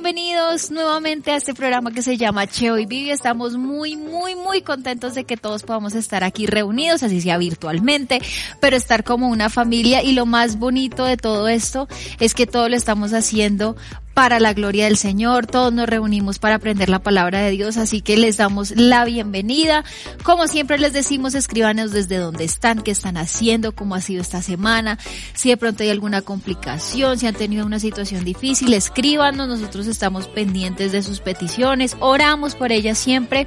Bienvenidos 0.00 0.70
nuevamente 0.70 1.32
a 1.32 1.36
este 1.36 1.54
programa 1.54 1.90
que 1.90 2.02
se 2.02 2.16
llama 2.16 2.46
Cheo 2.46 2.78
y 2.78 2.86
Vivi. 2.86 3.10
Estamos 3.10 3.56
muy, 3.56 3.96
muy, 3.96 4.36
muy 4.36 4.62
contentos 4.62 5.16
de 5.16 5.24
que 5.24 5.36
todos 5.36 5.64
podamos 5.64 5.96
estar 5.96 6.22
aquí 6.22 6.46
reunidos, 6.46 7.02
así 7.02 7.20
sea 7.20 7.36
virtualmente, 7.36 8.20
pero 8.60 8.76
estar 8.76 9.02
como 9.02 9.26
una 9.26 9.50
familia 9.50 10.04
y 10.04 10.12
lo 10.12 10.24
más 10.24 10.56
bonito 10.60 11.04
de 11.04 11.16
todo 11.16 11.48
esto 11.48 11.88
es 12.20 12.34
que 12.34 12.46
todo 12.46 12.68
lo 12.68 12.76
estamos 12.76 13.12
haciendo 13.12 13.74
para 14.18 14.40
la 14.40 14.52
gloria 14.52 14.86
del 14.86 14.96
Señor. 14.96 15.46
Todos 15.46 15.72
nos 15.72 15.88
reunimos 15.88 16.40
para 16.40 16.56
aprender 16.56 16.88
la 16.88 16.98
palabra 16.98 17.38
de 17.38 17.52
Dios, 17.52 17.76
así 17.76 18.00
que 18.00 18.16
les 18.16 18.36
damos 18.36 18.72
la 18.72 19.04
bienvenida. 19.04 19.84
Como 20.24 20.48
siempre 20.48 20.76
les 20.76 20.92
decimos, 20.92 21.36
escríbanos 21.36 21.92
desde 21.92 22.16
dónde 22.16 22.42
están, 22.42 22.82
qué 22.82 22.90
están 22.90 23.16
haciendo, 23.16 23.76
cómo 23.76 23.94
ha 23.94 24.00
sido 24.00 24.20
esta 24.20 24.42
semana, 24.42 24.98
si 25.34 25.50
de 25.50 25.56
pronto 25.56 25.84
hay 25.84 25.90
alguna 25.90 26.22
complicación, 26.22 27.16
si 27.16 27.28
han 27.28 27.36
tenido 27.36 27.64
una 27.64 27.78
situación 27.78 28.24
difícil, 28.24 28.74
escríbanos, 28.74 29.46
nosotros 29.46 29.86
estamos 29.86 30.26
pendientes 30.26 30.90
de 30.90 31.04
sus 31.04 31.20
peticiones, 31.20 31.96
oramos 32.00 32.56
por 32.56 32.72
ellas 32.72 32.98
siempre 32.98 33.46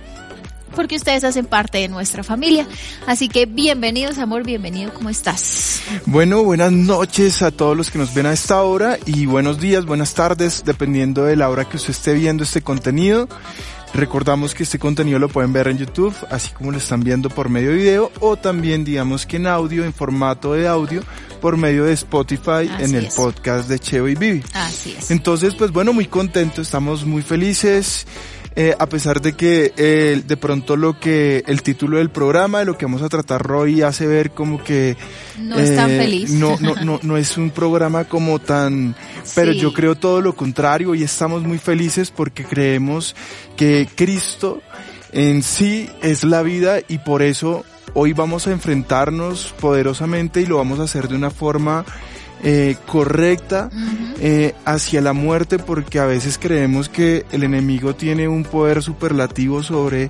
porque 0.76 0.96
ustedes 0.96 1.24
hacen 1.24 1.46
parte 1.46 1.80
de 1.80 1.88
nuestra 1.88 2.24
familia. 2.24 2.68
Así 3.08 3.30
que 3.30 3.46
bienvenidos, 3.46 4.18
amor, 4.18 4.44
bienvenido, 4.44 4.94
¿cómo 4.94 5.10
estás? 5.10 5.82
Bueno, 6.06 6.44
buenas 6.44 6.72
noches 6.72 7.42
a 7.42 7.52
todos 7.52 7.76
los 7.76 7.90
que 7.92 7.98
nos 7.98 8.14
ven 8.14 8.26
a 8.26 8.34
esta 8.34 8.62
hora 8.62 8.98
y 9.06 9.26
buenos 9.26 9.60
días, 9.60 9.86
buenas 9.86 10.14
tardes, 10.14 10.64
dependiendo 10.66 11.24
de 11.24 11.36
la 11.36 11.50
hora 11.50 11.66
que 11.66 11.78
usted 11.78 11.92
esté 11.92 12.14
viendo 12.14 12.44
este 12.44 12.62
contenido. 12.62 13.28
Recordamos 13.94 14.54
que 14.54 14.64
este 14.64 14.80
contenido 14.80 15.20
lo 15.20 15.28
pueden 15.28 15.52
ver 15.52 15.68
en 15.68 15.78
YouTube, 15.78 16.16
así 16.30 16.52
como 16.52 16.72
lo 16.72 16.78
están 16.78 17.04
viendo 17.04 17.30
por 17.30 17.50
medio 17.50 17.72
de 17.72 17.76
video 17.76 18.12
o 18.22 18.38
también 18.38 18.86
digamos 18.86 19.26
que 19.26 19.36
en 19.36 19.48
audio, 19.48 19.84
en 19.84 19.94
formato 19.94 20.54
de 20.54 20.66
audio, 20.66 21.04
por 21.42 21.58
medio 21.58 21.84
de 21.84 21.94
Spotify 21.94 22.70
Así 22.72 22.84
en 22.86 22.96
el 22.96 23.06
es. 23.08 23.16
podcast 23.16 23.68
de 23.68 23.80
Cheo 23.80 24.08
y 24.08 24.16
Vivi. 24.16 24.44
Así 24.54 24.96
es. 24.98 25.12
Entonces, 25.12 25.56
pues 25.56 25.72
bueno, 25.72 25.92
muy 25.92 26.06
contentos, 26.06 26.68
estamos 26.68 27.06
muy 27.06 27.22
felices. 27.22 28.06
Eh, 28.56 28.76
a 28.78 28.86
pesar 28.88 29.22
de 29.22 29.34
que 29.34 29.74
eh, 29.78 30.22
de 30.28 30.38
pronto 30.38 30.76
lo 30.76 31.00
que 31.00 31.44
el 31.48 31.62
título 31.64 31.98
del 32.00 32.10
programa, 32.10 32.60
de 32.60 32.66
lo 32.66 32.78
que 32.78 32.86
vamos 32.86 33.02
a 33.02 33.08
tratar 33.10 33.50
hoy, 33.52 33.82
hace 33.82 34.06
ver 34.08 34.32
como 34.32 34.62
que 34.64 34.98
No 35.40 35.58
es 35.58 35.76
tan 35.76 35.90
eh, 35.90 35.98
feliz. 35.98 36.32
No, 36.32 36.58
no, 36.60 36.76
no, 36.76 37.00
no 37.02 37.18
es 37.18 37.38
un 37.38 37.52
programa 37.52 38.04
como 38.06 38.40
tan, 38.40 38.96
pero 39.36 39.54
Sí. 39.54 39.60
yo 39.60 39.74
creo 39.74 39.96
todo 39.96 40.20
lo 40.22 40.36
contrario 40.36 40.96
y 40.96 41.04
estamos 41.04 41.44
muy 41.44 41.60
felices 41.60 42.12
porque 42.12 42.44
creemos 42.44 43.16
que 43.56 43.88
Cristo 43.96 44.62
en 45.14 45.44
sí 45.44 45.90
es 46.02 46.24
la 46.24 46.42
vida 46.42 46.80
y 46.88 46.98
por 47.00 47.22
eso 47.22 47.64
hoy 47.94 48.14
vamos 48.14 48.48
a 48.48 48.52
enfrentarnos 48.52 49.54
poderosamente 49.60 50.42
y 50.42 50.46
lo 50.46 50.58
vamos 50.58 50.80
a 50.80 50.84
hacer 50.84 51.08
de 51.08 51.16
una 51.16 51.30
forma 51.32 51.86
eh, 52.44 52.76
correcta 52.88 53.70
eh, 54.20 54.54
hacia 54.66 55.02
la 55.02 55.14
muerte 55.14 55.60
porque 55.60 56.00
a 56.00 56.06
veces 56.06 56.38
creemos 56.40 56.90
que 56.90 57.26
el 57.32 57.44
enemigo 57.44 57.96
tiene 57.96 58.28
un 58.28 58.44
poder 58.44 58.82
superlativo 58.82 59.64
sobre 59.64 60.10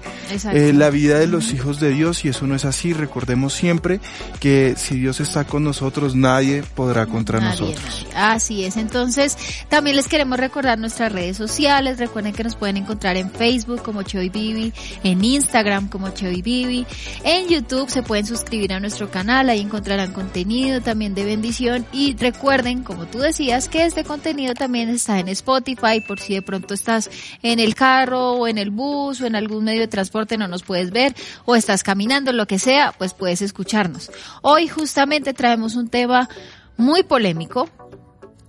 eh, 0.54 0.74
la 0.74 0.90
vida 0.90 1.20
de 1.20 1.28
los 1.28 1.54
hijos 1.54 1.80
de 1.80 1.90
Dios 1.92 2.26
y 2.26 2.30
eso 2.30 2.48
no 2.48 2.56
es 2.56 2.66
así. 2.66 2.94
Recordemos 2.94 3.54
siempre 3.54 4.00
que 4.40 4.76
si 4.78 5.00
Dios 5.00 5.20
está 5.20 5.44
con 5.46 5.64
nosotros, 5.64 6.16
nadie 6.16 6.64
podrá 6.76 7.06
contra 7.06 7.40
Nadie, 7.40 7.60
nosotros. 7.62 8.06
nadie. 8.14 8.16
Así 8.16 8.64
es. 8.66 8.78
Entonces, 8.78 9.38
también 9.70 9.96
les 9.96 10.08
queremos 10.08 10.40
recordar 10.40 10.80
nuestras 10.80 11.12
redes 11.12 11.38
sociales. 11.38 12.00
Recuerden 12.00 12.34
que 12.34 12.44
nos 12.44 12.56
pueden 12.56 12.78
encontrar 12.78 13.18
en 13.18 13.30
Facebook 13.32 13.82
como 13.82 14.04
Cheo 14.04 14.22
y 14.22 14.30
Vivi, 14.30 14.74
en 15.04 15.24
Instagram 15.24 15.88
como 15.90 16.10
Cheo 16.10 16.32
y 16.32 16.42
Vivi, 16.42 16.86
en 17.24 17.48
YouTube 17.48 17.90
se 17.90 18.04
pueden 18.04 18.26
suscribir 18.26 18.74
a 18.74 18.80
nuestro 18.80 19.10
canal, 19.10 19.50
ahí 19.50 19.60
encontrarán 19.62 20.12
contenido 20.14 20.82
también 20.82 21.14
de 21.14 21.26
bendición 21.26 21.86
y 21.92 22.14
recuerden, 22.22 22.84
como 22.84 23.08
tú 23.08 23.20
decías, 23.20 23.68
que 23.68 23.84
este 23.84 24.04
contenido 24.04 24.54
también 24.54 24.90
está 24.90 25.20
en 25.20 25.28
Spotify 25.28 26.00
por 26.08 26.20
si 26.20 26.36
de 26.36 26.42
pronto 26.42 26.74
estás 26.74 27.10
en 27.42 27.60
el 27.60 27.76
carro 27.76 28.34
o 28.34 28.48
en 28.48 28.58
el 28.58 28.70
bus 28.70 29.20
o 29.20 29.26
en 29.26 29.36
algún 29.36 29.64
medio 29.64 29.82
de 29.82 29.88
transporte 29.88 30.38
no 30.38 30.48
nos 30.48 30.64
puedes 30.64 30.92
ver 30.92 31.16
o 31.46 31.56
estás 31.56 31.84
caminando, 31.84 32.32
lo 32.32 32.46
que 32.46 32.60
sea, 32.60 32.94
pues 32.98 33.14
puedes 33.14 33.42
escucharnos. 33.42 34.12
Hoy 34.44 34.68
justamente 34.68 35.34
traemos 35.34 35.76
un 35.76 35.90
tema 35.90 36.30
muy 36.78 37.04
polémico, 37.04 37.68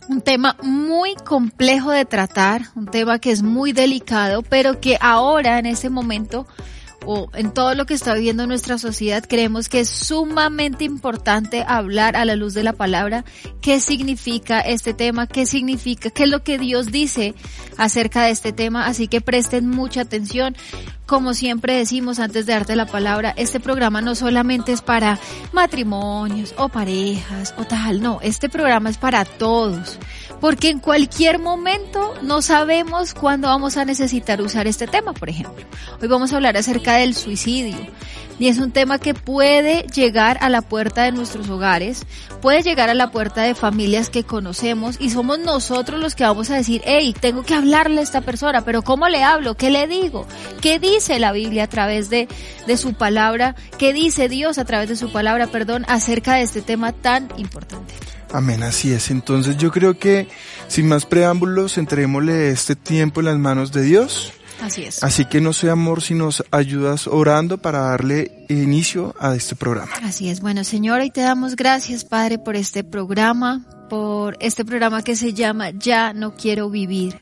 un 0.08 0.20
tema 0.20 0.56
muy 0.62 1.14
complejo 1.14 1.90
de 1.90 2.04
tratar, 2.04 2.62
un 2.76 2.86
tema 2.86 3.18
que 3.18 3.30
es 3.30 3.42
muy 3.42 3.72
delicado, 3.72 4.42
pero 4.42 4.80
que 4.80 4.98
ahora 5.00 5.58
en 5.58 5.66
este 5.66 5.88
momento 5.88 6.46
o 7.06 7.28
en 7.34 7.52
todo 7.52 7.74
lo 7.74 7.86
que 7.86 7.94
está 7.94 8.14
viviendo 8.14 8.46
nuestra 8.46 8.78
sociedad 8.78 9.24
creemos 9.28 9.68
que 9.68 9.80
es 9.80 9.88
sumamente 9.88 10.84
importante 10.84 11.64
hablar 11.66 12.16
a 12.16 12.24
la 12.24 12.36
luz 12.36 12.54
de 12.54 12.62
la 12.62 12.72
palabra. 12.72 13.24
Qué 13.60 13.80
significa 13.80 14.60
este 14.60 14.94
tema, 14.94 15.26
qué 15.26 15.46
significa, 15.46 16.10
qué 16.10 16.24
es 16.24 16.30
lo 16.30 16.42
que 16.42 16.58
Dios 16.58 16.86
dice 16.86 17.34
acerca 17.76 18.24
de 18.24 18.30
este 18.30 18.52
tema, 18.52 18.86
así 18.86 19.08
que 19.08 19.20
presten 19.20 19.68
mucha 19.68 20.02
atención. 20.02 20.56
Como 21.06 21.34
siempre 21.34 21.76
decimos 21.76 22.18
antes 22.18 22.46
de 22.46 22.52
darte 22.54 22.76
la 22.76 22.86
palabra, 22.86 23.34
este 23.36 23.60
programa 23.60 24.00
no 24.00 24.14
solamente 24.14 24.72
es 24.72 24.80
para 24.80 25.18
matrimonios 25.52 26.54
o 26.56 26.68
parejas 26.68 27.54
o 27.58 27.64
tal, 27.64 28.00
no, 28.00 28.20
este 28.22 28.48
programa 28.48 28.88
es 28.88 28.98
para 28.98 29.24
todos, 29.24 29.98
porque 30.42 30.70
en 30.70 30.80
cualquier 30.80 31.38
momento 31.38 32.14
no 32.20 32.42
sabemos 32.42 33.14
cuándo 33.14 33.46
vamos 33.46 33.76
a 33.76 33.84
necesitar 33.84 34.42
usar 34.42 34.66
este 34.66 34.88
tema, 34.88 35.12
por 35.12 35.28
ejemplo. 35.28 35.64
Hoy 36.02 36.08
vamos 36.08 36.32
a 36.32 36.36
hablar 36.36 36.56
acerca 36.56 36.96
del 36.96 37.14
suicidio 37.14 37.76
y 38.40 38.48
es 38.48 38.58
un 38.58 38.72
tema 38.72 38.98
que 38.98 39.14
puede 39.14 39.82
llegar 39.94 40.38
a 40.40 40.48
la 40.48 40.60
puerta 40.60 41.04
de 41.04 41.12
nuestros 41.12 41.48
hogares, 41.48 42.04
puede 42.40 42.64
llegar 42.64 42.90
a 42.90 42.94
la 42.94 43.12
puerta 43.12 43.42
de 43.42 43.54
familias 43.54 44.10
que 44.10 44.24
conocemos 44.24 44.96
y 44.98 45.10
somos 45.10 45.38
nosotros 45.38 46.00
los 46.00 46.16
que 46.16 46.24
vamos 46.24 46.50
a 46.50 46.56
decir, 46.56 46.82
hey, 46.86 47.14
tengo 47.20 47.44
que 47.44 47.54
hablarle 47.54 48.00
a 48.00 48.02
esta 48.02 48.20
persona, 48.20 48.64
pero 48.64 48.82
¿cómo 48.82 49.08
le 49.08 49.22
hablo? 49.22 49.54
¿Qué 49.54 49.70
le 49.70 49.86
digo? 49.86 50.26
¿Qué 50.60 50.80
dice 50.80 51.20
la 51.20 51.30
Biblia 51.30 51.62
a 51.62 51.68
través 51.68 52.10
de, 52.10 52.26
de 52.66 52.76
su 52.76 52.94
palabra? 52.94 53.54
¿Qué 53.78 53.92
dice 53.92 54.28
Dios 54.28 54.58
a 54.58 54.64
través 54.64 54.88
de 54.88 54.96
su 54.96 55.12
palabra, 55.12 55.46
perdón, 55.46 55.84
acerca 55.86 56.34
de 56.34 56.42
este 56.42 56.62
tema 56.62 56.90
tan 56.90 57.28
importante? 57.36 57.81
Amén, 58.32 58.62
así 58.62 58.92
es. 58.92 59.10
Entonces 59.10 59.56
yo 59.58 59.70
creo 59.70 59.98
que 59.98 60.28
sin 60.68 60.88
más 60.88 61.04
preámbulos, 61.04 61.76
entrémosle 61.78 62.50
este 62.50 62.76
tiempo 62.76 63.20
en 63.20 63.26
las 63.26 63.38
manos 63.38 63.72
de 63.72 63.82
Dios. 63.82 64.32
Así 64.60 64.84
es. 64.84 65.02
Así 65.02 65.24
que 65.24 65.40
no 65.40 65.52
sé 65.52 65.70
amor 65.70 66.02
si 66.02 66.14
nos 66.14 66.44
ayudas 66.50 67.06
orando 67.08 67.58
para 67.58 67.80
darle 67.80 68.46
inicio 68.48 69.14
a 69.18 69.34
este 69.34 69.56
programa. 69.56 69.92
Así 70.02 70.28
es. 70.28 70.40
Bueno, 70.40 70.64
Señor, 70.64 71.00
hoy 71.00 71.10
te 71.10 71.20
damos 71.20 71.56
gracias, 71.56 72.04
Padre, 72.04 72.38
por 72.38 72.56
este 72.56 72.84
programa, 72.84 73.66
por 73.90 74.36
este 74.40 74.64
programa 74.64 75.02
que 75.02 75.16
se 75.16 75.34
llama 75.34 75.70
Ya 75.70 76.12
no 76.12 76.34
quiero 76.34 76.70
vivir. 76.70 77.20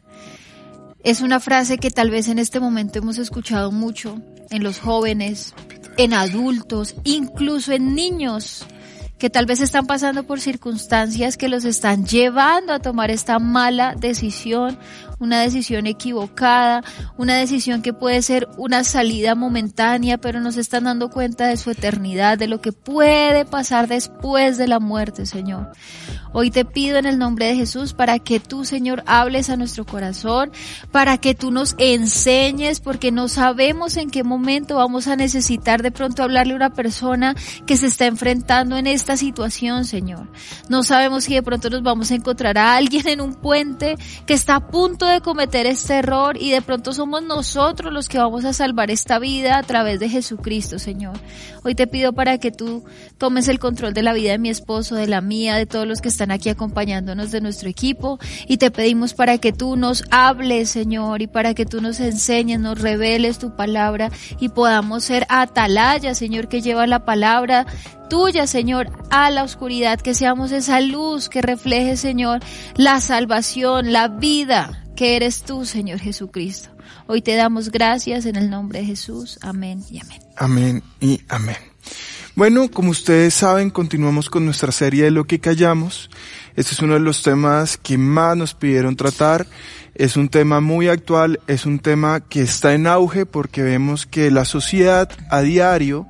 Es 1.03 1.23
una 1.23 1.41
frase 1.41 1.79
que 1.79 1.91
tal 1.91 2.11
vez 2.11 2.29
en 2.29 2.39
este 2.39 2.61
momento 2.61 2.99
hemos 2.99 3.17
escuchado 3.17 3.73
mucho 3.73 4.21
en 4.51 4.63
los 4.63 4.79
jóvenes, 4.79 5.55
en 5.97 6.13
adultos, 6.13 6.95
incluso 7.05 7.73
en 7.73 7.95
niños 7.95 8.67
que 9.21 9.29
tal 9.29 9.45
vez 9.45 9.61
están 9.61 9.87
pasando 9.87 10.25
por 10.25 10.41
circunstancias 10.41 11.37
que 11.37 11.51
los 11.51 11.67
están 11.67 12.07
llevando 12.07 12.73
a 12.73 12.81
tomar 12.81 13.11
esta 13.11 13.39
mala 13.39 13.95
decisión, 13.95 14.79
una 15.21 15.41
decisión 15.41 15.87
equivocada, 15.87 16.83
una 17.17 17.37
decisión 17.37 17.83
que 17.83 17.93
puede 17.93 18.23
ser 18.23 18.49
una 18.57 18.85
salida 18.85 19.35
momentánea, 19.35 20.19
pero 20.19 20.41
nos 20.41 20.57
están 20.57 20.85
dando 20.85 21.11
cuenta 21.11 21.47
de 21.47 21.59
su 21.59 21.71
eternidad, 21.71 22.39
de 22.39 22.49
lo 22.49 22.61
que 22.61 22.73
puede 22.73 23.45
pasar 23.45 23.87
después 23.87 24.57
de 24.59 24.67
la 24.67 24.81
muerte, 24.81 25.27
Señor. 25.27 25.73
Hoy 26.33 26.51
te 26.51 26.65
pido 26.65 26.97
en 26.97 27.07
el 27.07 27.19
nombre 27.19 27.47
de 27.47 27.57
Jesús 27.57 27.93
para 27.93 28.21
que 28.21 28.39
tú, 28.39 28.65
Señor, 28.65 29.03
hables 29.07 29.51
a 29.51 29.57
nuestro 29.57 29.85
corazón, 29.85 30.53
para 30.93 31.19
que 31.19 31.35
tú 31.35 31.51
nos 31.51 31.75
enseñes, 31.79 32.79
porque 32.79 33.11
no 33.11 33.27
sabemos 33.29 33.97
en 33.97 34.11
qué 34.11 34.23
momento 34.23 34.77
vamos 34.77 35.09
a 35.09 35.17
necesitar 35.17 35.83
de 35.83 35.91
pronto 35.91 36.23
hablarle 36.23 36.53
a 36.53 36.57
una 36.57 36.71
persona 36.71 37.35
que 37.67 37.77
se 37.77 37.87
está 37.87 38.07
enfrentando 38.07 38.77
en 38.77 38.87
esta 38.87 39.17
situación, 39.17 39.85
Señor. 39.85 40.29
No 40.69 40.85
sabemos 40.85 41.25
si 41.25 41.35
de 41.35 41.43
pronto 41.43 41.69
nos 41.69 41.83
vamos 41.83 42.13
a 42.13 42.15
encontrar 42.15 42.59
a 42.59 42.77
alguien 42.77 43.09
en 43.09 43.21
un 43.21 43.35
puente 43.35 43.97
que 44.25 44.35
está 44.35 44.55
a 44.55 44.69
punto 44.69 45.07
de 45.07 45.10
cometer 45.19 45.67
este 45.67 45.95
error 45.95 46.37
y 46.41 46.53
de 46.53 46.63
pronto 46.63 46.93
somos 46.93 47.25
nosotros 47.25 47.93
los 47.93 48.09
que 48.09 48.19
vamos 48.19 48.45
a 48.45 48.53
salvar 48.53 48.93
esta 48.93 49.19
vida 49.19 49.59
a 49.59 49.65
través 49.65 49.99
de 49.99 50.09
Jesucristo, 50.09 50.79
Señor. 50.79 51.19
Hoy 51.65 51.75
te 51.75 51.89
pido 51.89 52.13
para 52.13 52.39
que 52.39 52.53
tú 52.53 52.85
tomes 53.19 53.49
el 53.49 53.59
control 53.59 53.93
de 53.93 54.03
la 54.03 54.13
vida 54.13 54.31
de 54.31 54.39
mi 54.39 54.49
esposo, 54.49 54.95
de 54.95 55.09
la 55.09 55.21
mía, 55.21 55.57
de 55.57 55.67
todos 55.67 55.89
los 55.89 56.01
que 56.01 56.09
están 56.09 56.31
aquí 56.31 56.49
acompañándonos 56.49 57.33
de 57.33 57.41
nuestro 57.41 57.69
equipo 57.69 58.21
y 58.47 58.59
te 58.59 58.71
pedimos 58.71 59.15
para 59.15 59.39
que 59.39 59.53
tú 59.53 59.77
nos 59.77 60.05
hables, 60.13 60.71
Señor, 60.71 61.23
y 61.23 61.27
para 61.27 61.55
que 61.55 61.67
tú 61.67 61.81
nos 61.81 61.99
enseñes, 61.99 62.61
nos 62.61 62.81
reveles 62.81 63.41
tu 63.41 63.57
palabra 63.57 64.11
y 64.39 64.51
podamos 64.51 65.03
ser 65.03 65.27
atalaya, 65.29 66.15
Señor, 66.15 66.47
que 66.49 66.63
lleva 66.63 66.87
la 66.87 67.05
palabra 67.05 67.67
tuya, 68.11 68.47
Señor, 68.47 68.91
a 69.11 69.31
la 69.31 69.45
oscuridad, 69.45 69.99
que 69.99 70.13
seamos 70.13 70.53
esa 70.53 70.83
luz 70.83 71.31
que 71.31 71.41
refleje, 71.41 71.97
Señor, 71.97 72.41
la 72.75 73.01
salvación, 73.01 73.93
la 73.93 74.09
vida 74.09 74.85
que 74.95 75.17
eres 75.17 75.45
tú, 75.45 75.65
Señor 75.65 76.01
Jesucristo. 76.01 76.69
Hoy 77.07 77.23
te 77.23 77.35
damos 77.37 77.71
gracias 77.71 78.27
en 78.27 78.37
el 78.37 78.51
nombre 78.51 78.81
de 78.81 78.87
Jesús. 78.87 79.39
Amén 79.41 79.83
y 79.91 80.01
amén. 80.01 80.21
Amén 80.37 80.83
y 81.01 81.21
amén. 81.29 81.57
Bueno, 82.35 82.71
como 82.71 82.91
ustedes 82.91 83.33
saben, 83.33 83.71
continuamos 83.71 84.29
con 84.29 84.45
nuestra 84.45 84.73
serie 84.73 85.05
de 85.05 85.11
lo 85.11 85.25
que 85.25 85.41
callamos. 85.41 86.11
Este 86.57 86.73
es 86.73 86.81
uno 86.81 86.95
de 86.95 87.01
los 87.01 87.23
temas 87.23 87.77
que 87.77 87.99
más 87.99 88.37
nos 88.37 88.55
pidieron 88.55 88.97
tratar. 88.97 89.47
Es 89.95 90.17
un 90.17 90.29
tema 90.29 90.61
muy 90.61 90.89
actual, 90.89 91.41
es 91.47 91.67
un 91.67 91.79
tema 91.79 92.21
que 92.21 92.43
está 92.43 92.75
en 92.75 92.87
auge 92.87 93.27
porque 93.27 93.63
vemos 93.63 94.07
que 94.07 94.31
la 94.31 94.45
sociedad 94.45 95.11
a 95.31 95.41
diario 95.43 96.07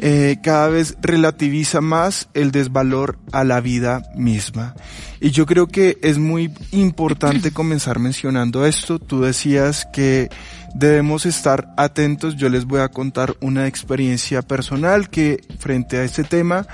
eh, 0.00 0.38
cada 0.42 0.68
vez 0.68 0.96
relativiza 1.02 1.80
más 1.80 2.28
el 2.34 2.50
desvalor 2.50 3.18
a 3.32 3.44
la 3.44 3.60
vida 3.60 4.02
misma. 4.14 4.74
Y 5.20 5.30
yo 5.30 5.44
creo 5.44 5.66
que 5.66 5.98
es 6.02 6.18
muy 6.18 6.52
importante 6.70 7.50
comenzar 7.52 7.98
mencionando 7.98 8.64
esto. 8.64 8.98
Tú 8.98 9.22
decías 9.22 9.86
que 9.92 10.30
debemos 10.74 11.26
estar 11.26 11.74
atentos. 11.76 12.36
Yo 12.36 12.48
les 12.48 12.64
voy 12.64 12.80
a 12.80 12.88
contar 12.88 13.34
una 13.40 13.66
experiencia 13.66 14.42
personal 14.42 15.10
que 15.10 15.42
frente 15.58 15.98
a 15.98 16.04
este 16.04 16.24
tema 16.24 16.66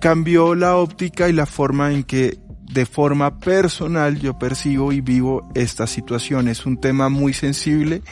cambió 0.00 0.54
la 0.54 0.76
óptica 0.76 1.28
y 1.28 1.32
la 1.32 1.46
forma 1.46 1.92
en 1.92 2.04
que 2.04 2.38
de 2.72 2.86
forma 2.86 3.38
personal 3.38 4.18
yo 4.18 4.38
percibo 4.38 4.92
y 4.92 5.00
vivo 5.00 5.48
esta 5.54 5.86
situación. 5.86 6.48
Es 6.48 6.66
un 6.66 6.78
tema 6.78 7.08
muy 7.08 7.32
sensible, 7.32 8.02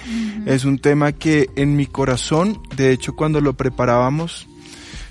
es 0.47 0.65
un 0.65 0.79
tema 0.79 1.13
que 1.13 1.49
en 1.57 1.77
mi 1.77 1.87
corazón, 1.87 2.61
de 2.77 2.93
hecho 2.93 3.15
cuando 3.15 3.41
lo 3.41 3.55
preparábamos, 3.55 4.49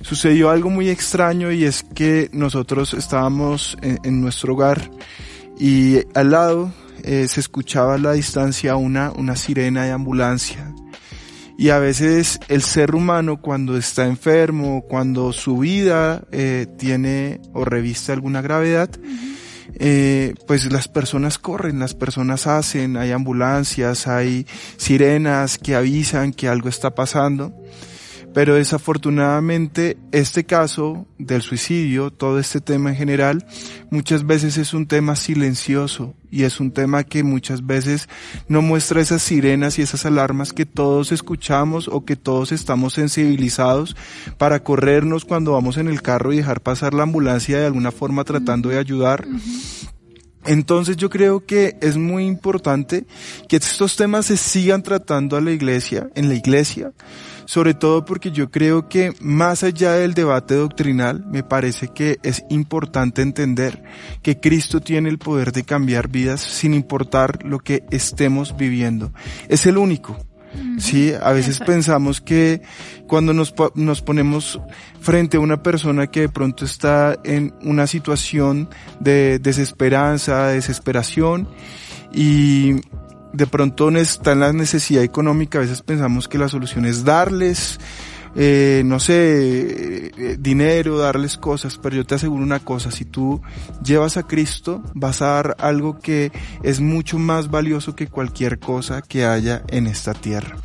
sucedió 0.01 0.49
algo 0.49 0.69
muy 0.69 0.89
extraño 0.89 1.51
y 1.51 1.63
es 1.63 1.83
que 1.83 2.29
nosotros 2.33 2.93
estábamos 2.93 3.77
en, 3.81 4.21
nuestro 4.21 4.53
hogar 4.53 4.89
y 5.59 5.99
al 6.13 6.31
lado 6.31 6.71
eh, 7.03 7.27
se 7.27 7.39
escuchaba 7.39 7.95
a 7.95 7.97
la 7.97 8.13
distancia 8.13 8.75
una, 8.75 9.11
una 9.11 9.35
sirena 9.35 9.85
de 9.85 9.91
ambulancia. 9.91 10.73
Y 11.59 11.69
a 11.69 11.79
veces 11.79 12.39
el 12.49 12.61
ser 12.61 12.93
humano 12.93 13.41
cuando 13.41 13.77
está 13.77 14.05
enfermo, 14.05 14.83
cuando 14.87 15.33
su 15.33 15.57
vida 15.57 16.23
eh, 16.31 16.67
tiene 16.77 17.41
o 17.53 17.65
reviste 17.65 18.11
alguna 18.11 18.43
gravedad, 18.43 18.91
eh, 19.79 20.33
pues 20.47 20.71
las 20.71 20.87
personas 20.87 21.37
corren, 21.37 21.79
las 21.79 21.93
personas 21.93 22.47
hacen, 22.47 22.97
hay 22.97 23.11
ambulancias, 23.11 24.07
hay 24.07 24.45
sirenas 24.77 25.57
que 25.57 25.75
avisan 25.75 26.33
que 26.33 26.47
algo 26.47 26.69
está 26.69 26.95
pasando. 26.95 27.53
Pero 28.37 28.53
desafortunadamente 28.53 29.97
este 30.11 30.43
caso 30.43 31.07
del 31.17 31.41
suicidio, 31.41 32.11
todo 32.11 32.37
este 32.37 32.61
tema 32.61 32.91
en 32.91 32.95
general, 32.95 33.47
muchas 33.89 34.27
veces 34.27 34.57
es 34.57 34.75
un 34.75 34.85
tema 34.85 35.15
silencioso 35.15 36.13
y 36.29 36.43
es 36.43 36.59
un 36.59 36.69
tema 36.69 37.03
que 37.03 37.23
muchas 37.23 37.65
veces 37.65 38.07
no 38.47 38.61
muestra 38.61 39.01
esas 39.01 39.23
sirenas 39.23 39.79
y 39.79 39.81
esas 39.81 40.05
alarmas 40.05 40.53
que 40.53 40.67
todos 40.67 41.11
escuchamos 41.11 41.87
o 41.87 42.05
que 42.05 42.15
todos 42.15 42.51
estamos 42.51 42.93
sensibilizados 42.93 43.95
para 44.37 44.61
corrernos 44.63 45.25
cuando 45.25 45.53
vamos 45.53 45.77
en 45.77 45.87
el 45.87 46.03
carro 46.03 46.31
y 46.31 46.37
dejar 46.37 46.61
pasar 46.61 46.93
la 46.93 47.01
ambulancia 47.01 47.57
de 47.57 47.65
alguna 47.65 47.91
forma 47.91 48.23
tratando 48.23 48.69
de 48.69 48.77
ayudar. 48.77 49.25
Entonces 50.45 50.95
yo 50.95 51.09
creo 51.09 51.43
que 51.43 51.75
es 51.81 51.97
muy 51.97 52.27
importante 52.27 53.07
que 53.49 53.57
estos 53.57 53.95
temas 53.95 54.27
se 54.27 54.37
sigan 54.37 54.83
tratando 54.83 55.37
a 55.37 55.41
la 55.41 55.51
iglesia, 55.51 56.09
en 56.13 56.29
la 56.29 56.35
iglesia, 56.35 56.93
sobre 57.47 57.73
todo 57.73 58.03
porque 58.03 58.31
yo 58.31 58.51
creo 58.51 58.89
que 58.89 59.13
más 59.21 59.63
allá 59.63 59.93
del 59.93 60.13
debate 60.13 60.53
doctrinal, 60.55 61.25
me 61.25 61.43
parece 61.43 61.87
que 61.87 62.19
es 62.21 62.43
importante 62.49 63.21
entender 63.21 63.83
que 64.21 64.37
Cristo 64.39 64.81
tiene 64.81 65.07
el 65.07 65.17
poder 65.17 65.53
de 65.53 65.63
cambiar 65.63 66.09
vidas 66.09 66.41
sin 66.41 66.73
importar 66.73 67.45
lo 67.45 67.59
que 67.59 67.85
estemos 67.89 68.57
viviendo. 68.57 69.13
Es 69.47 69.65
el 69.65 69.77
único. 69.77 70.17
Sí, 70.77 71.13
a 71.21 71.31
veces 71.31 71.59
pensamos 71.59 72.19
que 72.19 72.61
cuando 73.07 73.31
nos, 73.33 73.53
nos 73.75 74.01
ponemos 74.01 74.59
frente 74.99 75.37
a 75.37 75.39
una 75.39 75.63
persona 75.63 76.07
que 76.07 76.21
de 76.21 76.29
pronto 76.29 76.65
está 76.65 77.17
en 77.23 77.53
una 77.61 77.87
situación 77.87 78.69
de 78.99 79.39
desesperanza, 79.39 80.47
de 80.47 80.55
desesperación, 80.55 81.47
y 82.13 82.81
de 83.33 83.47
pronto 83.47 83.89
está 83.91 84.33
en 84.33 84.39
la 84.39 84.53
necesidad 84.53 85.03
económica, 85.03 85.57
a 85.57 85.61
veces 85.61 85.81
pensamos 85.81 86.27
que 86.27 86.37
la 86.37 86.49
solución 86.49 86.85
es 86.85 87.03
darles, 87.03 87.79
eh, 88.35 88.83
no 88.85 88.99
sé, 88.99 90.11
eh, 90.15 90.37
dinero, 90.39 90.97
darles 90.97 91.37
cosas, 91.37 91.79
pero 91.81 91.95
yo 91.95 92.05
te 92.05 92.15
aseguro 92.15 92.43
una 92.43 92.59
cosa, 92.59 92.91
si 92.91 93.05
tú 93.05 93.41
llevas 93.83 94.17
a 94.17 94.23
Cristo, 94.23 94.83
vas 94.93 95.21
a 95.21 95.27
dar 95.27 95.55
algo 95.59 95.99
que 95.99 96.31
es 96.61 96.79
mucho 96.79 97.17
más 97.17 97.49
valioso 97.49 97.95
que 97.95 98.07
cualquier 98.07 98.59
cosa 98.59 99.01
que 99.01 99.25
haya 99.25 99.63
en 99.69 99.87
esta 99.87 100.13
tierra. 100.13 100.57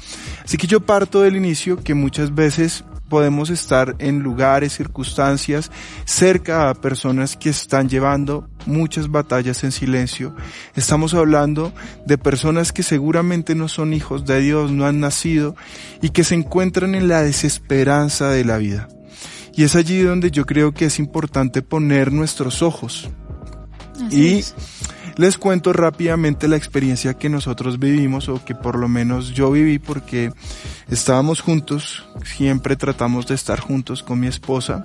Así 0.44 0.58
que 0.58 0.66
yo 0.66 0.80
parto 0.80 1.22
del 1.22 1.36
inicio 1.36 1.82
que 1.82 1.94
muchas 1.94 2.34
veces 2.34 2.84
podemos 3.12 3.50
estar 3.50 3.94
en 3.98 4.20
lugares, 4.20 4.72
circunstancias, 4.72 5.70
cerca 6.06 6.70
a 6.70 6.74
personas 6.74 7.36
que 7.36 7.50
están 7.50 7.90
llevando 7.90 8.48
muchas 8.64 9.10
batallas 9.10 9.64
en 9.64 9.70
silencio. 9.70 10.34
Estamos 10.76 11.12
hablando 11.12 11.74
de 12.06 12.16
personas 12.16 12.72
que 12.72 12.82
seguramente 12.82 13.54
no 13.54 13.68
son 13.68 13.92
hijos 13.92 14.24
de 14.24 14.40
Dios, 14.40 14.70
no 14.70 14.86
han 14.86 15.00
nacido 15.00 15.54
y 16.00 16.08
que 16.08 16.24
se 16.24 16.36
encuentran 16.36 16.94
en 16.94 17.06
la 17.06 17.22
desesperanza 17.22 18.30
de 18.30 18.46
la 18.46 18.56
vida. 18.56 18.88
Y 19.54 19.64
es 19.64 19.76
allí 19.76 20.00
donde 20.00 20.30
yo 20.30 20.46
creo 20.46 20.72
que 20.72 20.86
es 20.86 20.98
importante 20.98 21.60
poner 21.60 22.14
nuestros 22.14 22.62
ojos. 22.62 23.10
y 24.10 24.42
les 25.16 25.38
cuento 25.38 25.72
rápidamente 25.72 26.48
la 26.48 26.56
experiencia 26.56 27.14
que 27.14 27.28
nosotros 27.28 27.78
vivimos 27.78 28.28
o 28.28 28.44
que 28.44 28.54
por 28.54 28.78
lo 28.78 28.88
menos 28.88 29.32
yo 29.32 29.50
viví 29.50 29.78
porque 29.78 30.32
estábamos 30.88 31.40
juntos, 31.40 32.04
siempre 32.24 32.76
tratamos 32.76 33.26
de 33.26 33.34
estar 33.34 33.60
juntos 33.60 34.02
con 34.02 34.20
mi 34.20 34.26
esposa. 34.26 34.84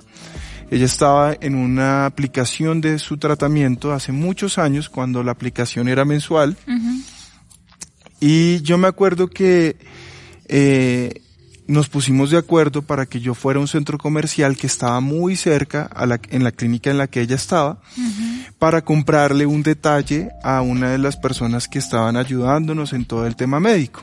Ella 0.70 0.84
estaba 0.84 1.34
en 1.40 1.54
una 1.54 2.04
aplicación 2.04 2.80
de 2.80 2.98
su 2.98 3.16
tratamiento 3.16 3.92
hace 3.92 4.12
muchos 4.12 4.58
años 4.58 4.90
cuando 4.90 5.22
la 5.22 5.32
aplicación 5.32 5.88
era 5.88 6.04
mensual. 6.04 6.56
Y 8.20 8.60
yo 8.62 8.76
me 8.76 8.88
acuerdo 8.88 9.28
que 9.28 9.76
eh, 10.46 11.22
nos 11.66 11.88
pusimos 11.88 12.30
de 12.30 12.38
acuerdo 12.38 12.82
para 12.82 13.06
que 13.06 13.20
yo 13.20 13.34
fuera 13.34 13.58
a 13.58 13.60
un 13.62 13.68
centro 13.68 13.96
comercial 13.96 14.56
que 14.56 14.66
estaba 14.66 15.00
muy 15.00 15.36
cerca 15.36 15.84
a 15.84 16.04
la, 16.04 16.20
en 16.30 16.44
la 16.44 16.52
clínica 16.52 16.90
en 16.90 16.98
la 16.98 17.06
que 17.06 17.20
ella 17.20 17.36
estaba 17.36 17.80
para 18.58 18.82
comprarle 18.82 19.46
un 19.46 19.62
detalle 19.62 20.30
a 20.42 20.62
una 20.62 20.90
de 20.90 20.98
las 20.98 21.16
personas 21.16 21.68
que 21.68 21.78
estaban 21.78 22.16
ayudándonos 22.16 22.92
en 22.92 23.04
todo 23.04 23.26
el 23.26 23.36
tema 23.36 23.60
médico. 23.60 24.02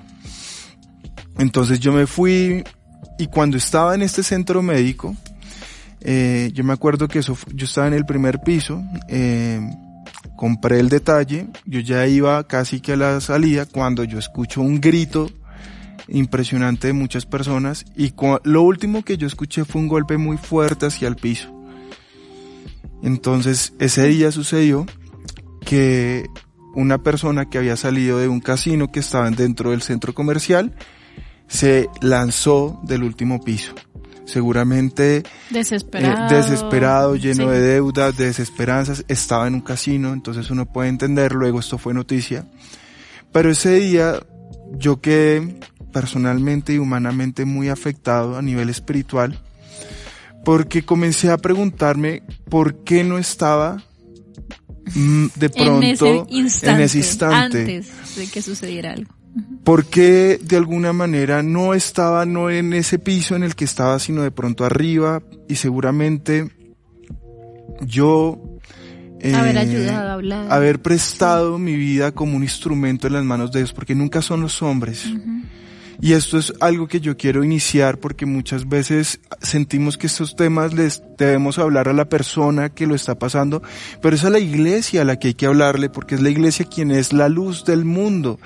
Entonces 1.37 1.79
yo 1.79 1.91
me 1.91 2.07
fui 2.07 2.63
y 3.17 3.27
cuando 3.27 3.57
estaba 3.57 3.95
en 3.95 4.01
este 4.01 4.23
centro 4.23 4.61
médico, 4.61 5.15
eh, 6.01 6.51
yo 6.53 6.63
me 6.63 6.73
acuerdo 6.73 7.07
que 7.07 7.19
eso, 7.19 7.37
yo 7.53 7.65
estaba 7.65 7.87
en 7.87 7.93
el 7.93 8.05
primer 8.05 8.39
piso, 8.41 8.81
eh, 9.09 9.59
compré 10.37 10.79
el 10.79 10.89
detalle, 10.89 11.47
yo 11.65 11.79
ya 11.79 12.07
iba 12.07 12.45
casi 12.47 12.79
que 12.79 12.93
a 12.93 12.97
la 12.97 13.19
salida 13.21 13.65
cuando 13.65 14.03
yo 14.03 14.19
escucho 14.19 14.61
un 14.61 14.79
grito 14.79 15.29
impresionante 16.07 16.87
de 16.87 16.93
muchas 16.93 17.25
personas 17.25 17.85
y 17.95 18.13
lo 18.43 18.61
último 18.61 19.03
que 19.03 19.17
yo 19.17 19.27
escuché 19.27 19.65
fue 19.65 19.81
un 19.81 19.87
golpe 19.87 20.17
muy 20.17 20.37
fuerte 20.37 20.85
hacia 20.85 21.07
el 21.07 21.15
piso. 21.15 21.54
Entonces, 23.01 23.73
ese 23.79 24.07
día 24.07 24.31
sucedió 24.31 24.85
que 25.65 26.25
una 26.75 27.01
persona 27.01 27.49
que 27.49 27.57
había 27.57 27.77
salido 27.77 28.19
de 28.19 28.27
un 28.27 28.41
casino 28.41 28.91
que 28.91 28.99
estaba 28.99 29.29
dentro 29.31 29.71
del 29.71 29.81
centro 29.81 30.13
comercial 30.13 30.75
se 31.47 31.89
lanzó 32.01 32.79
del 32.83 33.03
último 33.03 33.41
piso. 33.41 33.73
Seguramente 34.25 35.23
desesperado, 35.51 36.35
eh, 36.35 36.37
desesperado 36.37 37.15
lleno 37.15 37.49
de 37.49 37.61
deudas, 37.61 38.17
de 38.17 38.25
desesperanzas, 38.25 39.05
estaba 39.07 39.47
en 39.47 39.53
un 39.53 39.61
casino, 39.61 40.13
entonces 40.13 40.49
uno 40.49 40.65
puede 40.65 40.89
entender, 40.89 41.33
luego 41.33 41.59
esto 41.59 41.77
fue 41.77 41.93
noticia. 41.93 42.47
Pero 43.31 43.51
ese 43.51 43.75
día 43.75 44.19
yo 44.71 44.99
quedé 44.99 45.59
personalmente 45.93 46.73
y 46.73 46.79
humanamente 46.79 47.45
muy 47.45 47.69
afectado 47.69 48.37
a 48.37 48.41
nivel 48.41 48.69
espiritual 48.69 49.39
porque 50.45 50.85
comencé 50.85 51.31
a 51.31 51.37
preguntarme 51.37 52.23
por 52.49 52.83
qué 52.83 53.03
no 53.03 53.17
estaba 53.17 53.83
mm, 54.93 55.25
de 55.35 55.49
pronto 55.49 55.83
en 55.83 55.83
ese 55.83 56.23
instante, 56.29 56.75
en 56.75 56.81
ese 56.81 56.97
instante. 56.99 57.59
antes 57.59 58.15
de 58.15 58.27
que 58.27 58.41
sucediera 58.41 58.93
algo. 58.93 59.13
Porque 59.65 60.39
de 60.41 60.55
alguna 60.55 60.93
manera 60.93 61.43
no 61.43 61.73
estaba 61.73 62.25
no 62.25 62.49
en 62.49 62.71
ese 62.73 62.99
piso 62.99 63.35
en 63.35 63.43
el 63.43 63.55
que 63.55 63.65
estaba, 63.65 63.99
sino 63.99 64.21
de 64.21 64.31
pronto 64.31 64.63
arriba 64.63 65.21
y 65.49 65.55
seguramente 65.55 66.49
yo 67.81 68.39
haber 69.33 69.57
eh, 69.57 69.59
ayudado 69.59 70.09
a 70.09 70.13
hablar. 70.13 70.47
haber 70.51 70.81
prestado 70.81 71.57
mi 71.57 71.75
vida 71.75 72.11
como 72.13 72.37
un 72.37 72.43
instrumento 72.43 73.07
en 73.07 73.13
las 73.13 73.25
manos 73.25 73.51
de 73.51 73.59
Dios, 73.59 73.73
porque 73.73 73.95
nunca 73.95 74.21
son 74.21 74.41
los 74.41 74.61
hombres. 74.61 75.05
Y 76.01 76.13
esto 76.13 76.37
es 76.37 76.53
algo 76.59 76.87
que 76.87 76.99
yo 76.99 77.17
quiero 77.17 77.43
iniciar 77.43 77.99
porque 77.99 78.25
muchas 78.25 78.67
veces 78.67 79.19
sentimos 79.41 79.97
que 79.97 80.07
estos 80.07 80.35
temas 80.35 80.73
les 80.73 81.01
debemos 81.17 81.57
hablar 81.57 81.87
a 81.87 81.93
la 81.93 82.05
persona 82.05 82.69
que 82.69 82.87
lo 82.87 82.95
está 82.95 83.15
pasando, 83.15 83.61
pero 84.01 84.15
es 84.15 84.23
a 84.23 84.29
la 84.29 84.39
iglesia 84.39 85.01
a 85.01 85.05
la 85.05 85.17
que 85.17 85.29
hay 85.29 85.33
que 85.33 85.45
hablarle 85.45 85.89
porque 85.89 86.15
es 86.15 86.21
la 86.21 86.29
iglesia 86.29 86.65
quien 86.65 86.91
es 86.91 87.13
la 87.13 87.29
luz 87.29 87.65
del 87.65 87.85
mundo. 87.85 88.39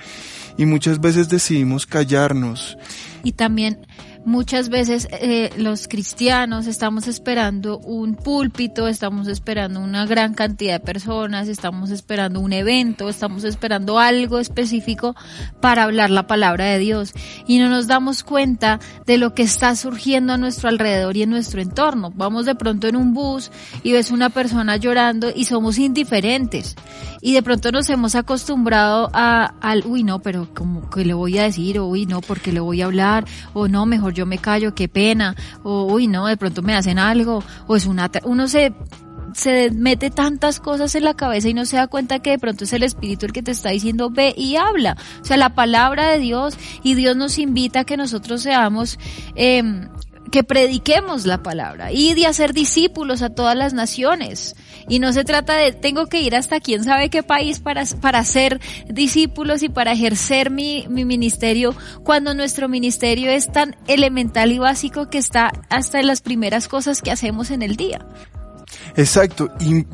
Y 0.58 0.66
muchas 0.66 1.00
veces 1.00 1.30
decidimos 1.30 1.86
callarnos. 1.86 2.78
Y 3.24 3.32
también 3.32 3.80
muchas 4.26 4.70
veces 4.70 5.08
eh, 5.12 5.50
los 5.58 5.88
cristianos 5.88 6.68
estamos 6.68 7.08
esperando 7.08 7.80
un 7.80 8.16
púlpito, 8.16 8.88
estamos 8.88 9.28
esperando 9.28 9.80
una 9.80 10.06
gran 10.06 10.34
cantidad 10.34 10.74
de 10.74 10.86
personas, 10.86 11.48
estamos 11.48 11.90
esperando 11.92 12.40
un 12.40 12.54
evento, 12.54 13.10
estamos 13.10 13.44
esperando 13.44 14.00
algo 14.00 14.40
específico 14.40 15.16
para 15.62 15.84
hablar 15.84 16.10
la 16.10 16.28
palabra 16.28 16.66
de 16.66 16.80
Dios. 16.80 17.14
Y 17.48 17.60
no 17.60 17.70
nos 17.70 17.88
damos 17.88 18.24
cuenta 18.24 18.80
de 19.06 19.18
lo 19.18 19.34
que 19.34 19.44
está 19.44 19.76
surgiendo 19.76 20.34
a 20.34 20.38
nuestro 20.38 20.70
alrededor 20.70 21.18
y 21.18 21.24
en 21.24 21.30
nuestro 21.30 21.62
entorno. 21.62 22.12
Vamos 22.16 22.46
de 22.46 22.56
pronto 22.56 22.88
en 22.88 22.96
un 22.96 23.14
bus 23.14 23.52
y 23.84 23.94
ves 23.94 24.12
una 24.12 24.30
persona 24.30 24.78
llorando 24.78 25.30
y 25.34 25.46
somos 25.46 25.78
indiferentes. 25.78 26.76
Y 27.22 27.34
de 27.34 27.44
pronto 27.44 27.72
nos 27.72 27.90
hemos 27.90 28.16
acostumbrado 28.16 29.10
a 29.14 29.54
al 29.62 29.86
uy 29.86 30.04
no, 30.04 30.20
pero 30.20 30.48
como 30.54 30.90
que 30.90 31.04
le 31.04 31.14
voy 31.14 31.38
a 31.38 31.44
decir 31.44 31.80
uy 31.80 32.06
no, 32.06 32.22
porque 32.22 32.52
le 32.52 32.60
voy 32.60 32.82
a 32.82 32.86
hablar 32.86 33.26
o 33.54 33.68
no, 33.68 33.86
mejor 33.86 34.09
yo 34.14 34.26
me 34.26 34.38
callo, 34.38 34.76
qué 34.76 34.88
pena, 34.88 35.36
o 35.64 35.86
uy, 35.86 36.08
no, 36.08 36.28
de 36.28 36.38
pronto 36.38 36.62
me 36.62 36.76
hacen 36.76 37.00
algo, 37.00 37.44
o 37.68 37.76
es 37.76 37.86
una, 37.86 38.10
uno 38.24 38.48
se, 38.48 38.74
se 39.34 39.72
mete 39.72 40.10
tantas 40.10 40.60
cosas 40.60 40.96
en 40.96 41.04
la 41.04 41.14
cabeza 41.14 41.50
y 41.50 41.54
no 41.54 41.66
se 41.66 41.78
da 41.78 41.88
cuenta 41.88 42.20
que 42.20 42.32
de 42.32 42.40
pronto 42.40 42.64
es 42.64 42.74
el 42.74 42.84
Espíritu 42.84 43.26
el 43.26 43.34
que 43.34 43.44
te 43.44 43.52
está 43.52 43.70
diciendo 43.70 44.10
ve 44.10 44.34
y 44.36 44.56
habla. 44.56 44.98
O 45.22 45.26
sea, 45.26 45.38
la 45.38 45.54
palabra 45.56 46.08
de 46.10 46.20
Dios 46.20 46.58
y 46.84 46.96
Dios 46.96 47.16
nos 47.16 47.38
invita 47.38 47.82
a 47.82 47.86
que 47.86 47.98
nosotros 47.98 48.42
seamos 48.42 49.00
eh, 49.36 49.64
que 50.30 50.44
prediquemos 50.44 51.26
la 51.26 51.44
palabra 51.44 51.92
y 51.92 52.14
de 52.14 52.26
hacer 52.26 52.54
discípulos 52.54 53.22
a 53.22 53.30
todas 53.30 53.56
las 53.56 53.74
naciones. 53.74 54.56
Y 54.88 55.00
no 55.00 55.14
se 55.14 55.24
trata 55.24 55.56
de 55.56 55.72
tengo 55.72 56.08
que 56.08 56.22
ir 56.22 56.36
hasta 56.36 56.60
quién 56.60 56.84
sabe 56.84 57.10
qué 57.10 57.24
país 57.24 57.60
para, 57.60 57.84
para 58.02 58.24
ser 58.24 58.60
discípulos 58.88 59.64
y 59.64 59.70
para 59.70 59.92
ejercer 59.92 60.50
mi, 60.50 60.86
mi 60.90 61.06
ministerio 61.06 61.76
cuando 62.04 62.34
nuestro 62.34 62.68
ministerio 62.68 63.30
es 63.30 63.52
tan 63.52 63.76
elemental 63.88 64.52
y 64.52 64.60
básico 64.60 65.10
que 65.10 65.18
está 65.18 65.52
hasta 65.70 66.00
en 66.00 66.08
las 66.08 66.22
primeras 66.22 66.68
cosas 66.68 67.02
que 67.02 67.12
hacemos 67.12 67.52
en 67.52 67.62
el 67.62 67.76
día. 67.76 68.06
Exacto. 68.96 69.52
Y 69.60 69.86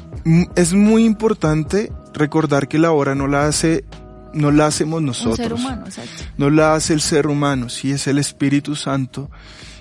es 0.55 0.73
muy 0.73 1.05
importante 1.05 1.91
recordar 2.13 2.67
que 2.67 2.79
la 2.79 2.91
obra 2.91 3.15
no 3.15 3.27
la 3.27 3.47
hace 3.47 3.85
no 4.33 4.51
la 4.51 4.67
hacemos 4.67 5.01
nosotros. 5.01 5.39
Un 5.39 5.45
ser 5.45 5.53
humano, 5.53 5.85
exacto. 5.85 6.23
No 6.37 6.49
la 6.49 6.75
hace 6.75 6.93
el 6.93 6.99
ser 6.99 7.27
humano, 7.27 7.69
sí 7.69 7.91
es 7.91 8.05
el 8.07 8.17
Espíritu 8.17 8.75
Santo 8.75 9.29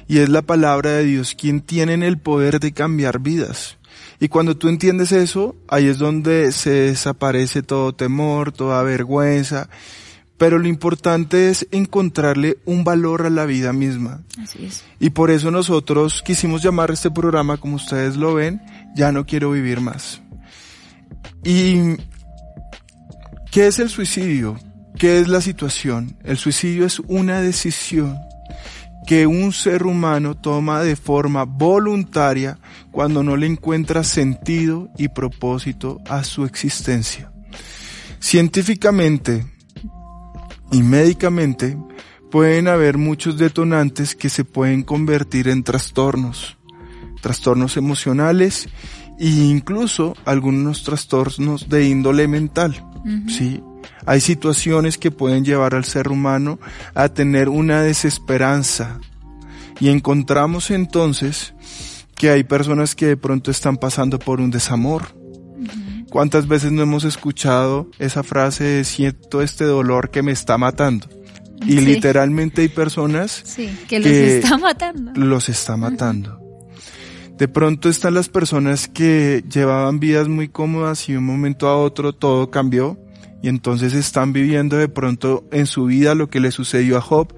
y 0.07 0.19
es 0.19 0.29
la 0.29 0.43
palabra 0.43 0.91
de 0.91 1.05
Dios 1.05 1.35
quien 1.35 1.61
tiene 1.61 1.95
el 2.07 2.19
poder 2.19 2.61
de 2.61 2.73
cambiar 2.73 3.21
vidas. 3.21 3.79
Y 4.21 4.29
cuando 4.29 4.57
tú 4.57 4.69
entiendes 4.69 5.13
eso, 5.13 5.57
ahí 5.69 5.87
es 5.87 5.99
donde 5.99 6.53
se 6.53 6.71
desaparece 6.71 7.63
todo 7.63 7.95
temor, 7.95 8.53
toda 8.53 8.83
vergüenza. 8.83 9.69
Pero 10.37 10.59
lo 10.59 10.67
importante 10.67 11.49
es 11.49 11.67
encontrarle 11.71 12.59
un 12.65 12.85
valor 12.85 13.23
a 13.23 13.31
la 13.31 13.47
vida 13.47 13.73
misma. 13.73 14.23
Así 14.43 14.67
es. 14.67 14.85
Y 14.99 15.11
por 15.11 15.31
eso 15.31 15.51
nosotros 15.51 16.23
quisimos 16.25 16.63
llamar 16.63 16.91
este 16.91 17.11
programa, 17.11 17.57
como 17.57 17.77
ustedes 17.77 18.17
lo 18.17 18.35
ven, 18.35 18.61
Ya 18.97 19.13
no 19.13 19.27
quiero 19.27 19.51
vivir 19.51 19.81
más. 19.81 20.21
¿Y 21.45 21.97
qué 23.51 23.67
es 23.67 23.79
el 23.79 23.91
suicidio? 23.91 24.59
¿Qué 24.99 25.19
es 25.19 25.29
la 25.29 25.41
situación? 25.41 26.17
El 26.25 26.37
suicidio 26.37 26.87
es 26.87 27.01
una 27.01 27.41
decisión 27.41 28.17
que 29.07 29.27
un 29.27 29.53
ser 29.53 29.85
humano 29.85 30.35
toma 30.35 30.83
de 30.83 30.97
forma 30.97 31.45
voluntaria 31.45 32.59
cuando 32.91 33.23
no 33.23 33.37
le 33.37 33.47
encuentra 33.47 34.03
sentido 34.05 34.89
y 34.97 35.09
propósito 35.09 36.01
a 36.09 36.25
su 36.25 36.45
existencia. 36.45 37.31
Científicamente 38.19 39.45
y 40.73 40.83
médicamente 40.83 41.77
pueden 42.31 42.69
haber 42.69 42.99
muchos 42.99 43.37
detonantes 43.39 44.15
que 44.15 44.29
se 44.29 44.45
pueden 44.45 44.83
convertir 44.83 45.49
en 45.49 45.63
trastornos, 45.63 46.57
trastornos 47.21 47.77
emocionales 47.77 48.69
e 49.19 49.29
incluso 49.29 50.17
algunos 50.25 50.83
trastornos 50.83 51.69
de 51.69 51.87
índole 51.87 52.27
mental, 52.27 52.83
¿sí? 53.29 53.63
Hay 54.07 54.21
situaciones 54.21 54.99
que 54.99 55.11
pueden 55.11 55.45
llevar 55.45 55.75
al 55.75 55.85
ser 55.85 56.09
humano 56.09 56.59
a 56.95 57.09
tener 57.09 57.49
una 57.49 57.83
desesperanza 57.83 59.01
y 59.81 59.89
encontramos 59.89 60.71
entonces 60.71 61.55
que 62.15 62.31
hay 62.31 62.45
personas 62.45 62.95
que 62.95 63.07
de 63.07 63.17
pronto 63.17 63.51
están 63.51 63.77
pasando 63.77 64.19
por 64.19 64.41
un 64.41 64.51
desamor. 64.51 65.03
¿Cuántas 66.11 66.47
veces 66.47 66.71
no 66.71 66.83
hemos 66.83 67.03
escuchado 67.05 67.91
esa 67.99 68.23
frase 68.23 68.63
de 68.65 68.85
siento 68.85 69.43
este 69.43 69.65
dolor 69.65 70.11
que 70.11 70.23
me 70.23 70.31
está 70.33 70.57
matando? 70.59 71.09
Y 71.67 71.73
Sí. 71.79 71.81
literalmente 71.81 72.63
hay 72.63 72.69
personas 72.69 73.43
Sí, 73.45 73.69
que 73.89 73.99
los 73.99 74.09
que 74.09 74.37
está 74.39 74.57
matando. 74.59 75.13
los 75.15 75.49
está 75.49 75.77
matando. 75.77 76.41
De 77.37 77.49
pronto 77.49 77.89
están 77.89 78.15
las 78.15 78.29
personas 78.29 78.87
que 78.87 79.43
llevaban 79.51 79.99
vidas 79.99 80.29
muy 80.29 80.49
cómodas 80.49 81.09
y 81.09 81.13
de 81.13 81.19
un 81.19 81.25
momento 81.27 81.67
a 81.67 81.77
otro 81.77 82.13
todo 82.15 82.49
cambió 82.51 82.97
y 83.45 83.49
entonces 83.49 83.93
están 83.93 84.33
viviendo 84.33 84.79
de 84.79 84.89
pronto 84.89 85.45
en 85.53 85.67
su 85.67 85.85
vida 85.85 86.15
lo 86.15 86.31
que 86.31 86.41
le 86.41 86.51
sucedió 86.51 86.97
a 86.97 87.03
Job 87.03 87.35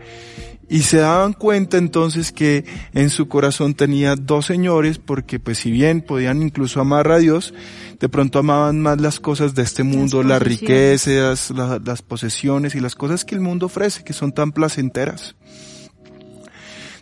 y 0.69 0.83
se 0.83 0.99
daban 0.99 1.33
cuenta 1.33 1.79
entonces 1.79 2.31
que 2.31 2.65
en 2.95 3.11
su 3.11 3.27
corazón 3.27 3.75
tenía 3.75 4.15
dos 4.15 4.47
señores 4.47 4.99
porque 4.99 5.41
pues 5.41 5.59
si 5.59 5.73
bien 5.73 6.03
podían 6.03 6.43
incluso 6.43 6.81
amar 6.81 7.11
a 7.11 7.19
Dios, 7.19 7.55
de 7.99 8.09
pronto 8.09 8.39
amaban 8.39 8.81
más 8.81 9.01
las 9.01 9.19
cosas 9.19 9.57
de 9.57 9.63
este 9.63 9.83
mundo, 9.83 10.23
las, 10.23 10.41
riquezas, 10.43 11.51
la- 11.51 11.81
las 11.85 12.03
posesiones 12.03 12.77
y 12.77 12.81
las 12.81 12.95
cosas 12.95 13.25
que 13.25 13.35
el 13.35 13.41
mundo 13.41 13.67
ofrece 13.67 14.05
que 14.05 14.13
son 14.13 14.31
tan 14.33 14.53
placenteras. 14.53 15.35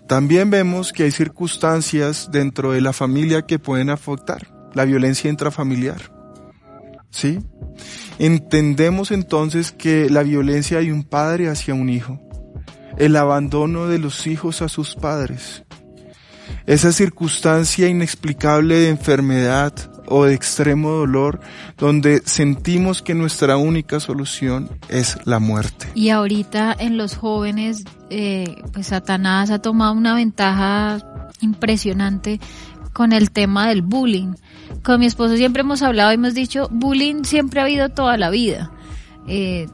También 0.08 0.48
vemos 0.50 0.92
que 0.94 1.02
hay 1.04 1.10
circunstancias 1.10 2.28
dentro 2.32 2.72
de 2.72 2.80
la 2.80 2.92
familia 2.94 3.42
que 3.42 3.58
pueden 3.58 3.90
afectar 3.90 4.48
la 4.74 4.84
violencia 4.86 5.30
intrafamiliar. 5.30 6.10
¿Sí? 7.10 7.38
Entendemos 8.18 9.10
entonces 9.10 9.72
que 9.72 10.08
la 10.08 10.22
violencia 10.22 10.78
hay 10.78 10.90
un 10.90 11.02
padre 11.02 11.48
hacia 11.48 11.74
un 11.74 11.88
hijo, 11.88 12.20
el 12.96 13.16
abandono 13.16 13.86
de 13.86 13.98
los 13.98 14.26
hijos 14.26 14.62
a 14.62 14.68
sus 14.68 14.94
padres, 14.94 15.64
esa 16.66 16.92
circunstancia 16.92 17.88
inexplicable 17.88 18.78
de 18.78 18.88
enfermedad 18.88 19.74
o 20.06 20.24
de 20.24 20.34
extremo 20.34 20.90
dolor 20.90 21.40
donde 21.78 22.22
sentimos 22.24 23.02
que 23.02 23.14
nuestra 23.14 23.56
única 23.56 24.00
solución 24.00 24.70
es 24.88 25.18
la 25.24 25.38
muerte. 25.38 25.88
Y 25.94 26.10
ahorita 26.10 26.74
en 26.78 26.96
los 26.96 27.16
jóvenes, 27.16 27.84
eh, 28.10 28.62
pues 28.72 28.88
Satanás 28.88 29.50
ha 29.50 29.60
tomado 29.60 29.94
una 29.94 30.14
ventaja 30.14 30.98
impresionante 31.40 32.40
con 32.92 33.12
el 33.12 33.30
tema 33.30 33.68
del 33.68 33.82
bullying. 33.82 34.34
Con 34.82 35.00
mi 35.00 35.06
esposo 35.06 35.36
siempre 35.36 35.62
hemos 35.62 35.82
hablado 35.82 36.10
y 36.10 36.14
hemos 36.14 36.34
dicho, 36.34 36.68
bullying 36.70 37.24
siempre 37.24 37.60
ha 37.60 37.64
habido 37.64 37.88
toda 37.88 38.16
la 38.16 38.30
vida. 38.30 38.70
Eh, 39.26 39.66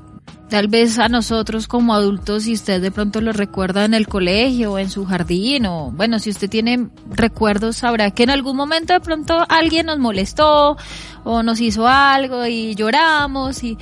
tal 0.48 0.68
vez 0.68 0.98
a 0.98 1.08
nosotros 1.08 1.66
como 1.66 1.94
adultos, 1.94 2.42
si 2.42 2.52
usted 2.52 2.82
de 2.82 2.90
pronto 2.90 3.20
lo 3.20 3.32
recuerda 3.32 3.84
en 3.84 3.94
el 3.94 4.08
colegio 4.08 4.72
o 4.72 4.78
en 4.78 4.90
su 4.90 5.06
jardín, 5.06 5.66
o 5.66 5.90
bueno, 5.92 6.18
si 6.18 6.30
usted 6.30 6.50
tiene 6.50 6.88
recuerdos, 7.10 7.76
sabrá 7.76 8.10
que 8.10 8.24
en 8.24 8.30
algún 8.30 8.56
momento 8.56 8.92
de 8.92 9.00
pronto 9.00 9.46
alguien 9.48 9.86
nos 9.86 9.98
molestó 9.98 10.76
o 11.24 11.42
nos 11.42 11.60
hizo 11.60 11.86
algo 11.86 12.46
y 12.46 12.74
lloramos 12.74 13.62
y 13.62 13.78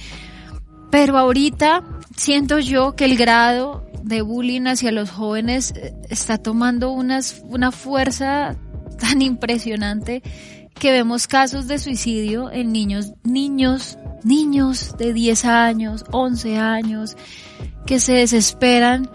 pero 0.90 1.18
ahorita 1.18 1.84
siento 2.16 2.58
yo 2.58 2.96
que 2.96 3.04
el 3.04 3.16
grado 3.16 3.84
de 4.02 4.22
bullying 4.22 4.66
hacia 4.66 4.92
los 4.92 5.10
jóvenes 5.10 5.72
eh, 5.76 5.94
está 6.08 6.38
tomando 6.38 6.90
unas, 6.90 7.42
una 7.44 7.72
fuerza 7.72 8.56
tan 8.98 9.22
impresionante 9.22 10.22
que 10.78 10.92
vemos 10.92 11.26
casos 11.26 11.66
de 11.66 11.78
suicidio 11.78 12.50
en 12.50 12.72
niños, 12.72 13.12
niños, 13.24 13.98
niños 14.24 14.94
de 14.96 15.12
10 15.12 15.44
años, 15.44 16.04
11 16.12 16.58
años, 16.58 17.16
que 17.86 18.00
se 18.00 18.14
desesperan 18.14 19.10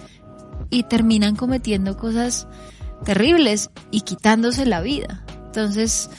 y 0.70 0.84
terminan 0.84 1.36
cometiendo 1.36 1.98
cosas 1.98 2.48
terribles 3.06 3.70
y 3.92 4.02
quitándose 4.02 4.66
la 4.66 4.82
vida. 4.82 5.24
Entonces, 5.46 6.10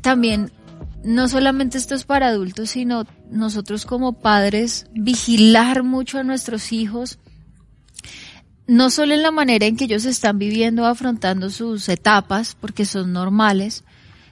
también 0.00 0.52
no 1.04 1.28
solamente 1.28 1.78
esto 1.78 1.94
es 1.94 2.04
para 2.04 2.28
adultos, 2.28 2.70
sino 2.70 3.04
nosotros 3.30 3.86
como 3.86 4.14
padres 4.14 4.86
vigilar 4.92 5.82
mucho 5.82 6.18
a 6.18 6.24
nuestros 6.24 6.72
hijos, 6.72 7.18
no 8.66 8.90
solo 8.90 9.14
en 9.14 9.22
la 9.22 9.30
manera 9.30 9.66
en 9.66 9.76
que 9.76 9.84
ellos 9.84 10.04
están 10.04 10.38
viviendo, 10.38 10.86
afrontando 10.86 11.50
sus 11.50 11.88
etapas, 11.88 12.56
porque 12.60 12.84
son 12.84 13.12
normales, 13.12 13.84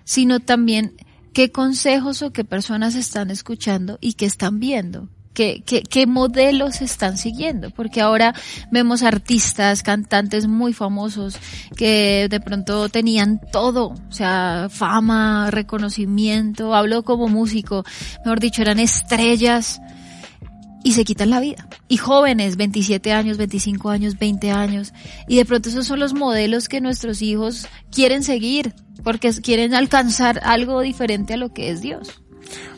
sino 0.07 0.41
también 0.41 0.95
qué 1.35 1.53
consejos 1.53 2.23
o 2.23 2.33
qué 2.33 2.45
personas 2.45 2.95
están 2.95 3.31
escuchando 3.31 3.99
y 4.01 4.15
qué 4.15 4.25
están 4.25 4.59
viendo. 4.59 5.11
¿Qué, 5.35 5.63
qué, 5.67 5.83
qué 5.83 6.07
modelos 6.07 6.81
están 6.81 7.19
siguiendo? 7.19 7.69
Porque 7.69 8.01
ahora 8.01 8.35
vemos 8.71 9.03
artistas, 9.03 9.83
cantantes 9.83 10.47
muy 10.47 10.73
famosos 10.73 11.37
que 11.77 12.29
de 12.31 12.41
pronto 12.41 12.89
tenían 12.89 13.39
todo, 13.53 13.89
o 13.89 14.13
sea, 14.13 14.69
fama, 14.71 15.51
reconocimiento, 15.51 16.75
hablo 16.75 17.03
como 17.03 17.29
músico, 17.29 17.85
mejor 18.25 18.41
dicho, 18.41 18.63
eran 18.63 18.79
estrellas 18.79 19.83
y 20.87 20.93
se 20.93 21.05
quitan 21.05 21.31
la 21.31 21.41
vida. 21.41 21.69
Y 21.89 21.97
jóvenes, 21.97 22.57
27 22.57 23.13
años, 23.13 23.39
25 23.39 23.91
años, 23.91 24.21
20 24.21 24.53
años. 24.53 24.95
Y 25.27 25.35
de 25.35 25.45
pronto 25.45 25.69
esos 25.69 25.85
son 25.85 25.99
los 25.99 26.15
modelos 26.15 26.69
que 26.69 26.81
nuestros 26.81 27.23
hijos 27.23 27.67
quieren 27.91 28.23
seguir, 28.23 28.73
porque 29.03 29.33
quieren 29.43 29.75
alcanzar 29.75 30.41
algo 30.45 30.81
diferente 30.83 31.35
a 31.35 31.39
lo 31.39 31.53
que 31.53 31.71
es 31.71 31.81
Dios. 31.81 32.23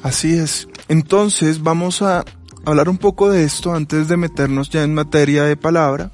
Así 0.03 0.33
es. 0.33 0.69
Entonces 0.89 1.63
vamos 1.63 2.01
a 2.01 2.25
hablar 2.65 2.89
un 2.89 2.97
poco 2.97 3.31
de 3.31 3.45
esto 3.45 3.75
antes 3.75 4.09
de 4.09 4.17
meternos 4.17 4.71
ya 4.71 4.85
en 4.85 4.95
materia 4.95 5.45
de 5.45 5.59
palabra, 5.59 6.11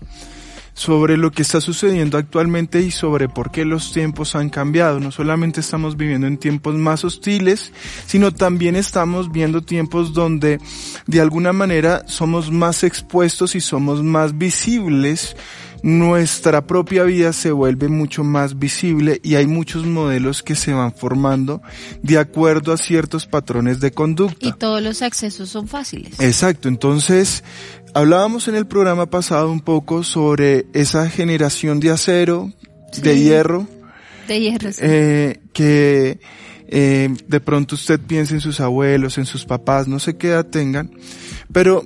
sobre 0.75 1.17
lo 1.17 1.31
que 1.31 1.43
está 1.43 1.61
sucediendo 1.61 2.19
actualmente 2.19 2.81
y 2.81 2.91
sobre 2.91 3.29
por 3.29 3.51
qué 3.51 3.65
los 3.65 3.93
tiempos 3.93 4.35
han 4.35 4.51
cambiado. 4.51 5.01
No 5.01 5.11
solamente 5.11 5.61
estamos 5.61 5.97
viviendo 5.97 6.27
en 6.27 6.37
tiempos 6.37 6.75
más 6.75 7.05
hostiles, 7.05 7.73
sino 8.07 8.33
también 8.33 8.77
estamos 8.77 9.33
viendo 9.33 9.63
tiempos 9.63 10.13
donde 10.13 10.61
de 11.07 11.21
alguna 11.21 11.53
manera 11.53 12.03
somos 12.07 12.51
más 12.51 12.85
expuestos 12.85 13.55
y 13.55 13.61
somos 13.61 14.03
más 14.03 14.37
visibles 14.37 15.37
nuestra 15.85 16.67
propia 16.67 17.03
vida 17.03 17.35
se 17.35 17.53
vuelve 17.53 17.89
mucho 17.89 18.25
más 18.25 18.59
visible 18.59 19.21
y 19.23 19.35
hay 19.35 19.47
muchos 19.47 19.85
modelos 19.85 20.43
que 20.43 20.55
se 20.55 20.73
van 20.73 20.95
formando 20.95 21.61
de 22.03 22.17
acuerdo 22.17 22.73
a 22.73 22.79
ciertos 22.79 23.27
patrones 23.27 23.81
de 23.81 23.91
conducta. 23.91 24.49
Y 24.49 24.53
todos 24.55 24.81
los 24.81 25.03
accesos 25.03 25.51
son 25.51 25.69
fáciles. 25.69 26.19
Exacto, 26.21 26.69
entonces 26.69 27.45
hablábamos 27.95 28.49
en 28.49 28.57
el 28.57 28.67
programa 28.67 29.07
pasado 29.07 29.51
un 29.51 29.61
poco 29.61 30.03
sobre 30.03 30.67
esa 30.75 31.09
generación 31.09 31.81
de 31.81 31.91
acero, 31.91 32.53
de 33.01 33.19
hierro, 33.19 33.67
de 34.29 34.41
hierro, 34.41 34.71
eh, 34.81 35.41
que 35.53 36.19
eh, 36.69 37.09
de 37.27 37.41
pronto 37.41 37.77
usted 37.77 38.01
piensa 38.01 38.35
en 38.35 38.41
sus 38.41 38.61
abuelos, 38.61 39.17
en 39.17 39.27
sus 39.27 39.45
papás, 39.45 39.87
no 39.87 39.99
sé 40.01 40.17
qué 40.17 40.29
edad 40.29 40.47
tengan, 40.47 40.91
pero 41.53 41.85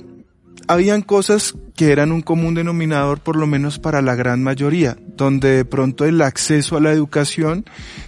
habían 0.68 1.02
cosas 1.02 1.54
que 1.74 1.92
eran 1.92 2.12
un 2.12 2.22
común 2.22 2.54
denominador 2.54 3.20
por 3.20 3.36
lo 3.36 3.46
menos 3.46 3.78
para 3.78 4.02
la 4.02 4.14
gran 4.14 4.42
mayoría, 4.42 4.96
donde 5.16 5.56
de 5.56 5.64
pronto 5.64 6.04
el 6.04 6.20
acceso 6.20 6.76
a 6.76 6.80
la 6.80 6.90
educación 6.90 7.64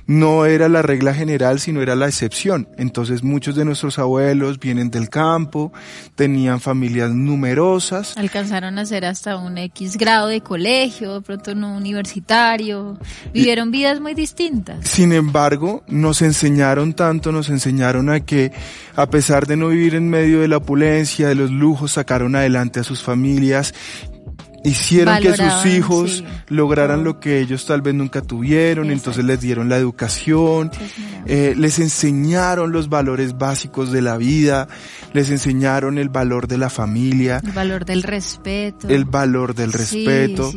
no 0.07 0.45
era 0.45 0.69
la 0.69 0.83
regla 0.83 1.15
general, 1.15 1.61
sino 1.61 1.81
era 1.81 1.95
la 1.95 2.09
excepción. 2.09 2.69
Entonces 2.79 3.23
muchos 3.23 3.55
de 3.55 3.65
nuestros 3.65 3.99
abuelos 4.01 4.59
vienen 4.59 4.91
del 4.91 5.09
campo, 5.09 5.73
tenían 6.17 6.61
familias 6.61 7.13
numerosas. 7.13 8.17
Alcanzaron 8.17 8.79
a 8.79 8.83
hacer 8.83 9.05
hasta 9.05 9.37
un 9.37 9.57
X 9.57 9.97
grado 9.97 10.27
de 10.27 10.41
colegio, 10.41 11.15
de 11.15 11.21
pronto 11.21 11.55
no 11.55 11.77
universitario, 11.77 12.99
vivieron 13.33 13.71
vidas 13.71 14.01
muy 14.01 14.15
distintas. 14.15 14.87
Sin 14.87 15.13
embargo, 15.13 15.85
nos 15.87 16.23
enseñaron 16.23 16.93
tanto, 16.95 17.31
nos 17.31 17.49
enseñaron 17.51 18.11
a 18.11 18.21
que 18.21 18.51
a 18.97 19.09
pesar 19.09 19.47
de 19.47 19.57
no 19.57 19.69
vivir 19.69 19.95
en 19.95 20.11
medio 20.11 20.41
de 20.41 20.49
la 20.49 20.57
opulencia, 20.57 21.29
de 21.29 21.37
los 21.37 21.53
lujos, 21.53 21.93
sacaron 21.93 22.35
adelante 22.35 22.50
a 22.81 22.85
sus 22.85 23.03
familias, 23.03 23.75
hicieron 24.65 25.21
que 25.21 25.37
sus 25.37 25.67
hijos 25.67 26.25
lograran 26.49 27.05
lo 27.05 27.21
que 27.21 27.41
ellos 27.41 27.67
tal 27.67 27.83
vez 27.83 27.95
nunca 27.95 28.23
tuvieron, 28.23 28.91
entonces 28.91 29.25
les 29.25 29.41
dieron 29.41 29.69
la 29.69 29.77
educación, 29.77 30.71
eh, 31.27 31.55
les 31.57 31.79
enseñaron 31.79 32.73
los 32.73 32.89
valores 32.89 33.39
básicos 33.39 33.93
de 33.93 34.03
la 34.03 34.17
vida, 34.17 34.69
les 35.13 35.31
enseñaron 35.31 35.99
el 35.99 36.09
valor 36.09 36.47
de 36.47 36.59
la 36.59 36.71
familia, 36.71 37.41
el 37.45 37.53
valor 37.53 37.85
del 37.85 38.03
respeto, 38.03 38.89
el 38.89 39.05
valor 39.05 39.55
del 39.55 39.73
respeto. 39.73 40.53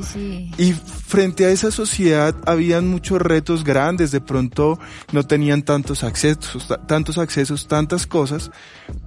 Y 0.57 0.73
frente 0.73 1.45
a 1.45 1.49
esa 1.49 1.71
sociedad 1.71 2.35
habían 2.45 2.87
muchos 2.87 3.21
retos 3.21 3.63
grandes, 3.63 4.11
de 4.11 4.21
pronto 4.21 4.79
no 5.11 5.23
tenían 5.23 5.63
tantos 5.63 6.03
accesos, 6.03 6.67
tantos 6.87 7.17
accesos, 7.17 7.67
tantas 7.67 8.07
cosas, 8.07 8.51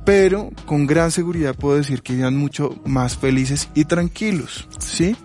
pero 0.05 0.51
con 0.67 0.87
gran 0.87 1.11
seguridad 1.11 1.55
puedo 1.55 1.77
decir 1.77 2.03
que 2.03 2.19
eran 2.19 2.37
mucho 2.37 2.81
más 2.85 3.17
felices 3.17 3.69
y 3.75 3.85
tranquilos, 3.85 4.69
¿sí? 4.87 5.17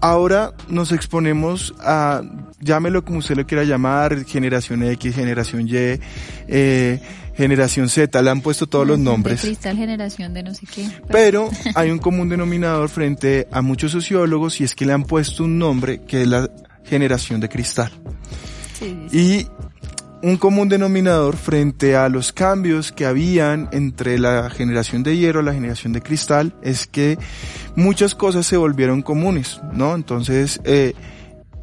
Ahora 0.00 0.54
nos 0.68 0.92
exponemos 0.92 1.74
a, 1.78 2.22
llámelo 2.58 3.04
como 3.04 3.18
usted 3.18 3.36
lo 3.36 3.46
quiera 3.46 3.64
llamar, 3.64 4.24
generación 4.24 4.82
X, 4.82 5.14
generación 5.14 5.68
Y, 5.68 6.00
eh, 6.48 7.00
generación 7.34 7.88
Z, 7.88 8.22
le 8.22 8.30
han 8.30 8.40
puesto 8.40 8.66
todos 8.66 8.86
los 8.86 8.98
nombres. 8.98 9.42
De 9.42 9.48
cristal, 9.48 9.76
generación 9.76 10.32
de 10.32 10.42
no 10.42 10.54
sé 10.54 10.66
qué. 10.66 10.88
Pero 11.10 11.50
hay 11.74 11.90
un 11.90 11.98
común 11.98 12.30
denominador 12.30 12.88
frente 12.88 13.46
a 13.52 13.60
muchos 13.60 13.92
sociólogos 13.92 14.60
y 14.60 14.64
es 14.64 14.74
que 14.74 14.86
le 14.86 14.94
han 14.94 15.04
puesto 15.04 15.44
un 15.44 15.58
nombre 15.58 16.00
que 16.06 16.22
es 16.22 16.28
la 16.28 16.48
generación 16.84 17.40
de 17.40 17.48
cristal. 17.50 17.90
Sí, 18.78 18.96
sí. 19.10 19.46
Un 20.22 20.36
común 20.36 20.68
denominador 20.68 21.36
frente 21.36 21.96
a 21.96 22.10
los 22.10 22.32
cambios 22.32 22.92
que 22.92 23.06
habían 23.06 23.70
entre 23.72 24.18
la 24.18 24.50
generación 24.50 25.02
de 25.02 25.16
hierro 25.16 25.40
y 25.40 25.44
la 25.44 25.54
generación 25.54 25.94
de 25.94 26.02
cristal 26.02 26.54
es 26.62 26.86
que 26.86 27.18
muchas 27.74 28.14
cosas 28.14 28.46
se 28.46 28.58
volvieron 28.58 29.00
comunes, 29.00 29.62
¿no? 29.72 29.94
Entonces, 29.94 30.60
eh, 30.64 30.92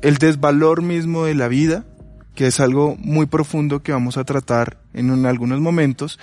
el 0.02 0.18
desvalor 0.18 0.82
mismo 0.82 1.26
de 1.26 1.36
la 1.36 1.48
vida, 1.48 1.86
que 2.34 2.48
es 2.48 2.60
algo 2.60 2.98
muy 3.00 3.28
profundo 3.28 3.84
que 3.84 3.92
vamos 3.92 4.18
a 4.18 4.24
tratar 4.24 4.78
en 4.94 5.28
algunos 5.28 5.60
momentos, 5.60 6.18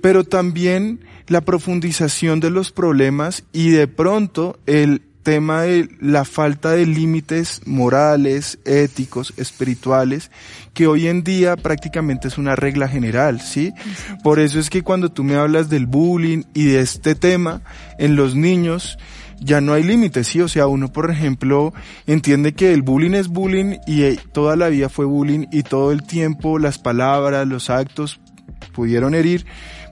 pero 0.00 0.22
también 0.22 1.00
la 1.26 1.40
profundización 1.40 2.38
de 2.38 2.50
los 2.50 2.70
problemas 2.70 3.42
y 3.52 3.70
de 3.70 3.88
pronto 3.88 4.60
el 4.66 5.02
tema 5.22 5.62
de 5.62 5.88
la 6.00 6.24
falta 6.24 6.70
de 6.72 6.86
límites 6.86 7.62
morales, 7.66 8.58
éticos, 8.64 9.34
espirituales, 9.36 10.30
que 10.74 10.86
hoy 10.86 11.08
en 11.08 11.22
día 11.22 11.56
prácticamente 11.56 12.28
es 12.28 12.38
una 12.38 12.56
regla 12.56 12.88
general, 12.88 13.40
¿sí? 13.40 13.72
Por 14.22 14.40
eso 14.40 14.58
es 14.58 14.70
que 14.70 14.82
cuando 14.82 15.10
tú 15.10 15.24
me 15.24 15.36
hablas 15.36 15.68
del 15.68 15.86
bullying 15.86 16.44
y 16.54 16.66
de 16.66 16.80
este 16.80 17.14
tema 17.14 17.62
en 17.98 18.16
los 18.16 18.34
niños, 18.34 18.98
ya 19.40 19.60
no 19.60 19.72
hay 19.72 19.82
límites, 19.82 20.28
¿sí? 20.28 20.40
O 20.40 20.48
sea, 20.48 20.66
uno, 20.66 20.92
por 20.92 21.10
ejemplo, 21.10 21.72
entiende 22.06 22.52
que 22.52 22.72
el 22.72 22.82
bullying 22.82 23.14
es 23.14 23.28
bullying 23.28 23.76
y 23.86 24.02
eh, 24.02 24.18
toda 24.32 24.56
la 24.56 24.68
vida 24.68 24.88
fue 24.88 25.06
bullying 25.06 25.46
y 25.50 25.62
todo 25.62 25.92
el 25.92 26.02
tiempo 26.02 26.58
las 26.58 26.78
palabras, 26.78 27.46
los 27.46 27.70
actos 27.70 28.20
pudieron 28.72 29.14
herir, 29.14 29.46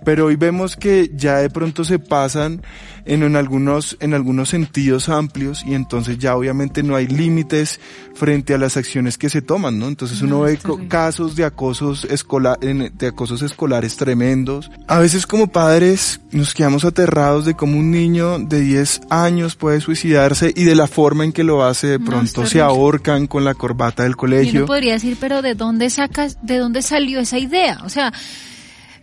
pero 0.04 0.26
hoy 0.26 0.36
vemos 0.36 0.76
que 0.76 1.10
ya 1.14 1.38
de 1.38 1.50
pronto 1.50 1.84
se 1.84 1.98
pasan 1.98 2.62
en, 3.04 3.22
en, 3.22 3.36
algunos, 3.36 3.96
en 4.00 4.14
algunos 4.14 4.48
sentidos 4.50 5.08
amplios 5.08 5.64
y 5.66 5.74
entonces 5.74 6.18
ya 6.18 6.36
obviamente 6.36 6.82
no 6.82 6.96
hay 6.96 7.06
límites 7.06 7.80
frente 8.14 8.54
a 8.54 8.58
las 8.58 8.76
acciones 8.76 9.16
que 9.16 9.30
se 9.30 9.42
toman, 9.42 9.78
¿no? 9.78 9.88
Entonces 9.88 10.22
uno 10.22 10.40
ve 10.40 10.58
casos 10.88 11.36
de 11.36 11.44
acosos, 11.44 12.04
escolar, 12.04 12.58
de 12.58 13.06
acosos 13.06 13.42
escolares 13.42 13.96
tremendos. 13.96 14.70
A 14.86 14.98
veces 14.98 15.26
como 15.26 15.48
padres 15.48 16.20
nos 16.32 16.54
quedamos 16.54 16.84
aterrados 16.84 17.44
de 17.44 17.54
cómo 17.54 17.78
un 17.78 17.90
niño 17.90 18.38
de 18.38 18.60
10 18.60 19.02
años 19.10 19.54
puede 19.54 19.80
suicidarse 19.80 20.52
y 20.54 20.64
de 20.64 20.74
la 20.74 20.86
forma 20.86 21.24
en 21.24 21.32
que 21.32 21.44
lo 21.44 21.64
hace 21.64 21.86
de 21.86 22.00
pronto 22.00 22.46
se 22.46 22.60
ahorcan 22.60 23.26
con 23.26 23.44
la 23.44 23.54
corbata 23.54 24.02
del 24.02 24.16
colegio. 24.16 24.52
Yo 24.52 24.60
no 24.60 24.66
podría 24.66 24.94
decir, 24.94 25.16
pero 25.20 25.42
¿de 25.42 25.54
dónde 25.54 25.90
sacas, 25.90 26.38
de 26.42 26.58
dónde 26.58 26.82
salió 26.82 27.20
esa 27.20 27.38
idea? 27.38 27.78
O 27.84 27.88
sea, 27.88 28.12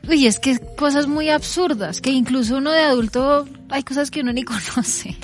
Uy, 0.07 0.27
es 0.27 0.39
que 0.39 0.59
cosas 0.77 1.07
muy 1.07 1.29
absurdas, 1.29 2.01
que 2.01 2.11
incluso 2.11 2.57
uno 2.57 2.71
de 2.71 2.81
adulto 2.81 3.47
hay 3.69 3.83
cosas 3.83 4.11
que 4.11 4.21
uno 4.21 4.31
ni 4.33 4.43
conoce. 4.45 5.15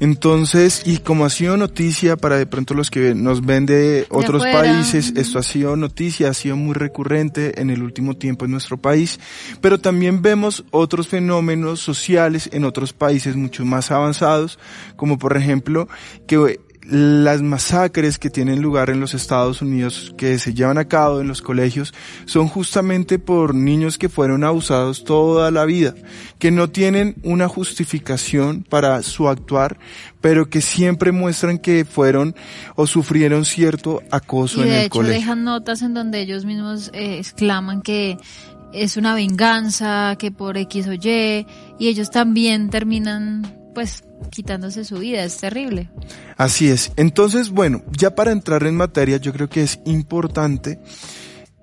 Entonces, 0.00 0.82
y 0.86 0.98
como 0.98 1.26
ha 1.26 1.30
sido 1.30 1.56
noticia 1.56 2.16
para 2.16 2.38
de 2.38 2.46
pronto 2.46 2.72
los 2.74 2.90
que 2.90 3.14
nos 3.14 3.44
ven 3.44 3.66
de 3.66 4.06
otros 4.08 4.42
países, 4.42 5.12
esto 5.16 5.38
ha 5.38 5.42
sido 5.42 5.76
noticia, 5.76 6.30
ha 6.30 6.34
sido 6.34 6.56
muy 6.56 6.74
recurrente 6.74 7.60
en 7.60 7.68
el 7.68 7.82
último 7.82 8.16
tiempo 8.16 8.46
en 8.46 8.52
nuestro 8.52 8.78
país, 8.78 9.20
pero 9.60 9.78
también 9.78 10.22
vemos 10.22 10.64
otros 10.70 11.08
fenómenos 11.08 11.80
sociales 11.80 12.48
en 12.52 12.64
otros 12.64 12.92
países 12.94 13.36
mucho 13.36 13.64
más 13.66 13.90
avanzados, 13.90 14.58
como 14.96 15.18
por 15.18 15.36
ejemplo 15.36 15.88
que 16.26 16.60
las 16.90 17.40
masacres 17.40 18.18
que 18.18 18.30
tienen 18.30 18.60
lugar 18.60 18.90
en 18.90 18.98
los 18.98 19.14
Estados 19.14 19.62
Unidos, 19.62 20.12
que 20.18 20.38
se 20.38 20.54
llevan 20.54 20.76
a 20.76 20.86
cabo 20.86 21.20
en 21.20 21.28
los 21.28 21.40
colegios, 21.40 21.94
son 22.24 22.48
justamente 22.48 23.20
por 23.20 23.54
niños 23.54 23.96
que 23.96 24.08
fueron 24.08 24.42
abusados 24.42 25.04
toda 25.04 25.52
la 25.52 25.64
vida, 25.64 25.94
que 26.40 26.50
no 26.50 26.68
tienen 26.68 27.14
una 27.22 27.46
justificación 27.46 28.64
para 28.68 29.02
su 29.02 29.28
actuar, 29.28 29.78
pero 30.20 30.50
que 30.50 30.60
siempre 30.60 31.12
muestran 31.12 31.58
que 31.58 31.84
fueron 31.84 32.34
o 32.74 32.88
sufrieron 32.88 33.44
cierto 33.44 34.02
acoso 34.10 34.58
y 34.58 34.62
en 34.62 34.68
de 34.68 34.78
el 34.80 34.86
hecho, 34.86 34.90
colegio. 34.98 35.20
dejan 35.20 35.44
notas 35.44 35.82
en 35.82 35.94
donde 35.94 36.20
ellos 36.20 36.44
mismos 36.44 36.90
eh, 36.92 37.18
exclaman 37.18 37.82
que 37.82 38.18
es 38.72 38.96
una 38.96 39.14
venganza, 39.14 40.16
que 40.18 40.32
por 40.32 40.56
X 40.56 40.88
o 40.88 40.94
Y, 40.94 41.46
y 41.78 41.88
ellos 41.88 42.10
también 42.10 42.68
terminan 42.70 43.59
pues 43.74 44.04
quitándose 44.30 44.84
su 44.84 44.98
vida, 44.98 45.24
es 45.24 45.36
terrible. 45.36 45.90
Así 46.36 46.68
es. 46.68 46.92
Entonces, 46.96 47.50
bueno, 47.50 47.82
ya 47.96 48.14
para 48.14 48.32
entrar 48.32 48.64
en 48.64 48.76
materia, 48.76 49.16
yo 49.16 49.32
creo 49.32 49.48
que 49.48 49.62
es 49.62 49.80
importante 49.84 50.80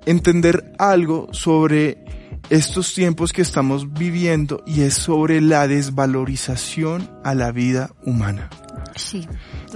entender 0.05 0.73
algo 0.77 1.27
sobre 1.31 2.03
estos 2.49 2.93
tiempos 2.93 3.33
que 3.33 3.41
estamos 3.41 3.93
viviendo 3.93 4.63
y 4.65 4.81
es 4.81 4.93
sobre 4.93 5.41
la 5.41 5.67
desvalorización 5.67 7.09
a 7.23 7.35
la 7.35 7.51
vida 7.51 7.91
humana. 8.05 8.49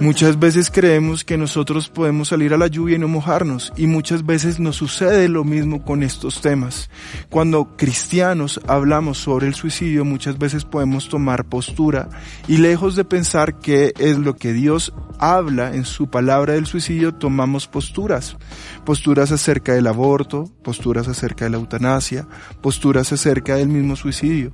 Muchas 0.00 0.38
veces 0.38 0.70
creemos 0.70 1.24
que 1.24 1.36
nosotros 1.36 1.88
podemos 1.88 2.28
salir 2.28 2.54
a 2.54 2.58
la 2.58 2.66
lluvia 2.66 2.96
y 2.96 2.98
no 2.98 3.08
mojarnos 3.08 3.72
y 3.76 3.86
muchas 3.86 4.24
veces 4.24 4.58
nos 4.58 4.76
sucede 4.76 5.28
lo 5.28 5.44
mismo 5.44 5.84
con 5.84 6.02
estos 6.02 6.40
temas. 6.40 6.90
Cuando 7.30 7.76
cristianos 7.76 8.60
hablamos 8.66 9.18
sobre 9.18 9.46
el 9.46 9.54
suicidio 9.54 10.04
muchas 10.04 10.38
veces 10.38 10.64
podemos 10.64 11.08
tomar 11.08 11.44
postura 11.44 12.08
y 12.48 12.56
lejos 12.56 12.96
de 12.96 13.04
pensar 13.04 13.58
que 13.58 13.92
es 13.98 14.18
lo 14.18 14.36
que 14.36 14.52
Dios 14.52 14.92
habla 15.18 15.74
en 15.74 15.84
su 15.84 16.08
palabra 16.08 16.54
del 16.54 16.66
suicidio 16.66 17.14
tomamos 17.14 17.68
posturas. 17.68 18.36
Posturas 18.84 19.30
acerca 19.30 19.74
del 19.74 19.86
aborto, 19.86 20.50
posturas 20.62 21.06
acerca 21.08 21.44
de 21.44 21.50
la 21.50 21.58
eutanasia, 21.58 22.26
posturas 22.60 23.12
acerca 23.12 23.56
del 23.56 23.68
mismo 23.68 23.94
suicidio. 23.96 24.52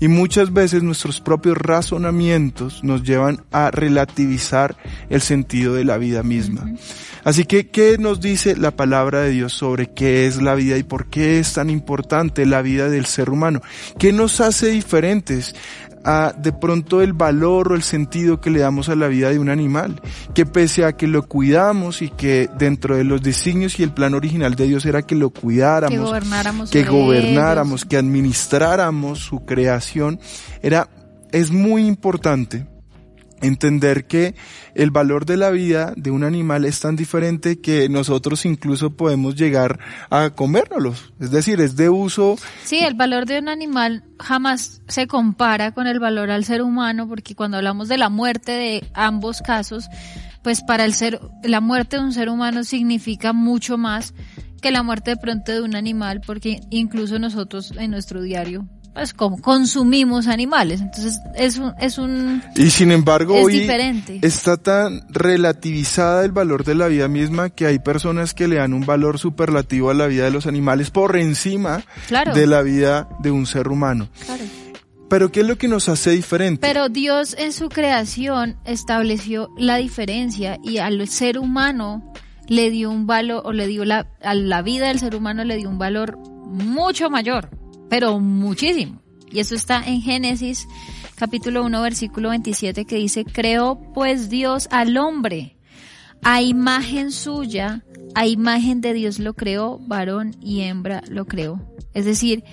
Y 0.00 0.08
muchas 0.08 0.52
veces 0.52 0.82
nuestros 0.82 1.20
propios 1.20 1.58
razonamientos 1.58 2.82
nos 2.82 3.02
llevan 3.02 3.44
a 3.52 3.70
relativizar 3.70 4.76
el 5.10 5.20
sentido 5.20 5.74
de 5.74 5.84
la 5.84 5.98
vida 5.98 6.22
misma. 6.22 6.72
Así 7.24 7.44
que, 7.44 7.68
¿qué 7.68 7.98
nos 7.98 8.20
dice 8.20 8.56
la 8.56 8.70
palabra 8.70 9.22
de 9.22 9.30
Dios 9.30 9.52
sobre 9.52 9.92
qué 9.92 10.26
es 10.26 10.40
la 10.40 10.54
vida 10.54 10.78
y 10.78 10.84
por 10.84 11.06
qué 11.06 11.40
es 11.40 11.54
tan 11.54 11.70
importante 11.70 12.46
la 12.46 12.62
vida 12.62 12.88
del 12.88 13.04
ser 13.04 13.30
humano? 13.30 13.62
¿Qué 13.98 14.12
nos 14.12 14.40
hace 14.40 14.68
diferentes? 14.68 15.54
A 16.06 16.32
de 16.32 16.52
pronto 16.52 17.02
el 17.02 17.12
valor 17.12 17.72
o 17.72 17.74
el 17.74 17.82
sentido 17.82 18.40
que 18.40 18.50
le 18.50 18.60
damos 18.60 18.88
a 18.88 18.94
la 18.94 19.08
vida 19.08 19.30
de 19.30 19.40
un 19.40 19.50
animal, 19.50 20.00
que 20.34 20.46
pese 20.46 20.84
a 20.84 20.92
que 20.92 21.08
lo 21.08 21.26
cuidamos 21.26 22.00
y 22.00 22.10
que 22.10 22.48
dentro 22.56 22.96
de 22.96 23.04
los 23.04 23.22
designios 23.22 23.78
y 23.80 23.82
el 23.82 23.90
plan 23.90 24.14
original 24.14 24.54
de 24.54 24.68
Dios 24.68 24.86
era 24.86 25.02
que 25.02 25.16
lo 25.16 25.30
cuidáramos, 25.30 25.98
que 25.98 25.98
gobernáramos, 25.98 26.70
que, 26.70 26.84
gobernáramos, 26.84 27.84
que 27.84 27.96
administráramos 27.96 29.18
su 29.18 29.44
creación, 29.44 30.20
era, 30.62 30.88
es 31.32 31.50
muy 31.50 31.84
importante 31.86 32.66
entender 33.40 34.06
que 34.06 34.34
el 34.74 34.90
valor 34.90 35.26
de 35.26 35.36
la 35.36 35.50
vida 35.50 35.92
de 35.96 36.10
un 36.10 36.24
animal 36.24 36.64
es 36.64 36.80
tan 36.80 36.96
diferente 36.96 37.60
que 37.60 37.88
nosotros 37.88 38.44
incluso 38.44 38.90
podemos 38.90 39.34
llegar 39.34 39.78
a 40.10 40.30
comérnoslos. 40.30 41.12
Es 41.20 41.30
decir, 41.30 41.60
es 41.60 41.76
de 41.76 41.88
uso. 41.88 42.36
Sí, 42.64 42.78
el 42.78 42.94
valor 42.94 43.26
de 43.26 43.38
un 43.38 43.48
animal 43.48 44.04
jamás 44.18 44.82
se 44.88 45.06
compara 45.06 45.72
con 45.72 45.86
el 45.86 46.00
valor 46.00 46.30
al 46.30 46.44
ser 46.44 46.62
humano 46.62 47.08
porque 47.08 47.34
cuando 47.34 47.56
hablamos 47.58 47.88
de 47.88 47.98
la 47.98 48.08
muerte 48.08 48.52
de 48.52 48.90
ambos 48.94 49.42
casos, 49.42 49.88
pues 50.42 50.62
para 50.62 50.84
el 50.84 50.94
ser, 50.94 51.20
la 51.42 51.60
muerte 51.60 51.96
de 51.96 52.04
un 52.04 52.12
ser 52.12 52.28
humano 52.28 52.64
significa 52.64 53.32
mucho 53.32 53.78
más 53.78 54.14
que 54.60 54.70
la 54.70 54.82
muerte 54.82 55.12
de 55.12 55.16
pronto 55.16 55.52
de 55.52 55.62
un 55.62 55.76
animal 55.76 56.20
porque 56.26 56.60
incluso 56.70 57.18
nosotros 57.18 57.72
en 57.76 57.90
nuestro 57.90 58.22
diario 58.22 58.66
pues 58.96 59.12
como 59.12 59.38
consumimos 59.42 60.26
animales. 60.26 60.80
Entonces 60.80 61.20
es 61.34 61.58
un, 61.58 61.74
es 61.78 61.98
un 61.98 62.42
y 62.56 62.70
sin 62.70 62.90
embargo 62.92 63.36
es 63.36 63.44
hoy 63.44 63.58
diferente. 63.60 64.20
está 64.22 64.56
tan 64.56 65.02
relativizada 65.10 66.24
el 66.24 66.32
valor 66.32 66.64
de 66.64 66.74
la 66.74 66.88
vida 66.88 67.06
misma 67.06 67.50
que 67.50 67.66
hay 67.66 67.78
personas 67.78 68.32
que 68.32 68.48
le 68.48 68.56
dan 68.56 68.72
un 68.72 68.86
valor 68.86 69.18
superlativo 69.18 69.90
a 69.90 69.94
la 69.94 70.06
vida 70.06 70.24
de 70.24 70.30
los 70.30 70.46
animales 70.46 70.90
por 70.90 71.14
encima 71.18 71.84
Claro. 72.08 72.32
de 72.32 72.46
la 72.46 72.62
vida 72.62 73.06
de 73.20 73.30
un 73.30 73.44
ser 73.44 73.68
humano. 73.68 74.08
Claro. 74.24 74.44
Pero 75.10 75.30
¿qué 75.30 75.40
es 75.40 75.46
lo 75.46 75.58
que 75.58 75.68
nos 75.68 75.90
hace 75.90 76.12
diferente? 76.12 76.66
Pero 76.66 76.88
Dios 76.88 77.36
en 77.38 77.52
su 77.52 77.68
creación 77.68 78.56
estableció 78.64 79.50
la 79.58 79.76
diferencia 79.76 80.58
y 80.64 80.78
al 80.78 81.06
ser 81.06 81.38
humano 81.38 82.14
le 82.48 82.70
dio 82.70 82.90
un 82.90 83.06
valor, 83.06 83.42
o 83.44 83.52
le 83.52 83.66
dio 83.66 83.84
la, 83.84 84.06
a 84.22 84.32
la 84.32 84.62
vida 84.62 84.88
del 84.88 84.98
ser 85.00 85.14
humano 85.14 85.44
le 85.44 85.56
dio 85.56 85.68
un 85.68 85.78
valor 85.78 86.18
mucho 86.46 87.10
mayor, 87.10 87.50
pero 87.88 88.18
muchísimo. 88.20 89.00
Y 89.30 89.40
eso 89.40 89.54
está 89.54 89.82
en 89.84 90.00
Génesis 90.00 90.66
capítulo 91.16 91.64
1 91.64 91.82
versículo 91.82 92.28
27 92.28 92.84
que 92.84 92.96
dice, 92.96 93.24
creó 93.24 93.80
pues 93.94 94.28
Dios 94.28 94.68
al 94.70 94.96
hombre, 94.98 95.56
a 96.22 96.42
imagen 96.42 97.10
suya, 97.10 97.82
a 98.14 98.26
imagen 98.26 98.80
de 98.80 98.92
Dios 98.92 99.18
lo 99.18 99.34
creó, 99.34 99.78
varón 99.78 100.36
y 100.40 100.62
hembra 100.62 101.02
lo 101.08 101.26
creó. 101.26 101.60
Es 101.94 102.04
decir, 102.04 102.44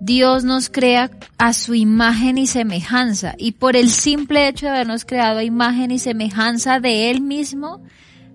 Dios 0.00 0.44
nos 0.44 0.70
crea 0.70 1.10
a 1.36 1.52
su 1.52 1.74
imagen 1.74 2.38
y 2.38 2.46
semejanza 2.46 3.34
y 3.36 3.52
por 3.52 3.76
el 3.76 3.90
simple 3.90 4.48
hecho 4.48 4.66
de 4.66 4.72
habernos 4.72 5.04
creado 5.04 5.38
a 5.38 5.44
imagen 5.44 5.90
y 5.90 5.98
semejanza 5.98 6.80
de 6.80 7.10
Él 7.10 7.20
mismo, 7.20 7.82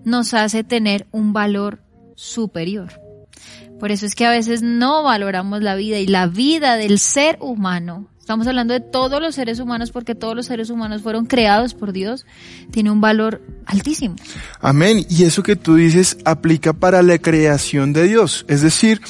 nos 0.04 0.32
hace 0.32 0.62
tener 0.62 1.08
un 1.10 1.32
valor 1.32 1.82
superior. 2.14 3.05
Por 3.78 3.92
eso 3.92 4.06
es 4.06 4.14
que 4.14 4.26
a 4.26 4.30
veces 4.30 4.62
no 4.62 5.02
valoramos 5.02 5.62
la 5.62 5.74
vida 5.74 5.98
y 5.98 6.06
la 6.06 6.26
vida 6.26 6.76
del 6.76 6.98
ser 6.98 7.36
humano. 7.40 8.08
Estamos 8.26 8.48
hablando 8.48 8.74
de 8.74 8.80
todos 8.80 9.20
los 9.20 9.36
seres 9.36 9.60
humanos 9.60 9.92
porque 9.92 10.16
todos 10.16 10.34
los 10.34 10.46
seres 10.46 10.68
humanos 10.68 11.02
fueron 11.02 11.26
creados 11.26 11.74
por 11.74 11.92
Dios. 11.92 12.26
Tiene 12.72 12.90
un 12.90 13.00
valor 13.00 13.40
altísimo. 13.66 14.16
Amén. 14.60 15.06
Y 15.08 15.22
eso 15.22 15.44
que 15.44 15.54
tú 15.54 15.76
dices 15.76 16.18
aplica 16.24 16.72
para 16.72 17.02
la 17.02 17.18
creación 17.18 17.92
de 17.92 18.02
Dios. 18.08 18.44
Es 18.48 18.62
decir, 18.62 19.00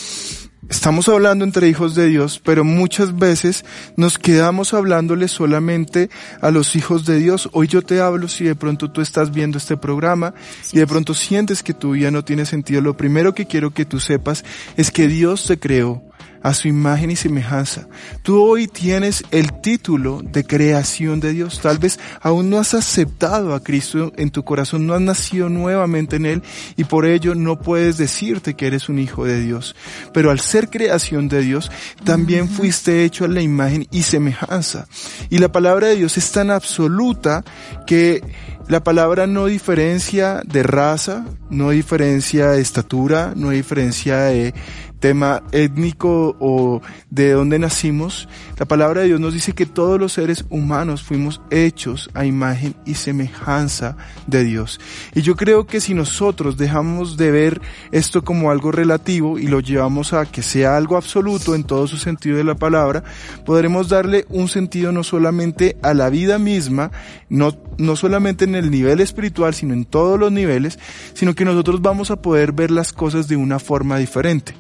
estamos 0.69 1.09
hablando 1.09 1.45
entre 1.45 1.69
hijos 1.69 1.95
de 1.95 2.07
Dios, 2.09 2.41
pero 2.43 2.65
muchas 2.65 3.17
veces 3.17 3.65
nos 3.97 4.19
quedamos 4.19 4.75
hablándole 4.75 5.29
solamente 5.29 6.11
a 6.41 6.51
los 6.51 6.77
hijos 6.77 7.05
de 7.07 7.19
Dios. 7.19 7.49
Hoy 7.53 7.69
yo 7.69 7.83
te 7.83 8.01
hablo 8.01 8.29
si 8.29 8.45
de 8.45 8.55
pronto 8.55 8.91
tú 8.91 9.01
estás 9.01 9.33
viendo 9.33 9.59
este 9.59 9.77
programa 9.77 10.35
y 10.73 10.79
de 10.79 10.87
pronto 10.87 11.15
sientes 11.15 11.63
que 11.63 11.75
tu 11.75 11.93
vida 11.93 12.11
no 12.11 12.25
tiene 12.25 12.47
sentido. 12.47 12.81
Lo 12.81 12.97
primero 12.97 13.35
que 13.35 13.47
quiero 13.47 13.73
que 13.73 13.85
tú 13.85 14.01
sepas 14.01 14.45
es 14.77 14.91
que 14.91 15.09
Dios 15.09 15.45
te 15.45 15.59
creó 15.59 16.06
a 16.47 16.55
su 16.55 16.69
imagen 16.69 17.11
y 17.11 17.17
semejanza. 17.17 17.89
Tú 18.23 18.41
hoy 18.41 18.69
tienes 18.69 19.25
el 19.33 19.61
título 19.61 20.23
de 20.23 20.45
creación 20.45 21.19
de 21.19 21.33
Dios. 21.33 21.59
Tal 21.61 21.79
vez 21.79 21.99
aún 22.21 22.51
no 22.51 22.61
has 22.61 22.73
aceptado 22.73 23.53
a 23.53 23.65
Cristo 23.65 24.13
en 24.17 24.31
tu 24.31 24.45
corazón, 24.45 24.87
no 24.87 24.95
has 24.95 25.01
nacido 25.01 25.49
nuevamente 25.49 26.15
en 26.15 26.25
Él 26.25 26.43
y 26.77 26.85
por 26.85 27.05
ello 27.05 27.35
no 27.35 27.59
puedes 27.59 27.99
decirte 27.99 28.55
que 28.55 28.69
eres 28.69 28.89
un 28.89 29.01
hijo 29.01 29.25
de 29.25 29.41
Dios. 29.41 29.75
Pero 30.15 30.31
al 30.31 30.39
ser 30.39 30.71
creación 30.71 31.27
de 31.27 31.41
Dios, 31.41 31.69
también 32.05 32.49
fuiste 32.49 33.03
hecho 33.03 33.25
a 33.25 33.29
la 33.29 33.43
imagen 33.43 33.89
y 33.91 34.03
semejanza. 34.03 34.87
Y 35.31 35.39
la 35.39 35.51
palabra 35.51 35.89
de 35.89 35.97
Dios 35.97 36.17
es 36.17 36.31
tan 36.31 36.53
absoluta 36.53 37.45
que 37.89 38.23
la 38.69 38.85
palabra 38.85 39.27
no 39.27 39.47
diferencia 39.47 40.43
de 40.45 40.63
raza, 40.63 41.25
no 41.51 41.71
diferencia 41.71 42.51
de 42.51 42.61
estatura, 42.61 43.33
no 43.37 43.51
diferencia 43.51 44.19
de 44.19 44.55
tema 44.99 45.43
étnico 45.53 46.37
o 46.41 46.81
de 47.11 47.33
dónde 47.33 47.59
nacimos, 47.59 48.29
la 48.59 48.67
palabra 48.67 49.03
de 49.03 49.09
Dios 49.09 49.21
nos 49.21 49.35
dice 49.35 49.53
que 49.53 49.67
todos 49.67 50.01
los 50.01 50.13
seres 50.13 50.45
humanos 50.51 51.03
fuimos 51.03 51.41
hechos 51.51 52.11
a 52.15 52.25
imagen 52.25 52.75
y 52.85 52.95
semejanza 52.95 53.97
de 54.27 54.45
Dios. 54.45 54.81
Y 55.15 55.23
yo 55.23 55.37
creo 55.37 55.67
que 55.67 55.81
si 55.81 55.95
nosotros 55.95 56.57
dejamos 56.57 57.17
de 57.17 57.31
ver 57.31 57.61
esto 57.93 58.25
como 58.25 58.51
algo 58.51 58.73
relativo 58.73 59.39
y 59.39 59.47
lo 59.47 59.61
llevamos 59.61 60.13
a 60.13 60.27
que 60.27 60.43
sea 60.43 60.77
algo 60.77 60.97
absoluto 60.97 61.55
en 61.55 61.65
todo 61.65 61.87
su 61.87 61.97
sentido 61.97 62.37
de 62.37 62.45
la 62.45 62.55
palabra, 62.55 63.05
podremos 63.45 63.89
darle 63.89 64.27
un 64.29 64.49
sentido 64.49 64.93
no 64.93 65.05
solamente 65.05 65.77
a 65.83 65.95
la 65.95 66.11
vida 66.11 66.39
misma, 66.39 66.91
no, 67.29 67.57
no 67.79 67.97
solamente 67.97 68.45
en 68.45 68.55
el 68.55 68.71
nivel 68.71 69.01
espiritual, 69.01 69.55
sino 69.55 69.75
en 69.75 69.85
todos 69.85 70.19
los 70.19 70.33
niveles, 70.33 70.79
sino 71.15 71.35
que 71.35 71.45
nosotros 71.45 71.83
vamos 71.83 72.11
a 72.11 72.17
poder 72.17 72.53
ver 72.53 72.71
las 72.71 72.93
cosas 72.93 73.29
de 73.29 73.37
una 73.37 73.59
forma 73.59 73.99
diferente. 73.99 74.55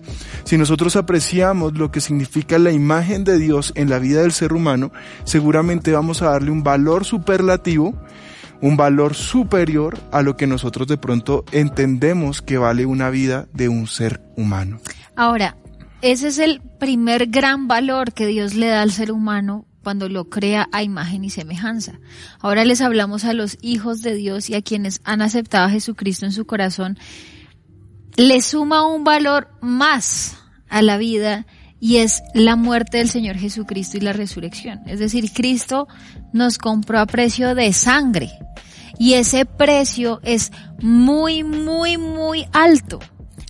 Si 0.44 0.56
nosotros 0.58 0.96
apreciamos 0.96 1.76
lo 1.78 1.90
que 1.90 2.00
significa 2.00 2.58
la 2.58 2.72
imagen 2.72 3.24
de 3.24 3.38
Dios 3.38 3.72
en 3.76 3.90
la 3.90 3.98
vida 3.98 4.22
del 4.22 4.32
ser 4.32 4.52
humano, 4.52 4.92
seguramente 5.24 5.92
vamos 5.92 6.22
a 6.22 6.30
darle 6.30 6.50
un 6.50 6.62
valor 6.62 7.04
superlativo, 7.04 7.94
un 8.60 8.76
valor 8.76 9.14
superior 9.14 9.98
a 10.12 10.22
lo 10.22 10.36
que 10.36 10.46
nosotros 10.46 10.88
de 10.88 10.96
pronto 10.96 11.44
entendemos 11.52 12.42
que 12.42 12.58
vale 12.58 12.86
una 12.86 13.10
vida 13.10 13.48
de 13.52 13.68
un 13.68 13.86
ser 13.86 14.22
humano. 14.36 14.80
Ahora, 15.14 15.56
ese 16.02 16.28
es 16.28 16.38
el 16.38 16.60
primer 16.60 17.26
gran 17.26 17.68
valor 17.68 18.12
que 18.12 18.26
Dios 18.26 18.54
le 18.54 18.68
da 18.68 18.82
al 18.82 18.92
ser 18.92 19.12
humano 19.12 19.66
cuando 19.82 20.08
lo 20.08 20.28
crea 20.28 20.68
a 20.72 20.82
imagen 20.82 21.24
y 21.24 21.30
semejanza. 21.30 22.00
Ahora 22.40 22.64
les 22.64 22.80
hablamos 22.80 23.24
a 23.24 23.32
los 23.32 23.56
hijos 23.60 24.02
de 24.02 24.14
Dios 24.14 24.50
y 24.50 24.54
a 24.54 24.62
quienes 24.62 25.00
han 25.04 25.22
aceptado 25.22 25.66
a 25.66 25.70
Jesucristo 25.70 26.26
en 26.26 26.32
su 26.32 26.44
corazón. 26.44 26.98
Le 28.16 28.40
suma 28.40 28.86
un 28.86 29.04
valor 29.04 29.48
más 29.60 30.36
a 30.68 30.82
la 30.82 30.96
vida 30.96 31.46
y 31.80 31.98
es 31.98 32.22
la 32.34 32.56
muerte 32.56 32.98
del 32.98 33.10
Señor 33.10 33.36
Jesucristo 33.36 33.96
y 33.96 34.00
la 34.00 34.12
resurrección. 34.12 34.80
Es 34.86 34.98
decir, 34.98 35.30
Cristo 35.32 35.86
nos 36.32 36.58
compró 36.58 36.98
a 36.98 37.06
precio 37.06 37.54
de 37.54 37.72
sangre 37.72 38.30
y 38.98 39.14
ese 39.14 39.44
precio 39.44 40.20
es 40.22 40.52
muy, 40.80 41.44
muy, 41.44 41.98
muy 41.98 42.46
alto. 42.52 43.00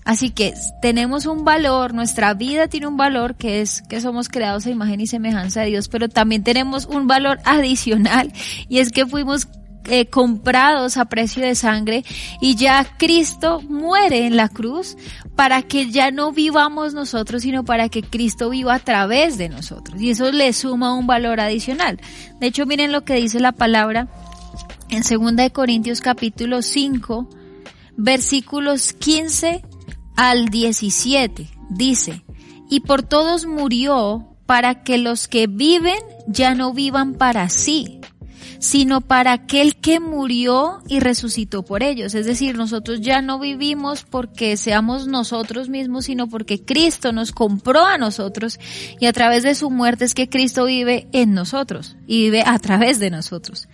Así 0.05 0.31
que 0.31 0.55
tenemos 0.81 1.26
un 1.26 1.44
valor, 1.44 1.92
nuestra 1.92 2.33
vida 2.35 2.68
tiene 2.68 2.87
un 2.87 2.96
valor 2.96 3.35
que 3.35 3.61
es 3.61 3.83
que 3.83 4.00
somos 4.00 4.29
creados 4.29 4.64
a 4.66 4.70
imagen 4.70 5.00
y 5.00 5.09
semejanza 5.09 5.62
de 5.62 5.66
Dios, 5.66 5.88
pero 5.88 6.09
también 6.09 6.44
tenemos 6.44 6.87
un 6.87 7.09
valor 7.09 7.40
adicional 7.44 8.33
y 8.68 8.79
es 8.79 8.92
que 8.92 9.05
fuimos 9.05 9.48
eh, 9.88 10.07
comprados 10.07 10.96
a 10.96 11.05
precio 11.07 11.42
de 11.42 11.55
sangre 11.55 12.05
y 12.40 12.57
ya 12.57 12.85
Cristo 12.99 13.61
muere 13.62 14.27
en 14.27 14.37
la 14.37 14.49
cruz 14.49 14.96
para 15.35 15.62
que 15.62 15.90
ya 15.90 16.11
no 16.11 16.33
vivamos 16.33 16.94
nosotros, 16.94 17.42
sino 17.42 17.64
para 17.64 17.88
que 17.88 18.03
Cristo 18.03 18.51
viva 18.51 18.75
a 18.75 18.79
través 18.79 19.38
de 19.38 19.49
nosotros. 19.49 20.01
Y 20.01 20.11
eso 20.11 20.33
le 20.33 20.53
suma 20.53 20.94
un 20.94 21.07
valor 21.07 21.40
adicional. 21.40 22.01
De 22.40 22.49
hecho, 22.49 22.66
miren 22.66 22.92
lo 22.92 23.05
que 23.05 23.14
dice 23.14 23.40
la 23.40 23.53
palabra 23.53 24.09
en 24.88 25.03
2 25.03 25.51
Corintios 25.53 26.01
capítulo 26.01 26.62
5, 26.62 27.29
versículos 27.96 28.92
15 28.92 29.62
al 30.16 30.49
17 30.49 31.51
dice, 31.68 32.25
y 32.68 32.81
por 32.81 33.03
todos 33.03 33.46
murió 33.46 34.37
para 34.46 34.83
que 34.83 34.99
los 34.99 35.29
que 35.29 35.46
viven 35.46 35.99
ya 36.27 36.55
no 36.55 36.72
vivan 36.72 37.14
para 37.14 37.49
sí, 37.49 37.95
sino 38.66 39.00
para 39.00 39.33
aquel 39.33 39.76
que 39.76 40.00
murió 40.00 40.81
y 40.88 40.98
resucitó 40.98 41.62
por 41.62 41.85
ellos. 41.85 42.16
Es 42.16 42.26
decir, 42.26 42.57
nosotros 42.57 43.00
ya 43.00 43.22
no 43.22 43.38
vivimos 43.38 44.02
porque 44.02 44.57
seamos 44.57 45.07
nosotros 45.07 45.68
mismos, 45.68 46.07
sino 46.07 46.26
porque 46.26 46.61
Cristo 46.61 47.12
nos 47.12 47.31
compró 47.31 47.87
a 47.87 47.96
nosotros 47.96 48.59
y 48.98 49.07
a 49.07 49.12
través 49.12 49.44
de 49.44 49.55
su 49.55 49.70
muerte 49.70 50.05
es 50.05 50.14
que 50.14 50.29
Cristo 50.29 50.64
vive 50.64 51.07
en 51.12 51.33
nosotros 51.33 51.94
y 52.09 52.22
vive 52.22 52.42
a 52.44 52.59
través 52.59 52.98
de 52.98 53.11
nosotros. 53.11 53.68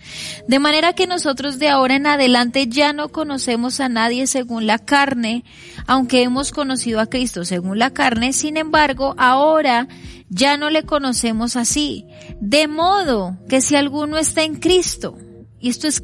De 0.47 0.59
manera 0.59 0.93
que 0.93 1.07
nosotros 1.07 1.57
de 1.57 1.69
ahora 1.69 1.95
en 1.95 2.05
adelante 2.05 2.67
ya 2.67 2.93
no 2.93 3.09
conocemos 3.09 3.79
a 3.79 3.89
nadie 3.89 4.27
según 4.27 4.67
la 4.67 4.77
carne, 4.77 5.43
aunque 5.87 6.21
hemos 6.21 6.51
conocido 6.51 6.99
a 6.99 7.07
Cristo 7.07 7.45
según 7.45 7.79
la 7.79 7.89
carne, 7.89 8.31
sin 8.31 8.57
embargo, 8.57 9.15
ahora 9.17 9.87
ya 10.33 10.57
no 10.57 10.69
le 10.69 10.83
conocemos 10.83 11.55
así. 11.55 12.05
De 12.39 12.67
modo 12.67 13.37
que 13.47 13.61
si 13.61 13.75
alguno 13.75 14.17
está 14.17 14.43
en 14.43 14.55
Cristo, 14.55 15.17
y 15.59 15.69
esto 15.69 15.87
es 15.87 16.03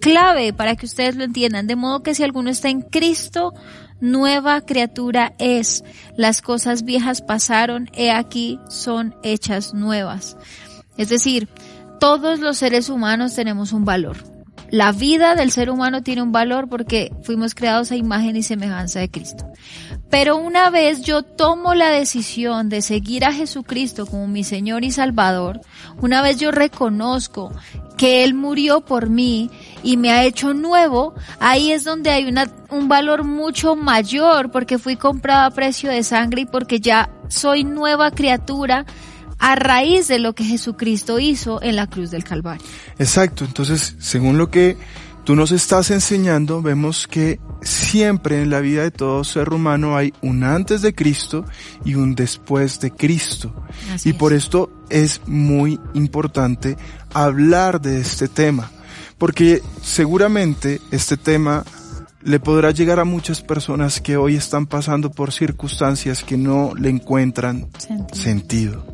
clave 0.00 0.52
para 0.52 0.76
que 0.76 0.86
ustedes 0.86 1.16
lo 1.16 1.24
entiendan, 1.24 1.66
de 1.66 1.76
modo 1.76 2.02
que 2.02 2.14
si 2.14 2.22
alguno 2.22 2.50
está 2.50 2.68
en 2.68 2.82
Cristo, 2.82 3.54
nueva 4.00 4.60
criatura 4.62 5.34
es. 5.38 5.84
Las 6.16 6.42
cosas 6.42 6.82
viejas 6.82 7.22
pasaron, 7.22 7.88
he 7.94 8.10
aquí 8.10 8.58
son 8.68 9.14
hechas 9.22 9.74
nuevas. 9.74 10.36
Es 10.96 11.08
decir, 11.08 11.48
todos 12.00 12.40
los 12.40 12.58
seres 12.58 12.88
humanos 12.88 13.34
tenemos 13.34 13.72
un 13.72 13.84
valor. 13.84 14.16
La 14.70 14.92
vida 14.92 15.34
del 15.34 15.50
ser 15.50 15.70
humano 15.70 16.02
tiene 16.02 16.22
un 16.22 16.32
valor 16.32 16.68
porque 16.68 17.12
fuimos 17.22 17.54
creados 17.54 17.90
a 17.90 17.96
imagen 17.96 18.36
y 18.36 18.42
semejanza 18.42 19.00
de 19.00 19.10
Cristo. 19.10 19.46
Pero 20.10 20.36
una 20.36 20.70
vez 20.70 21.02
yo 21.02 21.22
tomo 21.22 21.74
la 21.74 21.90
decisión 21.90 22.68
de 22.68 22.80
seguir 22.80 23.24
a 23.24 23.32
Jesucristo 23.32 24.06
como 24.06 24.26
mi 24.26 24.42
Señor 24.42 24.84
y 24.84 24.90
Salvador, 24.90 25.60
una 26.00 26.22
vez 26.22 26.38
yo 26.38 26.50
reconozco 26.50 27.52
que 27.98 28.24
Él 28.24 28.32
murió 28.32 28.80
por 28.80 29.10
mí 29.10 29.50
y 29.82 29.96
me 29.96 30.10
ha 30.12 30.24
hecho 30.24 30.54
nuevo, 30.54 31.14
ahí 31.40 31.72
es 31.72 31.84
donde 31.84 32.10
hay 32.10 32.32
un 32.70 32.88
valor 32.88 33.24
mucho 33.24 33.76
mayor 33.76 34.50
porque 34.50 34.78
fui 34.78 34.96
comprado 34.96 35.46
a 35.46 35.50
precio 35.50 35.90
de 35.90 36.02
sangre 36.02 36.42
y 36.42 36.46
porque 36.46 36.80
ya 36.80 37.10
soy 37.28 37.64
nueva 37.64 38.10
criatura 38.12 38.86
a 39.38 39.54
raíz 39.56 40.08
de 40.08 40.18
lo 40.18 40.34
que 40.34 40.44
Jesucristo 40.44 41.18
hizo 41.18 41.62
en 41.62 41.76
la 41.76 41.86
cruz 41.86 42.10
del 42.10 42.24
Calvario. 42.24 42.64
Exacto, 42.98 43.44
entonces, 43.44 43.94
según 43.98 44.38
lo 44.38 44.50
que 44.50 44.76
tú 45.28 45.36
nos 45.36 45.52
estás 45.52 45.90
enseñando, 45.90 46.62
vemos 46.62 47.06
que 47.06 47.38
siempre 47.60 48.40
en 48.40 48.48
la 48.48 48.60
vida 48.60 48.84
de 48.84 48.90
todo 48.90 49.24
ser 49.24 49.52
humano 49.52 49.94
hay 49.94 50.14
un 50.22 50.42
antes 50.42 50.80
de 50.80 50.94
Cristo 50.94 51.44
y 51.84 51.96
un 51.96 52.14
después 52.14 52.80
de 52.80 52.92
Cristo. 52.92 53.52
y 54.06 54.14
por 54.14 54.32
esto 54.32 54.70
es 54.88 55.20
muy 55.26 55.78
importante 55.92 56.78
hablar 57.12 57.78
de 57.82 58.00
este 58.00 58.28
tema, 58.28 58.70
porque 59.18 59.60
seguramente 59.82 60.80
este 60.92 61.18
tema 61.18 61.62
le 62.22 62.40
podrá 62.40 62.70
llegar 62.70 62.98
a 62.98 63.04
muchas 63.04 63.42
personas 63.42 64.00
que 64.00 64.16
hoy 64.16 64.34
están 64.34 64.66
pasando 64.66 65.10
por 65.10 65.30
circunstancias 65.30 66.24
que 66.24 66.38
no 66.38 66.72
le 66.74 66.88
encuentran 66.88 67.68
sentido. 68.14 68.86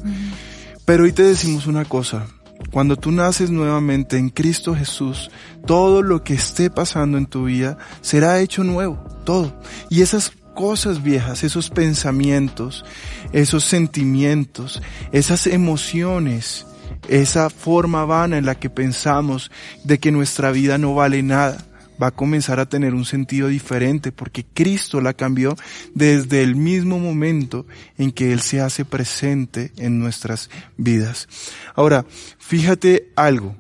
Pero 0.85 1.05
hoy 1.05 1.12
te 1.12 1.23
decimos 1.23 1.68
una 1.68 1.85
cosa, 1.85 2.27
cuando 2.74 2.96
tú 2.96 3.12
naces 3.12 3.50
nuevamente 3.50 4.18
en 4.18 4.30
Cristo 4.30 4.74
Jesús, 4.74 5.30
todo 5.64 6.02
lo 6.02 6.24
que 6.24 6.34
esté 6.34 6.70
pasando 6.70 7.18
en 7.18 7.26
tu 7.26 7.44
vida 7.44 7.78
será 8.00 8.40
hecho 8.40 8.64
nuevo, 8.64 8.96
todo. 9.24 9.54
Y 9.90 10.02
esas 10.02 10.32
cosas 10.56 11.00
viejas, 11.00 11.44
esos 11.44 11.70
pensamientos, 11.70 12.84
esos 13.32 13.62
sentimientos, 13.62 14.82
esas 15.12 15.46
emociones, 15.46 16.66
esa 17.06 17.48
forma 17.48 18.04
vana 18.06 18.38
en 18.38 18.44
la 18.44 18.56
que 18.56 18.70
pensamos 18.70 19.52
de 19.84 20.00
que 20.00 20.10
nuestra 20.10 20.50
vida 20.50 20.76
no 20.76 20.96
vale 20.96 21.22
nada, 21.22 21.64
va 22.02 22.09
a 22.09 22.14
comenzar 22.14 22.61
a 22.61 22.68
tener 22.68 22.94
un 22.94 23.04
sentido 23.04 23.48
diferente 23.48 24.12
porque 24.12 24.44
Cristo 24.44 25.00
la 25.00 25.14
cambió 25.14 25.57
desde 25.94 26.42
el 26.42 26.57
mismo 26.57 26.98
momento 26.98 27.66
en 27.98 28.12
que 28.12 28.33
Él 28.33 28.40
se 28.40 28.61
hace 28.61 28.85
presente 28.85 29.72
en 29.76 29.98
nuestras 29.98 30.50
vidas. 30.76 31.28
Ahora, 31.74 32.04
fíjate 32.38 33.12
algo 33.16 33.57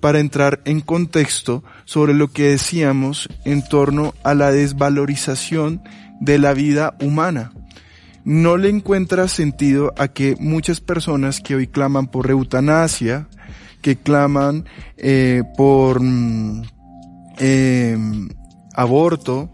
para 0.00 0.20
entrar 0.20 0.60
en 0.64 0.80
contexto 0.80 1.64
sobre 1.84 2.14
lo 2.14 2.28
que 2.28 2.50
decíamos 2.50 3.28
en 3.44 3.66
torno 3.66 4.14
a 4.22 4.34
la 4.34 4.52
desvalorización 4.52 5.82
de 6.20 6.38
la 6.38 6.54
vida 6.54 6.96
humana. 7.00 7.52
No 8.24 8.56
le 8.56 8.68
encuentra 8.68 9.26
sentido 9.28 9.94
a 9.96 10.08
que 10.08 10.36
muchas 10.38 10.80
personas 10.80 11.40
que 11.40 11.54
hoy 11.54 11.66
claman 11.66 12.08
por 12.08 12.30
eutanasia, 12.30 13.26
que 13.80 13.96
claman 13.96 14.66
eh, 14.96 15.42
por 15.56 16.02
mm, 16.02 16.62
eh, 17.38 17.96
aborto, 18.74 19.50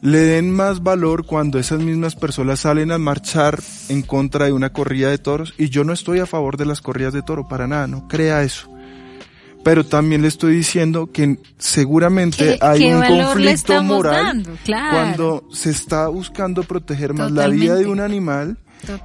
le 0.00 0.18
den 0.18 0.50
más 0.50 0.82
valor 0.82 1.26
cuando 1.26 1.58
esas 1.58 1.80
mismas 1.80 2.14
personas 2.14 2.60
salen 2.60 2.92
a 2.92 2.98
marchar 2.98 3.60
en 3.88 4.02
contra 4.02 4.46
de 4.46 4.52
una 4.52 4.72
corrida 4.72 5.10
de 5.10 5.18
toros. 5.18 5.54
Y 5.58 5.68
yo 5.68 5.84
no 5.84 5.92
estoy 5.92 6.18
a 6.20 6.26
favor 6.26 6.56
de 6.56 6.66
las 6.66 6.80
corridas 6.80 7.12
de 7.12 7.22
toro, 7.22 7.48
para 7.48 7.66
nada, 7.66 7.86
no 7.86 8.06
crea 8.06 8.42
eso. 8.42 8.70
Pero 9.64 9.84
también 9.84 10.22
le 10.22 10.28
estoy 10.28 10.54
diciendo 10.54 11.10
que 11.10 11.40
seguramente 11.58 12.56
hay 12.60 12.92
un 12.92 13.02
conflicto 13.02 13.82
moral 13.82 14.46
cuando 14.64 15.44
se 15.50 15.70
está 15.70 16.06
buscando 16.06 16.62
proteger 16.62 17.14
más 17.14 17.32
la 17.32 17.48
vida 17.48 17.74
de 17.74 17.86
un 17.86 17.98
animal 17.98 18.58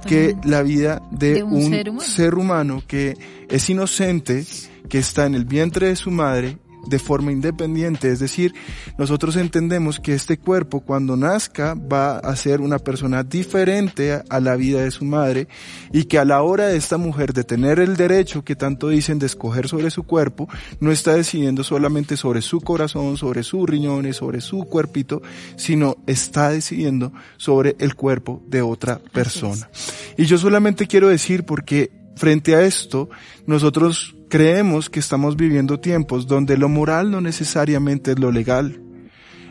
que 0.06 0.36
la 0.44 0.62
vida 0.62 1.02
de, 1.10 1.42
un, 1.42 2.00
ser 2.00 2.36
humano 2.36 2.82
que 2.86 3.16
es 3.48 3.68
inocente, 3.70 4.44
que 4.88 4.98
está 4.98 5.26
en 5.26 5.34
el 5.34 5.46
vientre 5.46 5.88
de 5.88 5.96
su 5.96 6.12
madre 6.12 6.58
de 6.86 6.98
forma 6.98 7.32
independiente, 7.32 8.10
es 8.10 8.18
decir, 8.18 8.54
nosotros 8.98 9.36
entendemos 9.36 10.00
que 10.00 10.14
este 10.14 10.38
cuerpo 10.38 10.80
cuando 10.80 11.16
nazca 11.16 11.74
va 11.74 12.18
a 12.18 12.34
ser 12.36 12.60
una 12.60 12.78
persona 12.78 13.22
diferente 13.22 14.20
a 14.28 14.40
la 14.40 14.56
vida 14.56 14.82
de 14.82 14.90
su 14.90 15.04
madre 15.04 15.48
y 15.92 16.04
que 16.04 16.18
a 16.18 16.24
la 16.24 16.42
hora 16.42 16.66
de 16.66 16.76
esta 16.76 16.98
mujer 16.98 17.32
de 17.32 17.44
tener 17.44 17.78
el 17.78 17.96
derecho 17.96 18.44
que 18.44 18.56
tanto 18.56 18.88
dicen 18.88 19.18
de 19.18 19.26
escoger 19.26 19.68
sobre 19.68 19.90
su 19.90 20.04
cuerpo, 20.04 20.48
no 20.80 20.90
está 20.92 21.14
decidiendo 21.14 21.64
solamente 21.64 22.16
sobre 22.16 22.42
su 22.42 22.60
corazón, 22.60 23.16
sobre 23.16 23.42
sus 23.42 23.68
riñones, 23.68 24.16
sobre 24.16 24.40
su 24.40 24.64
cuerpito, 24.64 25.22
sino 25.56 25.96
está 26.06 26.50
decidiendo 26.50 27.12
sobre 27.36 27.76
el 27.78 27.94
cuerpo 27.94 28.42
de 28.48 28.62
otra 28.62 28.98
persona. 28.98 29.68
Y 30.16 30.26
yo 30.26 30.38
solamente 30.38 30.86
quiero 30.86 31.08
decir 31.08 31.44
porque 31.44 31.90
frente 32.16 32.54
a 32.54 32.62
esto, 32.62 33.08
nosotros 33.46 34.14
Creemos 34.32 34.88
que 34.88 34.98
estamos 34.98 35.36
viviendo 35.36 35.78
tiempos 35.78 36.26
donde 36.26 36.56
lo 36.56 36.70
moral 36.70 37.10
no 37.10 37.20
necesariamente 37.20 38.12
es 38.12 38.18
lo 38.18 38.32
legal. 38.32 38.80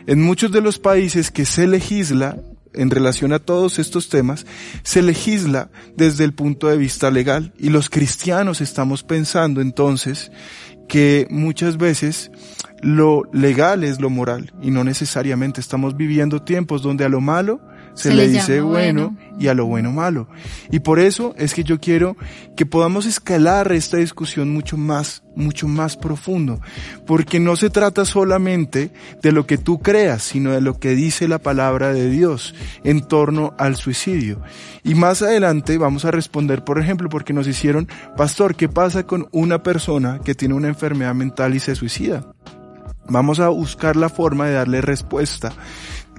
En 0.08 0.20
muchos 0.20 0.50
de 0.50 0.60
los 0.60 0.80
países 0.80 1.30
que 1.30 1.44
se 1.44 1.68
legisla 1.68 2.36
en 2.72 2.90
relación 2.90 3.32
a 3.32 3.38
todos 3.38 3.78
estos 3.78 4.08
temas, 4.08 4.44
se 4.82 5.00
legisla 5.00 5.70
desde 5.96 6.24
el 6.24 6.34
punto 6.34 6.66
de 6.66 6.78
vista 6.78 7.12
legal 7.12 7.54
y 7.60 7.68
los 7.68 7.90
cristianos 7.90 8.60
estamos 8.60 9.04
pensando 9.04 9.60
entonces 9.60 10.32
que 10.88 11.28
muchas 11.30 11.76
veces 11.76 12.32
lo 12.82 13.22
legal 13.32 13.84
es 13.84 14.00
lo 14.00 14.10
moral 14.10 14.52
y 14.60 14.72
no 14.72 14.82
necesariamente 14.82 15.60
estamos 15.60 15.96
viviendo 15.96 16.42
tiempos 16.42 16.82
donde 16.82 17.04
a 17.04 17.08
lo 17.08 17.20
malo 17.20 17.60
se, 17.94 18.14
le, 18.14 18.28
dice 18.28 18.60
bueno, 18.60 19.16
y 19.38 19.48
a 19.48 19.54
lo 19.54 19.66
bueno 19.66 19.92
malo. 19.92 20.28
Y 20.70 20.80
por 20.80 20.98
eso 20.98 21.34
es 21.36 21.54
que 21.54 21.64
yo 21.64 21.78
quiero 21.80 22.16
que 22.56 22.66
podamos 22.66 23.06
escalar 23.06 23.70
esta 23.72 23.98
discusión 23.98 24.50
mucho 24.50 24.76
más, 24.76 25.22
mucho 25.36 25.68
más 25.68 25.96
profundo. 25.96 26.60
Porque 27.06 27.38
no 27.38 27.56
se 27.56 27.70
trata 27.70 28.04
solamente 28.04 28.92
de 29.22 29.32
lo 29.32 29.46
que 29.46 29.58
tú 29.58 29.80
creas, 29.80 30.22
sino 30.22 30.52
de 30.52 30.60
lo 30.60 30.78
que 30.78 30.94
dice 30.94 31.28
la 31.28 31.38
palabra 31.38 31.92
de 31.92 32.08
Dios 32.08 32.54
en 32.84 33.02
torno 33.02 33.54
al 33.58 33.76
suicidio. 33.76 34.40
Y 34.84 34.94
más 34.94 35.22
adelante 35.22 35.78
vamos 35.78 36.04
a 36.04 36.10
responder, 36.10 36.64
por 36.64 36.78
ejemplo, 36.78 37.08
porque 37.08 37.32
nos 37.32 37.46
hicieron, 37.46 37.88
pastor, 38.16 38.54
¿qué 38.54 38.68
pasa 38.68 39.04
con 39.04 39.28
una 39.32 39.62
persona 39.62 40.20
que 40.24 40.34
tiene 40.34 40.54
una 40.54 40.68
enfermedad 40.68 41.14
mental 41.14 41.54
y 41.54 41.60
se 41.60 41.74
suicida? 41.74 42.24
Vamos 43.08 43.40
a 43.40 43.48
buscar 43.48 43.96
la 43.96 44.08
forma 44.08 44.46
de 44.46 44.54
darle 44.54 44.80
respuesta 44.80 45.52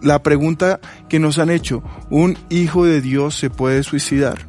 la 0.04 0.22
pregunta 0.22 0.80
que 1.10 1.20
nos 1.20 1.40
han 1.40 1.50
hecho, 1.50 1.82
¿un 2.10 2.38
hijo 2.50 2.86
de 2.86 3.02
Dios 3.02 3.36
se 3.36 3.50
puede 3.50 3.84
suicidar? 3.84 4.46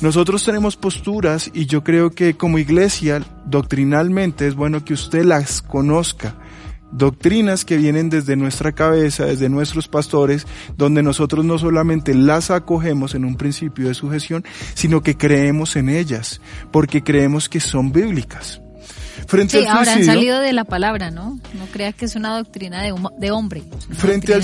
Nosotros 0.00 0.44
tenemos 0.44 0.76
posturas 0.76 1.50
y 1.54 1.66
yo 1.66 1.84
creo 1.84 2.10
que 2.10 2.34
como 2.36 2.58
iglesia, 2.58 3.22
doctrinalmente, 3.46 4.48
es 4.48 4.56
bueno 4.56 4.84
que 4.84 4.94
usted 4.94 5.24
las 5.24 5.62
conozca. 5.62 6.34
Doctrinas 6.90 7.64
que 7.64 7.76
vienen 7.76 8.10
desde 8.10 8.36
nuestra 8.36 8.72
cabeza, 8.72 9.24
desde 9.24 9.48
nuestros 9.48 9.88
pastores, 9.88 10.46
donde 10.76 11.02
nosotros 11.02 11.44
no 11.44 11.56
solamente 11.56 12.14
las 12.14 12.50
acogemos 12.50 13.14
en 13.14 13.24
un 13.24 13.36
principio 13.36 13.88
de 13.88 13.94
sujeción, 13.94 14.44
sino 14.74 15.02
que 15.02 15.16
creemos 15.16 15.76
en 15.76 15.88
ellas, 15.88 16.40
porque 16.70 17.02
creemos 17.02 17.48
que 17.48 17.60
son 17.60 17.92
bíblicas. 17.92 18.61
Frente 19.26 19.60
sí, 19.60 19.66
ahora 19.66 19.94
han 19.94 20.04
salido 20.04 20.40
de 20.40 20.52
la 20.52 20.64
palabra, 20.64 21.10
¿no? 21.10 21.40
No 21.54 21.66
crea 21.72 21.92
que 21.92 22.04
es 22.04 22.16
una 22.16 22.36
doctrina 22.36 22.82
de, 22.82 22.94
de 23.18 23.30
hombre. 23.30 23.62
Frente 23.92 24.34
al, 24.34 24.42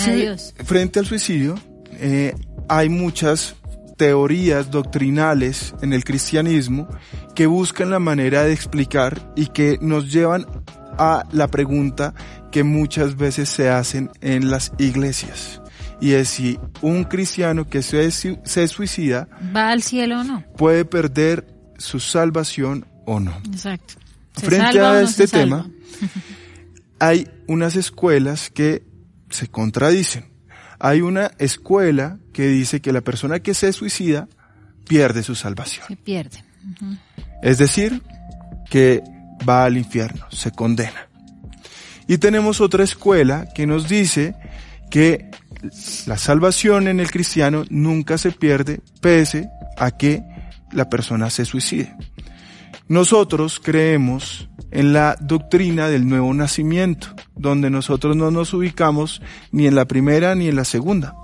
frente 0.65 0.99
al 0.99 1.07
suicidio, 1.07 1.57
eh, 1.93 2.35
hay 2.69 2.89
muchas 2.89 3.57
teorías 3.97 4.71
doctrinales 4.71 5.75
en 5.83 5.93
el 5.93 6.05
cristianismo 6.05 6.89
que 7.35 7.47
buscan 7.47 7.91
la 7.91 7.99
manera 7.99 8.45
de 8.45 8.53
explicar 8.53 9.33
y 9.37 9.47
que 9.47 9.79
nos 9.81 10.11
llevan 10.11 10.47
a 10.99 11.25
la 11.33 11.49
pregunta 11.49 12.15
que 12.51 12.65
muchas 12.65 13.17
veces 13.17 13.49
se 13.49 13.69
hacen 13.69 14.11
en 14.21 14.51
las 14.51 14.73
iglesias. 14.79 15.61
Y 16.01 16.13
es 16.13 16.29
si 16.29 16.59
un 16.81 17.05
cristiano 17.05 17.69
que 17.69 17.83
se, 17.83 18.11
se 18.11 18.69
suicida 18.69 19.29
va 19.55 19.71
al 19.71 19.83
cielo 19.83 20.21
o 20.21 20.25
no. 20.25 20.45
Puede 20.57 20.85
perder 20.85 21.47
su 21.77 21.99
salvación 21.99 22.87
o 23.05 23.19
no. 23.19 23.37
Exacto. 23.47 23.95
Frente 24.39 24.81
a 24.81 25.01
este 25.03 25.27
tema, 25.27 25.69
hay 26.99 27.29
unas 27.47 27.77
escuelas 27.77 28.51
que 28.51 28.85
se 29.31 29.49
contradicen. 29.49 30.27
Hay 30.79 31.01
una 31.01 31.33
escuela 31.39 32.19
que 32.33 32.47
dice 32.47 32.81
que 32.81 32.93
la 32.93 33.01
persona 33.01 33.41
que 33.41 33.55
se 33.55 33.73
suicida 33.73 34.29
pierde 34.87 35.23
su 35.23 35.35
salvación. 35.35 35.87
Se 35.89 35.97
pierde. 35.97 36.45
Es 37.43 37.59
decir, 37.59 38.03
que 38.71 39.03
va 39.49 39.65
al 39.65 39.77
infierno, 39.77 40.27
se 40.31 40.51
condena. 40.53 41.09
Y 42.07 42.19
tenemos 42.19 42.61
otra 42.61 42.85
escuela 42.85 43.49
que 43.55 43.67
nos 43.67 43.89
dice 43.89 44.35
que 44.91 45.31
la 46.07 46.17
salvación 46.17 46.89
en 46.89 47.01
el 47.01 47.11
cristiano 47.11 47.65
nunca 47.69 48.17
se 48.19 48.33
pierde 48.33 48.81
pese 49.01 49.51
a 49.77 49.91
que 49.91 50.23
la 50.73 50.89
persona 50.89 51.31
se 51.31 51.45
suicide. 51.45 51.95
Nosotros 52.89 53.61
creemos 53.63 54.49
en 54.71 54.95
la 54.95 55.17
doctrina 55.21 55.89
del 55.89 56.09
nuevo 56.09 56.33
nacimiento, 56.33 57.09
donde 57.37 57.69
nosotros 57.69 58.17
no 58.17 58.31
nos 58.31 58.55
ubicamos 58.55 59.21
ni 59.53 59.67
en 59.67 59.75
la 59.75 59.85
primera 59.85 60.35
ni 60.35 60.49
en 60.49 60.57
la 60.57 60.65
segunda. 60.65 61.15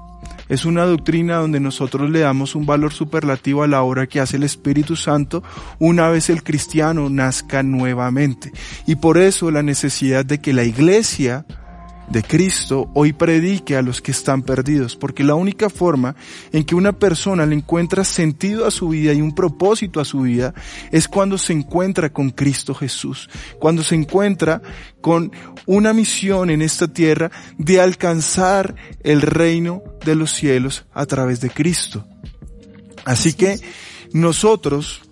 Es 0.50 0.66
una 0.66 0.84
doctrina 0.84 1.36
donde 1.36 1.60
nosotros 1.60 2.10
le 2.10 2.20
damos 2.20 2.54
un 2.54 2.66
valor 2.66 2.92
superlativo 2.92 3.62
a 3.62 3.66
la 3.66 3.82
obra 3.82 4.06
que 4.06 4.20
hace 4.20 4.36
el 4.36 4.42
Espíritu 4.42 4.94
Santo 4.94 5.42
una 5.78 6.10
vez 6.10 6.28
el 6.28 6.42
cristiano 6.42 7.08
nazca 7.08 7.62
nuevamente. 7.62 8.52
Y 8.86 8.96
por 8.96 9.16
eso 9.16 9.50
la 9.50 9.62
necesidad 9.62 10.26
de 10.26 10.40
que 10.40 10.52
la 10.52 10.64
iglesia 10.64 11.46
de 12.14 12.22
Cristo 12.22 12.88
hoy 12.94 13.12
predique 13.12 13.76
a 13.76 13.82
los 13.82 14.00
que 14.00 14.12
están 14.12 14.42
perdidos, 14.42 14.94
porque 14.94 15.24
la 15.24 15.34
única 15.34 15.68
forma 15.68 16.14
en 16.52 16.62
que 16.64 16.76
una 16.76 16.92
persona 16.92 17.44
le 17.44 17.56
encuentra 17.56 18.04
sentido 18.04 18.66
a 18.66 18.70
su 18.70 18.88
vida 18.88 19.12
y 19.12 19.20
un 19.20 19.34
propósito 19.34 20.00
a 20.00 20.04
su 20.04 20.20
vida 20.20 20.54
es 20.92 21.08
cuando 21.08 21.36
se 21.38 21.52
encuentra 21.52 22.12
con 22.12 22.30
Cristo 22.30 22.72
Jesús, 22.72 23.28
cuando 23.58 23.82
se 23.82 23.96
encuentra 23.96 24.62
con 25.00 25.32
una 25.66 25.92
misión 25.92 26.50
en 26.50 26.62
esta 26.62 26.86
tierra 26.86 27.32
de 27.58 27.80
alcanzar 27.80 28.76
el 29.02 29.20
reino 29.20 29.82
de 30.04 30.14
los 30.14 30.30
cielos 30.30 30.86
a 30.94 31.06
través 31.06 31.40
de 31.40 31.50
Cristo. 31.50 32.06
Así 33.04 33.32
que 33.32 33.58
nosotros 34.12 35.02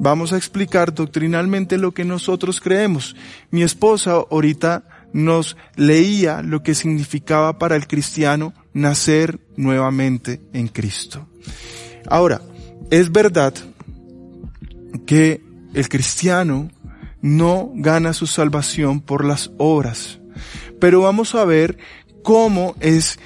vamos 0.00 0.32
a 0.32 0.38
explicar 0.38 0.94
doctrinalmente 0.94 1.76
lo 1.76 1.92
que 1.92 2.06
nosotros 2.06 2.60
creemos. 2.62 3.14
Mi 3.50 3.62
esposa 3.62 4.12
ahorita 4.30 4.95
nos 5.16 5.56
leía 5.76 6.42
lo 6.42 6.62
que 6.62 6.74
significaba 6.74 7.58
para 7.58 7.74
el 7.74 7.86
cristiano 7.86 8.52
nacer 8.74 9.40
nuevamente 9.56 10.42
en 10.52 10.68
Cristo. 10.68 11.26
Ahora, 12.06 12.42
es 12.90 13.10
verdad 13.10 13.54
que 15.06 15.40
el 15.72 15.88
cristiano 15.88 16.68
no 17.22 17.72
gana 17.74 18.12
su 18.12 18.26
salvación 18.26 19.00
por 19.00 19.24
las 19.24 19.50
obras, 19.56 20.20
pero 20.78 21.00
vamos 21.00 21.34
a 21.34 21.46
ver 21.46 21.78
cómo 22.22 22.74
es 22.80 23.18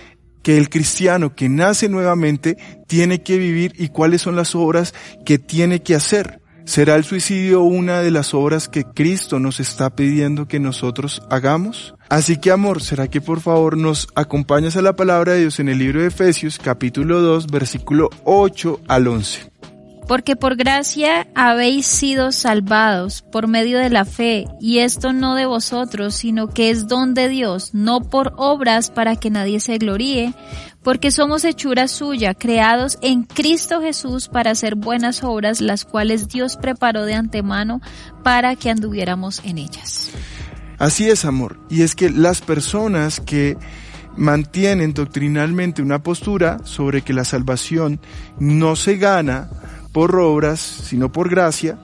que 0.44 0.59
el 0.59 0.70
cristiano 0.70 1.35
que 1.35 1.48
nace 1.48 1.88
nuevamente 1.88 2.57
tiene 2.87 3.24
que 3.24 3.37
vivir 3.37 3.74
y 3.76 3.88
cuáles 3.88 4.22
son 4.22 4.37
las 4.37 4.55
obras 4.55 4.94
que 5.26 5.40
tiene 5.40 5.83
que 5.83 5.96
hacer. 5.96 6.39
¿Será 6.71 6.95
el 6.95 7.03
suicidio 7.03 7.63
una 7.63 8.01
de 8.01 8.13
las 8.13 8.33
obras 8.33 8.69
que 8.69 8.85
Cristo 8.85 9.41
nos 9.41 9.59
está 9.59 9.91
pidiendo 9.91 10.47
que 10.47 10.61
nosotros 10.61 11.21
hagamos? 11.29 11.97
Así 12.09 12.39
que 12.39 12.53
amor, 12.53 12.81
¿será 12.81 13.09
que 13.09 13.21
por 13.21 13.41
favor 13.41 13.77
nos 13.77 14.07
acompañas 14.15 14.77
a 14.77 14.83
la 14.83 14.95
palabra 14.95 15.33
de 15.33 15.41
Dios 15.41 15.59
en 15.59 15.69
el 15.69 15.79
libro 15.79 16.01
de 16.01 16.07
Efesios 16.07 16.61
capítulo 16.63 17.23
2 17.23 17.49
versículo 17.49 18.09
8 18.23 18.83
al 18.87 19.09
11? 19.09 19.51
Porque 20.11 20.35
por 20.35 20.57
gracia 20.57 21.29
habéis 21.37 21.87
sido 21.87 22.33
salvados 22.33 23.23
por 23.23 23.46
medio 23.46 23.79
de 23.79 23.90
la 23.90 24.05
fe, 24.05 24.46
y 24.61 24.79
esto 24.79 25.12
no 25.12 25.37
de 25.37 25.46
vosotros, 25.46 26.16
sino 26.16 26.49
que 26.49 26.70
es 26.70 26.88
don 26.88 27.14
de 27.14 27.29
Dios, 27.29 27.75
no 27.75 28.01
por 28.01 28.33
obras 28.37 28.90
para 28.90 29.14
que 29.14 29.31
nadie 29.31 29.61
se 29.61 29.79
gloríe, 29.79 30.35
porque 30.83 31.12
somos 31.12 31.44
hechura 31.44 31.87
suya, 31.87 32.35
creados 32.35 32.99
en 33.03 33.23
Cristo 33.23 33.81
Jesús 33.81 34.27
para 34.27 34.51
hacer 34.51 34.75
buenas 34.75 35.23
obras, 35.23 35.61
las 35.61 35.85
cuales 35.85 36.27
Dios 36.27 36.57
preparó 36.57 37.05
de 37.05 37.14
antemano 37.14 37.81
para 38.25 38.57
que 38.57 38.68
anduviéramos 38.68 39.40
en 39.44 39.59
ellas. 39.59 40.11
Así 40.81 41.09
es, 41.09 41.25
amor. 41.25 41.61
Y 41.70 41.83
es 41.83 41.94
que 41.94 42.11
las 42.11 42.40
personas 42.40 43.20
que 43.20 43.57
mantienen 44.16 44.92
doctrinalmente 44.92 45.83
una 45.83 46.03
postura 46.03 46.59
sobre 46.64 47.03
que 47.03 47.12
la 47.12 47.25
salvación 47.25 48.01
no 48.40 48.75
se 48.75 48.96
gana 48.96 49.49
por 49.92 50.16
obras, 50.16 50.61
sino 50.61 51.11
por 51.12 51.29
gracia, 51.29 51.79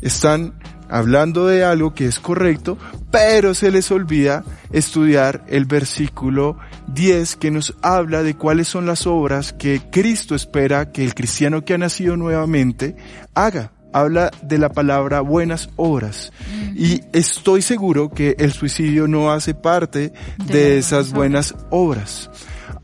están 0.00 0.54
hablando 0.90 1.46
de 1.46 1.64
algo 1.64 1.94
que 1.94 2.06
es 2.06 2.18
correcto, 2.18 2.76
pero 3.10 3.54
se 3.54 3.70
les 3.70 3.90
olvida 3.90 4.44
estudiar 4.72 5.44
el 5.48 5.64
versículo 5.64 6.58
10 6.88 7.36
que 7.36 7.50
nos 7.50 7.74
habla 7.82 8.22
de 8.22 8.34
cuáles 8.34 8.68
son 8.68 8.86
las 8.86 9.06
obras 9.06 9.52
que 9.52 9.80
Cristo 9.90 10.34
espera 10.34 10.90
que 10.92 11.04
el 11.04 11.14
cristiano 11.14 11.64
que 11.64 11.74
ha 11.74 11.78
nacido 11.78 12.16
nuevamente 12.16 12.96
haga. 13.34 13.72
Habla 13.92 14.30
de 14.42 14.58
la 14.58 14.68
palabra 14.68 15.20
buenas 15.20 15.68
obras. 15.74 16.32
Y 16.76 17.00
estoy 17.12 17.60
seguro 17.60 18.10
que 18.10 18.36
el 18.38 18.52
suicidio 18.52 19.08
no 19.08 19.32
hace 19.32 19.52
parte 19.52 20.12
de, 20.46 20.78
esas 20.78 21.10
buenas 21.10 21.56
obras. 21.70 22.30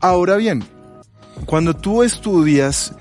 Ahora 0.01 0.35
bien, 0.35 0.65
cuando 1.45 1.73
tú 1.77 2.03
estudias 2.03 2.93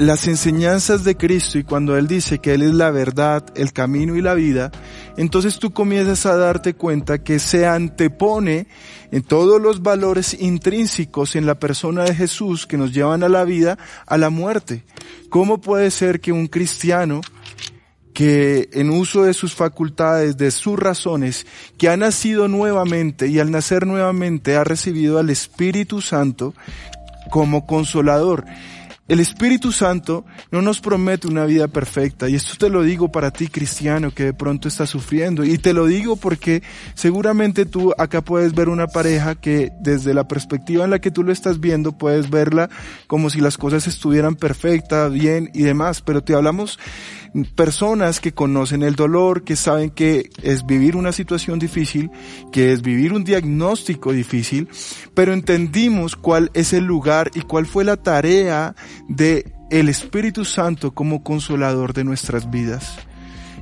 las 0.00 0.26
enseñanzas 0.26 1.04
de 1.04 1.16
Cristo 1.16 1.58
y 1.58 1.64
cuando 1.64 1.96
Él 1.98 2.08
dice 2.08 2.38
que 2.38 2.54
Él 2.54 2.62
es 2.62 2.72
la 2.72 2.90
verdad, 2.90 3.44
el 3.54 3.74
camino 3.74 4.16
y 4.16 4.22
la 4.22 4.32
vida, 4.32 4.70
entonces 5.18 5.58
tú 5.58 5.72
comienzas 5.72 6.24
a 6.24 6.36
darte 6.36 6.72
cuenta 6.72 7.22
que 7.22 7.38
se 7.38 7.66
antepone 7.66 8.66
en 9.12 9.22
todos 9.22 9.60
los 9.60 9.82
valores 9.82 10.40
intrínsecos 10.40 11.36
en 11.36 11.44
la 11.44 11.58
persona 11.58 12.04
de 12.04 12.14
Jesús 12.14 12.66
que 12.66 12.78
nos 12.78 12.94
llevan 12.94 13.22
a 13.22 13.28
la 13.28 13.44
vida, 13.44 13.76
a 14.06 14.16
la 14.16 14.30
muerte. 14.30 14.84
¿Cómo 15.28 15.60
puede 15.60 15.90
ser 15.90 16.20
que 16.20 16.32
un 16.32 16.46
cristiano 16.46 17.20
que 18.14 18.70
en 18.72 18.88
uso 18.88 19.24
de 19.24 19.34
sus 19.34 19.54
facultades, 19.54 20.38
de 20.38 20.50
sus 20.50 20.78
razones, 20.78 21.46
que 21.76 21.90
ha 21.90 21.96
nacido 21.98 22.48
nuevamente 22.48 23.28
y 23.28 23.38
al 23.38 23.50
nacer 23.50 23.86
nuevamente 23.86 24.56
ha 24.56 24.64
recibido 24.64 25.18
al 25.18 25.28
Espíritu 25.28 26.00
Santo 26.00 26.54
como 27.30 27.66
consolador, 27.66 28.46
el 29.10 29.18
Espíritu 29.18 29.72
Santo 29.72 30.24
no 30.52 30.62
nos 30.62 30.80
promete 30.80 31.26
una 31.26 31.44
vida 31.44 31.66
perfecta 31.66 32.28
y 32.28 32.36
esto 32.36 32.54
te 32.56 32.70
lo 32.70 32.84
digo 32.84 33.10
para 33.10 33.32
ti 33.32 33.48
cristiano 33.48 34.12
que 34.12 34.26
de 34.26 34.34
pronto 34.34 34.68
estás 34.68 34.88
sufriendo. 34.88 35.44
Y 35.44 35.58
te 35.58 35.72
lo 35.72 35.86
digo 35.86 36.14
porque 36.14 36.62
seguramente 36.94 37.66
tú 37.66 37.92
acá 37.98 38.22
puedes 38.22 38.54
ver 38.54 38.68
una 38.68 38.86
pareja 38.86 39.34
que 39.34 39.72
desde 39.80 40.14
la 40.14 40.28
perspectiva 40.28 40.84
en 40.84 40.90
la 40.90 41.00
que 41.00 41.10
tú 41.10 41.24
lo 41.24 41.32
estás 41.32 41.58
viendo 41.58 41.90
puedes 41.90 42.30
verla 42.30 42.70
como 43.08 43.30
si 43.30 43.40
las 43.40 43.58
cosas 43.58 43.88
estuvieran 43.88 44.36
perfectas, 44.36 45.12
bien 45.12 45.50
y 45.54 45.64
demás, 45.64 46.02
pero 46.02 46.22
te 46.22 46.36
hablamos 46.36 46.78
personas 47.54 48.20
que 48.20 48.32
conocen 48.32 48.82
el 48.82 48.96
dolor, 48.96 49.44
que 49.44 49.56
saben 49.56 49.90
que 49.90 50.30
es 50.42 50.66
vivir 50.66 50.96
una 50.96 51.12
situación 51.12 51.58
difícil, 51.58 52.10
que 52.52 52.72
es 52.72 52.82
vivir 52.82 53.12
un 53.12 53.24
diagnóstico 53.24 54.12
difícil, 54.12 54.68
pero 55.14 55.32
entendimos 55.32 56.16
cuál 56.16 56.50
es 56.54 56.72
el 56.72 56.84
lugar 56.84 57.30
y 57.34 57.42
cuál 57.42 57.66
fue 57.66 57.84
la 57.84 57.96
tarea 57.96 58.74
de 59.08 59.52
el 59.70 59.88
Espíritu 59.88 60.44
Santo 60.44 60.92
como 60.92 61.22
consolador 61.22 61.92
de 61.92 62.04
nuestras 62.04 62.50
vidas. 62.50 62.98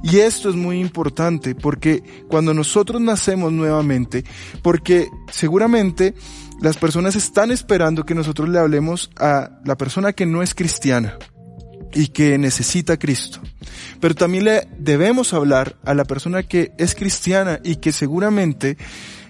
Y 0.03 0.19
esto 0.19 0.49
es 0.49 0.55
muy 0.55 0.81
importante 0.81 1.55
porque 1.55 2.03
cuando 2.29 2.55
nosotros 2.55 3.01
nacemos 3.01 3.53
nuevamente, 3.53 4.25
porque 4.63 5.09
seguramente 5.31 6.15
las 6.61 6.77
personas 6.77 7.17
están 7.17 7.51
esperando 7.51 8.07
que 8.07 8.15
nosotros 8.15 8.49
le 8.49 8.59
hablemos 8.59 9.11
a 9.19 9.51
la 9.65 9.77
persona 9.77 10.13
que 10.13 10.25
no 10.25 10.43
es 10.43 10.55
cristiana 10.55 11.19
y 11.95 12.09
que 12.09 12.39
necesita 12.39 12.95
a 12.95 12.99
Cristo. 12.99 13.41
Pero 14.01 14.15
también 14.15 14.45
le 14.45 14.69
debemos 14.79 15.33
hablar 15.35 15.77
a 15.85 15.95
la 15.95 16.05
persona 16.05 16.43
que 16.43 16.73
es 16.79 16.95
cristiana 16.95 17.61
y 17.65 17.77
que 17.77 17.93
seguramente 17.93 18.77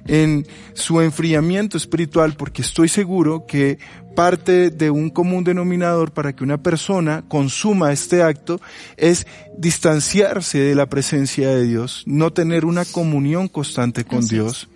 en 0.06 0.46
su 0.72 1.00
enfriamiento 1.00 1.76
espiritual, 1.76 2.34
porque 2.34 2.62
estoy 2.62 2.88
seguro 2.88 3.46
que 3.46 3.78
parte 4.16 4.70
de 4.70 4.90
un 4.90 5.10
común 5.10 5.44
denominador 5.44 6.12
para 6.12 6.34
que 6.34 6.42
una 6.42 6.60
persona 6.60 7.24
consuma 7.28 7.92
este 7.92 8.22
acto 8.22 8.60
es 8.96 9.26
distanciarse 9.56 10.58
de 10.58 10.74
la 10.74 10.86
presencia 10.86 11.50
de 11.50 11.64
Dios, 11.64 12.02
no 12.06 12.32
tener 12.32 12.64
una 12.64 12.84
comunión 12.84 13.46
constante 13.46 14.04
con 14.04 14.26
Dios. 14.26 14.68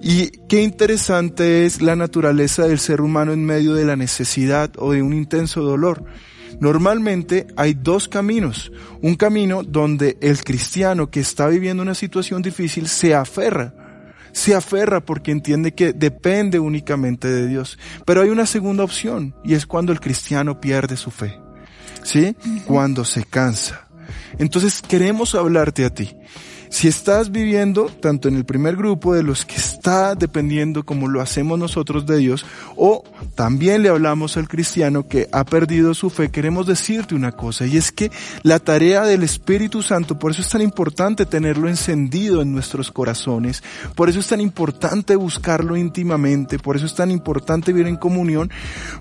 Y 0.00 0.28
qué 0.48 0.62
interesante 0.62 1.66
es 1.66 1.82
la 1.82 1.94
naturaleza 1.94 2.66
del 2.66 2.78
ser 2.78 3.02
humano 3.02 3.34
en 3.34 3.44
medio 3.44 3.74
de 3.74 3.84
la 3.84 3.96
necesidad 3.96 4.72
o 4.78 4.92
de 4.92 5.02
un 5.02 5.12
intenso 5.12 5.60
dolor. 5.60 6.02
Normalmente 6.58 7.46
hay 7.56 7.74
dos 7.74 8.08
caminos. 8.08 8.72
Un 9.02 9.14
camino 9.14 9.62
donde 9.62 10.18
el 10.20 10.42
cristiano 10.42 11.10
que 11.10 11.20
está 11.20 11.46
viviendo 11.46 11.82
una 11.82 11.94
situación 11.94 12.42
difícil 12.42 12.88
se 12.88 13.14
aferra. 13.14 13.74
Se 14.32 14.54
aferra 14.54 15.00
porque 15.00 15.32
entiende 15.32 15.74
que 15.74 15.92
depende 15.92 16.58
únicamente 16.58 17.28
de 17.28 17.46
Dios. 17.46 17.78
Pero 18.04 18.22
hay 18.22 18.30
una 18.30 18.46
segunda 18.46 18.84
opción 18.84 19.34
y 19.44 19.54
es 19.54 19.66
cuando 19.66 19.92
el 19.92 20.00
cristiano 20.00 20.60
pierde 20.60 20.96
su 20.96 21.10
fe. 21.10 21.38
¿Sí? 22.02 22.34
Cuando 22.66 23.04
se 23.04 23.24
cansa. 23.24 23.88
Entonces 24.38 24.82
queremos 24.82 25.34
hablarte 25.34 25.84
a 25.84 25.90
ti. 25.90 26.16
Si 26.70 26.86
estás 26.86 27.32
viviendo 27.32 27.86
tanto 27.86 28.28
en 28.28 28.36
el 28.36 28.44
primer 28.44 28.76
grupo 28.76 29.12
de 29.12 29.24
los 29.24 29.44
que 29.44 29.56
está 29.56 30.14
dependiendo 30.14 30.84
como 30.84 31.08
lo 31.08 31.20
hacemos 31.20 31.58
nosotros 31.58 32.06
de 32.06 32.18
Dios, 32.18 32.46
o 32.76 33.02
también 33.34 33.82
le 33.82 33.88
hablamos 33.88 34.36
al 34.36 34.48
cristiano 34.48 35.08
que 35.08 35.28
ha 35.32 35.44
perdido 35.44 35.94
su 35.94 36.10
fe, 36.10 36.30
queremos 36.30 36.68
decirte 36.68 37.16
una 37.16 37.32
cosa, 37.32 37.66
y 37.66 37.76
es 37.76 37.90
que 37.90 38.12
la 38.44 38.60
tarea 38.60 39.02
del 39.02 39.24
Espíritu 39.24 39.82
Santo, 39.82 40.16
por 40.16 40.30
eso 40.30 40.42
es 40.42 40.48
tan 40.48 40.62
importante 40.62 41.26
tenerlo 41.26 41.68
encendido 41.68 42.40
en 42.40 42.52
nuestros 42.52 42.92
corazones, 42.92 43.64
por 43.96 44.08
eso 44.08 44.20
es 44.20 44.28
tan 44.28 44.40
importante 44.40 45.16
buscarlo 45.16 45.76
íntimamente, 45.76 46.60
por 46.60 46.76
eso 46.76 46.86
es 46.86 46.94
tan 46.94 47.10
importante 47.10 47.72
vivir 47.72 47.88
en 47.88 47.96
comunión, 47.96 48.48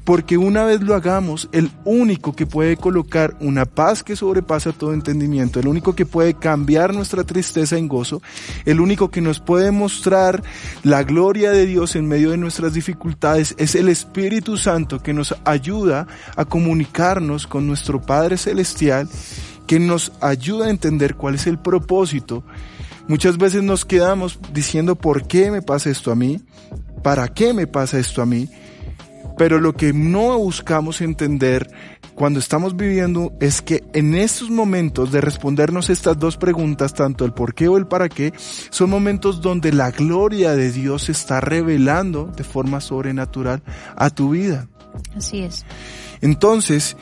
porque 0.06 0.38
una 0.38 0.64
vez 0.64 0.82
lo 0.82 0.96
hagamos, 0.96 1.48
el 1.52 1.70
único 1.86 2.36
que 2.36 2.48
puede 2.48 2.78
colocar 2.78 3.38
una 3.40 3.66
paz 3.66 4.04
que 4.04 4.16
sobrepasa 4.16 4.72
todo 4.72 4.92
entendimiento, 4.94 5.60
el 5.60 5.68
único 5.68 5.96
que 5.96 6.08
puede 6.08 6.34
cambiar 6.34 6.96
nuestra 6.96 7.24
tristeza, 7.24 7.59
en 7.60 7.88
gozo, 7.88 8.22
el 8.66 8.80
único 8.80 9.10
que 9.12 9.22
nos 9.22 9.40
puede 9.40 9.72
mostrar 9.72 10.42
la 10.84 11.04
gloria 11.04 11.52
de 11.52 11.66
Dios 11.66 11.96
en 11.96 12.08
medio 12.08 12.32
de 12.32 12.38
nuestras 12.38 12.74
dificultades 12.74 13.56
es 13.58 13.76
el 13.76 13.90
Espíritu 13.90 14.58
Santo 14.58 15.02
que 15.02 15.14
nos 15.14 15.36
ayuda 15.46 16.08
a 16.36 16.46
comunicarnos 16.46 17.48
con 17.48 17.68
nuestro 17.68 18.02
Padre 18.02 18.38
Celestial, 18.38 19.08
que 19.68 19.80
nos 19.80 20.12
ayuda 20.22 20.68
a 20.68 20.72
entender 20.72 21.16
cuál 21.16 21.36
es 21.36 21.48
el 21.48 21.60
propósito. 21.60 22.44
Muchas 23.08 23.38
veces 23.38 23.64
nos 23.64 23.86
quedamos 23.86 24.40
diciendo, 24.54 24.96
¿por 24.96 25.28
qué 25.28 25.52
me 25.52 25.62
pasa 25.62 25.90
esto 25.90 26.12
a 26.12 26.16
mí? 26.16 26.42
¿Para 27.04 27.28
qué 27.28 27.54
me 27.54 27.68
pasa 27.68 28.00
esto 28.00 28.22
a 28.22 28.26
mí? 28.26 28.50
Pero 29.40 29.62
lo 29.62 29.72
que 29.72 29.94
no 29.94 30.38
buscamos 30.38 31.00
entender 31.00 31.72
cuando 32.14 32.42
estamos 32.42 32.76
viviendo 32.76 33.32
es 33.40 33.62
que 33.62 33.86
en 33.94 34.14
estos 34.14 34.50
momentos 34.50 35.14
de 35.14 35.22
respondernos 35.22 35.90
estas 35.90 36.20
dos 36.20 36.36
preguntas, 36.36 36.94
tanto 36.94 37.24
el 37.24 37.32
por 37.32 37.54
qué 37.54 37.70
o 37.70 37.78
el 37.78 37.88
para 37.88 38.10
qué, 38.10 38.34
son 38.70 38.90
momentos 38.90 39.40
donde 39.40 39.72
la 39.72 39.92
gloria 39.92 40.58
de 40.58 40.74
Dios 40.74 41.04
se 41.04 41.14
está 41.14 41.40
revelando 41.40 42.26
de 42.26 42.44
forma 42.44 42.82
sobrenatural 42.82 43.64
a 43.96 44.10
tu 44.10 44.32
vida. 44.32 44.68
Así 45.16 45.44
es. 45.44 45.66
Entonces, 46.20 46.98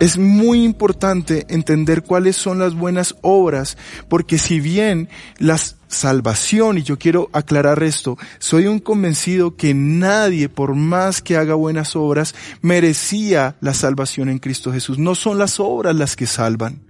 es 0.00 0.18
muy 0.18 0.64
importante 0.64 1.46
entender 1.48 2.02
cuáles 2.02 2.36
son 2.36 2.58
las 2.58 2.74
buenas 2.74 3.14
obras, 3.22 3.76
porque 4.08 4.38
si 4.38 4.60
bien 4.60 5.08
la 5.38 5.58
salvación, 5.88 6.78
y 6.78 6.82
yo 6.82 6.98
quiero 6.98 7.30
aclarar 7.32 7.82
esto, 7.82 8.18
soy 8.38 8.66
un 8.66 8.78
convencido 8.78 9.56
que 9.56 9.74
nadie, 9.74 10.48
por 10.48 10.74
más 10.74 11.22
que 11.22 11.36
haga 11.36 11.54
buenas 11.54 11.94
obras, 11.94 12.34
merecía 12.62 13.56
la 13.60 13.74
salvación 13.74 14.28
en 14.28 14.38
Cristo 14.38 14.72
Jesús. 14.72 14.98
No 14.98 15.14
son 15.14 15.38
las 15.38 15.60
obras 15.60 15.94
las 15.94 16.16
que 16.16 16.26
salvan, 16.26 16.82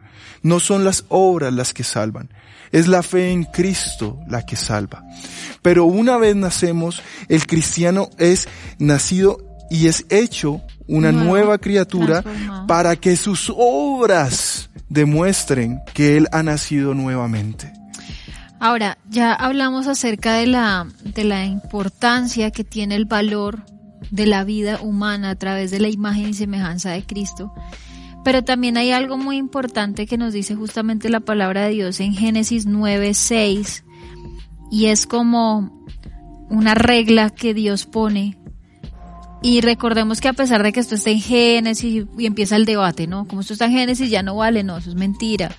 no 0.42 0.60
son 0.60 0.84
las 0.84 1.04
obras 1.08 1.52
las 1.52 1.74
que 1.74 1.84
salvan. 1.84 2.30
Es 2.70 2.88
la 2.88 3.02
fe 3.02 3.30
en 3.30 3.44
Cristo 3.44 4.18
la 4.28 4.46
que 4.46 4.56
salva. 4.56 5.04
Pero 5.60 5.84
una 5.84 6.16
vez 6.16 6.34
nacemos, 6.34 7.02
el 7.28 7.46
cristiano 7.46 8.08
es 8.16 8.48
nacido 8.78 9.38
y 9.70 9.88
es 9.88 10.06
hecho 10.08 10.62
una 10.86 11.12
nueva 11.12 11.58
criatura 11.58 12.24
para 12.66 12.96
que 12.96 13.16
sus 13.16 13.52
obras 13.54 14.70
demuestren 14.88 15.80
que 15.94 16.16
Él 16.16 16.28
ha 16.32 16.42
nacido 16.42 16.94
nuevamente. 16.94 17.72
Ahora, 18.60 18.98
ya 19.08 19.34
hablamos 19.34 19.88
acerca 19.88 20.34
de 20.34 20.46
la, 20.46 20.86
de 21.02 21.24
la 21.24 21.46
importancia 21.46 22.52
que 22.52 22.62
tiene 22.62 22.94
el 22.94 23.06
valor 23.06 23.64
de 24.10 24.26
la 24.26 24.44
vida 24.44 24.80
humana 24.80 25.30
a 25.30 25.34
través 25.34 25.70
de 25.70 25.80
la 25.80 25.88
imagen 25.88 26.28
y 26.28 26.34
semejanza 26.34 26.90
de 26.90 27.04
Cristo. 27.04 27.52
Pero 28.24 28.44
también 28.44 28.76
hay 28.76 28.92
algo 28.92 29.18
muy 29.18 29.36
importante 29.36 30.06
que 30.06 30.16
nos 30.16 30.32
dice 30.32 30.54
justamente 30.54 31.08
la 31.08 31.20
palabra 31.20 31.64
de 31.64 31.70
Dios 31.70 31.98
en 31.98 32.14
Génesis 32.14 32.66
9:6 32.66 33.84
y 34.70 34.86
es 34.86 35.06
como 35.06 35.84
una 36.48 36.74
regla 36.74 37.30
que 37.30 37.54
Dios 37.54 37.86
pone 37.86 38.38
y 39.42 39.60
recordemos 39.60 40.20
que 40.20 40.28
a 40.28 40.32
pesar 40.32 40.62
de 40.62 40.72
que 40.72 40.78
esto 40.78 40.94
está 40.94 41.10
en 41.10 41.20
Génesis 41.20 42.06
y 42.16 42.26
empieza 42.26 42.54
el 42.54 42.64
debate, 42.64 43.08
¿no? 43.08 43.26
Como 43.26 43.40
esto 43.40 43.54
está 43.54 43.64
en 43.64 43.72
Génesis 43.72 44.08
ya 44.08 44.22
no 44.22 44.36
vale, 44.36 44.62
no, 44.62 44.78
eso 44.78 44.90
es 44.90 44.96
mentira. 44.96 45.50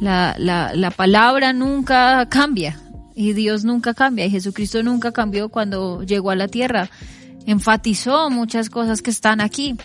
La, 0.00 0.36
la, 0.38 0.72
la 0.74 0.90
palabra 0.92 1.52
nunca 1.52 2.28
cambia 2.28 2.80
y 3.16 3.32
Dios 3.32 3.64
nunca 3.64 3.92
cambia 3.92 4.24
y 4.24 4.30
Jesucristo 4.30 4.82
nunca 4.84 5.10
cambió 5.10 5.48
cuando 5.48 6.04
llegó 6.04 6.30
a 6.30 6.36
la 6.36 6.46
tierra. 6.46 6.88
Enfatizó 7.44 8.30
muchas 8.30 8.70
cosas 8.70 9.02
que 9.02 9.10
están 9.10 9.40
aquí. 9.40 9.76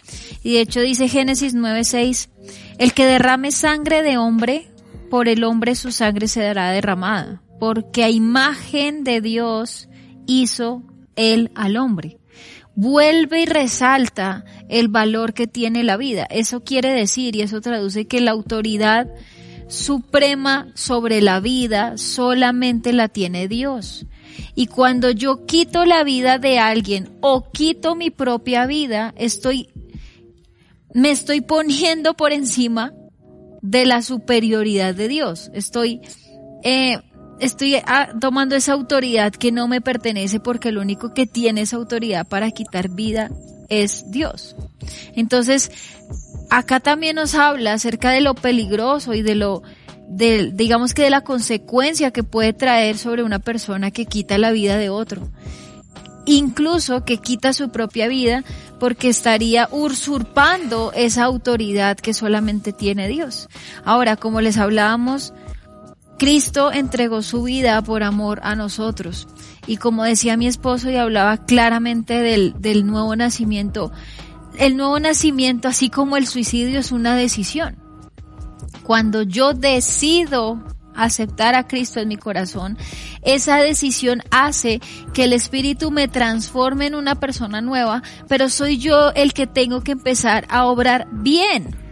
Y 0.44 0.54
de 0.54 0.62
hecho 0.62 0.82
dice 0.82 1.10
Génesis 1.10 1.56
9:6, 1.56 2.30
el 2.78 2.94
que 2.94 3.06
derrame 3.06 3.52
sangre 3.52 4.04
de 4.04 4.18
hombre, 4.18 4.68
por 5.10 5.28
el 5.28 5.44
hombre 5.44 5.74
su 5.74 5.92
sangre 5.92 6.28
se 6.28 6.42
dará 6.42 6.70
derramada, 6.70 7.42
porque 7.60 8.04
a 8.04 8.12
imagen 8.12 9.04
de 9.04 9.22
Dios 9.22 9.90
hizo 10.28 10.84
él 11.16 11.52
al 11.56 11.76
hombre 11.76 12.19
vuelve 12.80 13.42
y 13.42 13.46
resalta 13.46 14.46
el 14.70 14.88
valor 14.88 15.34
que 15.34 15.48
tiene 15.48 15.84
la 15.84 15.98
vida. 15.98 16.26
Eso 16.30 16.64
quiere 16.64 16.94
decir 16.94 17.36
y 17.36 17.42
eso 17.42 17.60
traduce 17.60 18.08
que 18.08 18.22
la 18.22 18.32
autoridad 18.32 19.10
suprema 19.68 20.72
sobre 20.76 21.22
la 21.22 21.42
vida 21.42 21.98
solamente 21.98 22.94
la 22.94 23.10
tiene 23.10 23.50
Dios. 23.50 24.06
Y 24.56 24.68
cuando 24.68 25.12
yo 25.12 25.46
quito 25.46 25.84
la 25.84 26.06
vida 26.06 26.38
de 26.38 26.58
alguien 26.58 27.18
o 27.20 27.52
quito 27.52 27.96
mi 27.96 28.12
propia 28.12 28.66
vida, 28.66 29.14
estoy, 29.18 29.68
me 30.94 31.12
estoy 31.12 31.42
poniendo 31.42 32.14
por 32.14 32.32
encima 32.32 32.94
de 33.62 33.86
la 33.86 34.02
superioridad 34.02 34.96
de 34.96 35.10
Dios. 35.10 35.52
Estoy 35.54 36.00
eh, 36.64 37.02
estoy 37.40 37.76
ah, 37.86 38.10
tomando 38.20 38.56
esa 38.56 38.74
autoridad 38.74 39.32
que 39.32 39.52
no 39.52 39.68
me 39.68 39.82
pertenece 39.82 40.40
porque 40.40 40.72
lo 40.72 40.82
único 40.82 41.14
que 41.14 41.26
tiene 41.26 41.62
esa 41.62 41.78
autoridad 41.78 42.28
para 42.28 42.52
quitar 42.52 42.90
vida 42.90 43.30
es 43.70 44.10
Dios. 44.12 44.56
Entonces, 45.16 45.72
acá 46.50 46.80
también 46.80 47.16
nos 47.16 47.36
habla 47.36 47.74
acerca 47.74 48.12
de 48.12 48.22
lo 48.22 48.36
peligroso 48.36 49.14
y 49.14 49.22
de 49.22 49.36
lo, 49.36 49.64
de, 50.08 50.52
digamos 50.54 50.94
que 50.94 51.04
de 51.04 51.10
la 51.10 51.22
consecuencia 51.22 52.12
que 52.12 52.24
puede 52.24 52.54
traer 52.54 52.98
sobre 52.98 53.24
una 53.24 53.40
persona 53.40 53.92
que 53.92 54.06
quita 54.06 54.38
la 54.38 54.52
vida 54.52 54.78
de 54.78 54.90
otro. 54.90 55.30
Incluso 56.26 57.06
que 57.06 57.18
quita 57.18 57.54
su 57.54 57.70
propia 57.70 58.08
vida 58.08 58.44
porque 58.80 59.10
estaría 59.10 59.68
usurpando 59.72 60.92
esa 60.94 61.24
autoridad 61.24 61.98
que 61.98 62.14
solamente 62.14 62.72
tiene 62.72 63.08
Dios. 63.08 63.50
Ahora, 63.84 64.16
como 64.16 64.42
les 64.42 64.58
hablábamos, 64.58 65.34
Cristo 66.20 66.72
entregó 66.72 67.22
su 67.24 67.44
vida 67.44 67.82
por 67.82 68.04
amor 68.04 68.42
a 68.44 68.54
nosotros. 68.54 69.28
Y 69.66 69.78
como 69.78 70.04
decía 70.04 70.38
mi 70.38 70.48
esposo 70.48 70.92
y 70.92 70.98
hablaba 70.98 71.38
claramente 71.38 72.22
del, 72.22 72.54
del 72.60 72.86
nuevo 72.86 73.16
nacimiento, 73.16 73.92
el 74.58 74.76
nuevo 74.76 75.00
nacimiento, 75.00 75.70
así 75.70 75.90
como 75.90 76.18
el 76.18 76.28
suicidio, 76.28 76.80
es 76.80 76.92
una 76.92 77.16
decisión. 77.16 77.78
Cuando 78.84 79.24
yo 79.24 79.54
decido 79.54 80.62
aceptar 80.94 81.56
a 81.56 81.68
Cristo 81.68 82.02
en 82.02 82.10
mi 82.10 82.18
corazón, 82.18 82.78
esa 83.22 83.58
decisión 83.58 84.22
hace 84.30 84.82
que 85.14 85.24
el 85.24 85.34
Espíritu 85.34 85.90
me 85.90 86.10
transforme 86.10 86.88
en 86.88 86.96
una 86.96 87.16
persona 87.16 87.62
nueva, 87.62 88.04
pero 88.28 88.50
soy 88.50 88.78
yo 88.78 89.12
el 89.16 89.34
que 89.34 89.48
tengo 89.48 89.82
que 89.82 89.94
empezar 89.94 90.46
a 90.50 90.66
obrar 90.66 91.08
bien 91.12 91.89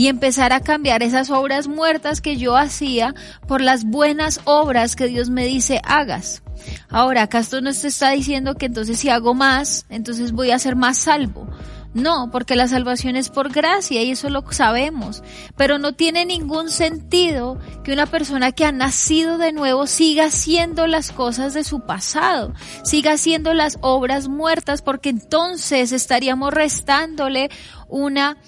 y 0.00 0.08
empezar 0.08 0.54
a 0.54 0.60
cambiar 0.60 1.02
esas 1.02 1.28
obras 1.28 1.68
muertas 1.68 2.22
que 2.22 2.38
yo 2.38 2.56
hacía 2.56 3.14
por 3.46 3.60
las 3.60 3.84
buenas 3.84 4.40
obras 4.44 4.96
que 4.96 5.08
Dios 5.08 5.28
me 5.28 5.44
dice 5.44 5.82
hagas. 5.84 6.42
Ahora, 6.88 7.28
esto 7.30 7.60
no 7.60 7.70
se 7.74 7.88
está 7.88 8.08
diciendo 8.08 8.54
que 8.54 8.64
entonces 8.64 8.98
si 8.98 9.10
hago 9.10 9.34
más, 9.34 9.84
entonces 9.90 10.32
voy 10.32 10.52
a 10.52 10.58
ser 10.58 10.74
más 10.74 10.96
salvo. 10.96 11.46
No, 11.92 12.30
porque 12.32 12.56
la 12.56 12.66
salvación 12.66 13.14
es 13.14 13.28
por 13.28 13.52
gracia 13.52 14.02
y 14.02 14.12
eso 14.12 14.30
lo 14.30 14.42
sabemos. 14.50 15.22
Pero 15.58 15.78
no 15.78 15.92
tiene 15.92 16.24
ningún 16.24 16.70
sentido 16.70 17.58
que 17.84 17.92
una 17.92 18.06
persona 18.06 18.52
que 18.52 18.64
ha 18.64 18.72
nacido 18.72 19.36
de 19.36 19.52
nuevo 19.52 19.86
siga 19.86 20.28
haciendo 20.28 20.86
las 20.86 21.12
cosas 21.12 21.52
de 21.52 21.62
su 21.62 21.80
pasado, 21.80 22.54
siga 22.84 23.12
haciendo 23.12 23.52
las 23.52 23.76
obras 23.82 24.28
muertas, 24.28 24.80
porque 24.80 25.10
entonces 25.10 25.92
estaríamos 25.92 26.54
restándole 26.54 27.50
una 27.90 28.38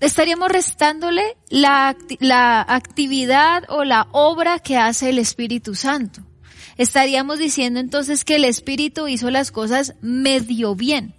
estaríamos 0.00 0.50
restándole 0.50 1.36
la, 1.48 1.96
la 2.20 2.60
actividad 2.62 3.64
o 3.68 3.84
la 3.84 4.08
obra 4.12 4.58
que 4.58 4.76
hace 4.76 5.10
el 5.10 5.18
Espíritu 5.18 5.74
Santo. 5.74 6.22
Estaríamos 6.76 7.38
diciendo 7.38 7.80
entonces 7.80 8.24
que 8.24 8.36
el 8.36 8.44
Espíritu 8.44 9.06
hizo 9.08 9.30
las 9.30 9.52
cosas 9.52 9.94
medio 10.00 10.74
bien 10.74 11.14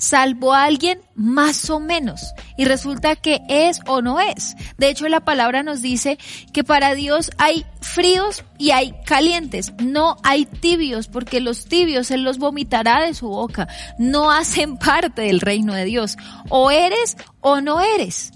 salvó 0.00 0.54
a 0.54 0.64
alguien 0.64 1.00
más 1.14 1.68
o 1.68 1.78
menos 1.78 2.32
y 2.56 2.64
resulta 2.64 3.16
que 3.16 3.42
es 3.48 3.80
o 3.86 4.00
no 4.00 4.18
es. 4.18 4.56
De 4.78 4.88
hecho, 4.88 5.06
la 5.08 5.20
palabra 5.20 5.62
nos 5.62 5.82
dice 5.82 6.18
que 6.52 6.64
para 6.64 6.94
Dios 6.94 7.30
hay 7.36 7.66
fríos 7.82 8.44
y 8.58 8.70
hay 8.70 8.94
calientes, 9.04 9.72
no 9.78 10.16
hay 10.22 10.46
tibios 10.46 11.06
porque 11.08 11.40
los 11.40 11.66
tibios 11.66 12.10
Él 12.10 12.22
los 12.22 12.38
vomitará 12.38 13.02
de 13.02 13.14
su 13.14 13.28
boca, 13.28 13.68
no 13.98 14.30
hacen 14.30 14.78
parte 14.78 15.22
del 15.22 15.40
reino 15.40 15.74
de 15.74 15.84
Dios. 15.84 16.16
O 16.48 16.70
eres 16.70 17.16
o 17.40 17.60
no 17.60 17.80
eres. 17.80 18.32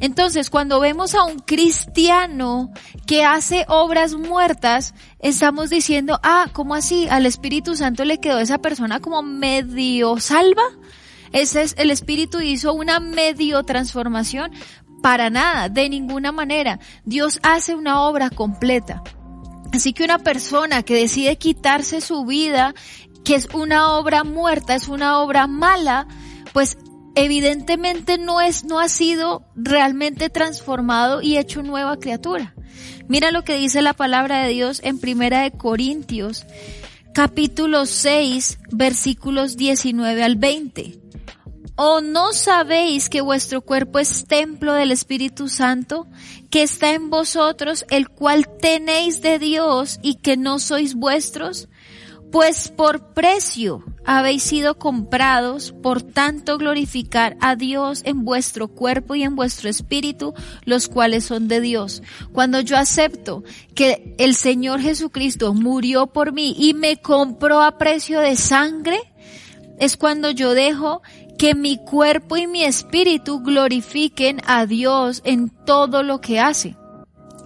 Entonces, 0.00 0.50
cuando 0.50 0.80
vemos 0.80 1.14
a 1.14 1.22
un 1.22 1.38
cristiano 1.38 2.72
que 3.06 3.24
hace 3.24 3.66
obras 3.68 4.14
muertas, 4.14 4.94
estamos 5.20 5.70
diciendo, 5.70 6.18
ah, 6.24 6.48
¿cómo 6.52 6.74
así? 6.74 7.06
Al 7.08 7.26
Espíritu 7.26 7.76
Santo 7.76 8.04
le 8.04 8.18
quedó 8.18 8.40
esa 8.40 8.58
persona 8.58 8.98
como 8.98 9.22
medio 9.22 10.18
salva. 10.18 10.64
Ese 11.32 11.62
es, 11.62 11.74
el 11.78 11.90
Espíritu 11.90 12.40
hizo 12.40 12.72
una 12.72 13.00
medio 13.00 13.62
transformación. 13.62 14.52
Para 15.02 15.30
nada, 15.30 15.68
de 15.68 15.88
ninguna 15.88 16.30
manera. 16.30 16.78
Dios 17.04 17.40
hace 17.42 17.74
una 17.74 18.02
obra 18.02 18.30
completa. 18.30 19.02
Así 19.72 19.92
que 19.92 20.04
una 20.04 20.18
persona 20.18 20.82
que 20.82 20.94
decide 20.94 21.38
quitarse 21.38 22.00
su 22.00 22.24
vida, 22.24 22.74
que 23.24 23.34
es 23.34 23.48
una 23.54 23.94
obra 23.94 24.22
muerta, 24.22 24.74
es 24.74 24.88
una 24.88 25.18
obra 25.18 25.46
mala, 25.46 26.06
pues 26.52 26.76
evidentemente 27.14 28.18
no 28.18 28.40
es, 28.40 28.64
no 28.64 28.78
ha 28.78 28.88
sido 28.88 29.44
realmente 29.56 30.30
transformado 30.30 31.22
y 31.22 31.38
hecho 31.38 31.62
nueva 31.62 31.98
criatura. 31.98 32.54
Mira 33.08 33.30
lo 33.30 33.42
que 33.44 33.58
dice 33.58 33.82
la 33.82 33.94
palabra 33.94 34.42
de 34.42 34.50
Dios 34.50 34.80
en 34.84 34.98
Primera 34.98 35.42
de 35.42 35.52
Corintios, 35.52 36.46
capítulo 37.14 37.86
6, 37.86 38.58
versículos 38.70 39.56
19 39.56 40.22
al 40.22 40.36
20. 40.36 41.01
¿O 41.74 42.02
no 42.02 42.34
sabéis 42.34 43.08
que 43.08 43.22
vuestro 43.22 43.62
cuerpo 43.62 43.98
es 43.98 44.26
templo 44.26 44.74
del 44.74 44.92
Espíritu 44.92 45.48
Santo, 45.48 46.06
que 46.50 46.62
está 46.62 46.92
en 46.92 47.08
vosotros, 47.08 47.86
el 47.88 48.10
cual 48.10 48.46
tenéis 48.60 49.22
de 49.22 49.38
Dios 49.38 49.98
y 50.02 50.16
que 50.16 50.36
no 50.36 50.58
sois 50.58 50.94
vuestros? 50.94 51.68
Pues 52.30 52.68
por 52.68 53.12
precio 53.14 53.84
habéis 54.04 54.42
sido 54.42 54.78
comprados, 54.78 55.72
por 55.82 56.02
tanto 56.02 56.58
glorificar 56.58 57.36
a 57.40 57.56
Dios 57.56 58.02
en 58.04 58.24
vuestro 58.24 58.68
cuerpo 58.68 59.14
y 59.14 59.22
en 59.22 59.34
vuestro 59.36 59.68
espíritu, 59.68 60.34
los 60.64 60.88
cuales 60.88 61.24
son 61.24 61.48
de 61.48 61.60
Dios. 61.60 62.02
Cuando 62.32 62.60
yo 62.60 62.76
acepto 62.76 63.44
que 63.74 64.14
el 64.18 64.34
Señor 64.34 64.80
Jesucristo 64.80 65.54
murió 65.54 66.06
por 66.06 66.32
mí 66.32 66.54
y 66.58 66.74
me 66.74 67.00
compró 67.00 67.62
a 67.62 67.76
precio 67.78 68.20
de 68.20 68.36
sangre, 68.36 69.12
es 69.78 69.96
cuando 69.96 70.30
yo 70.30 70.54
dejo 70.54 71.02
que 71.42 71.56
mi 71.56 71.76
cuerpo 71.76 72.36
y 72.36 72.46
mi 72.46 72.62
espíritu 72.62 73.40
glorifiquen 73.40 74.40
a 74.46 74.64
Dios 74.64 75.22
en 75.24 75.48
todo 75.48 76.04
lo 76.04 76.20
que 76.20 76.38
hace. 76.38 76.76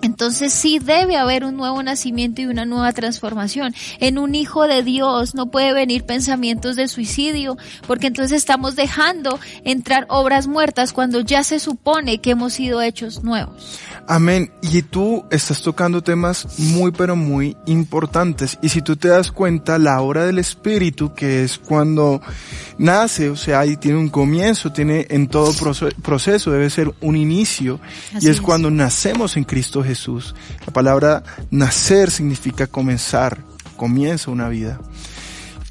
Entonces 0.02 0.52
sí 0.52 0.78
debe 0.78 1.16
haber 1.16 1.44
un 1.44 1.56
nuevo 1.56 1.82
nacimiento 1.82 2.42
y 2.42 2.46
una 2.46 2.64
nueva 2.64 2.92
transformación. 2.92 3.74
En 3.98 4.18
un 4.18 4.34
hijo 4.34 4.66
de 4.66 4.82
Dios 4.82 5.34
no 5.34 5.50
puede 5.50 5.72
venir 5.72 6.04
pensamientos 6.04 6.76
de 6.76 6.88
suicidio, 6.88 7.56
porque 7.86 8.08
entonces 8.08 8.36
estamos 8.36 8.76
dejando 8.76 9.38
entrar 9.64 10.06
obras 10.08 10.46
muertas 10.46 10.92
cuando 10.92 11.20
ya 11.20 11.42
se 11.44 11.58
supone 11.58 12.18
que 12.18 12.30
hemos 12.30 12.52
sido 12.54 12.80
hechos 12.82 13.24
nuevos. 13.24 13.80
Amén. 14.08 14.52
Y 14.62 14.82
tú 14.82 15.24
estás 15.30 15.62
tocando 15.62 16.02
temas 16.02 16.58
muy 16.58 16.92
pero 16.92 17.16
muy 17.16 17.56
importantes. 17.66 18.58
Y 18.62 18.68
si 18.68 18.82
tú 18.82 18.96
te 18.96 19.08
das 19.08 19.32
cuenta, 19.32 19.78
la 19.78 20.00
obra 20.00 20.24
del 20.24 20.38
Espíritu, 20.38 21.12
que 21.12 21.42
es 21.42 21.58
cuando 21.58 22.20
nace, 22.78 23.30
o 23.30 23.36
sea, 23.36 23.60
ahí 23.60 23.76
tiene 23.76 23.98
un 23.98 24.08
comienzo, 24.08 24.72
tiene 24.72 25.06
en 25.10 25.26
todo 25.26 25.52
proceso, 26.02 26.50
debe 26.50 26.70
ser 26.70 26.92
un 27.00 27.16
inicio. 27.16 27.80
y 28.20 28.28
es, 28.28 28.40
cuando 28.40 28.70
nacemos 28.70 29.36
en 29.36 29.44
Cristo 29.44 29.82
Jesús. 29.86 30.34
La 30.66 30.72
palabra 30.72 31.22
nacer 31.50 32.10
significa 32.10 32.66
comenzar, 32.66 33.38
comienza 33.76 34.30
una 34.30 34.48
vida. 34.48 34.80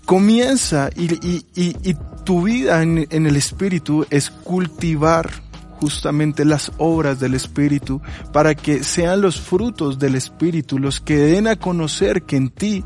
Comienza 0.05 0.89
y, 0.95 1.13
y, 1.27 1.45
y, 1.55 1.95
tu 2.23 2.43
vida 2.43 2.81
en, 2.81 3.07
en 3.09 3.25
el 3.25 3.35
Espíritu 3.35 4.05
es 4.09 4.29
cultivar 4.29 5.29
justamente 5.79 6.45
las 6.45 6.71
obras 6.77 7.19
del 7.19 7.35
Espíritu 7.35 8.01
para 8.31 8.55
que 8.55 8.83
sean 8.83 9.21
los 9.21 9.39
frutos 9.39 9.99
del 9.99 10.15
Espíritu 10.15 10.79
los 10.79 11.01
que 11.01 11.17
den 11.17 11.47
a 11.47 11.55
conocer 11.55 12.23
que 12.23 12.37
en 12.37 12.49
ti 12.49 12.83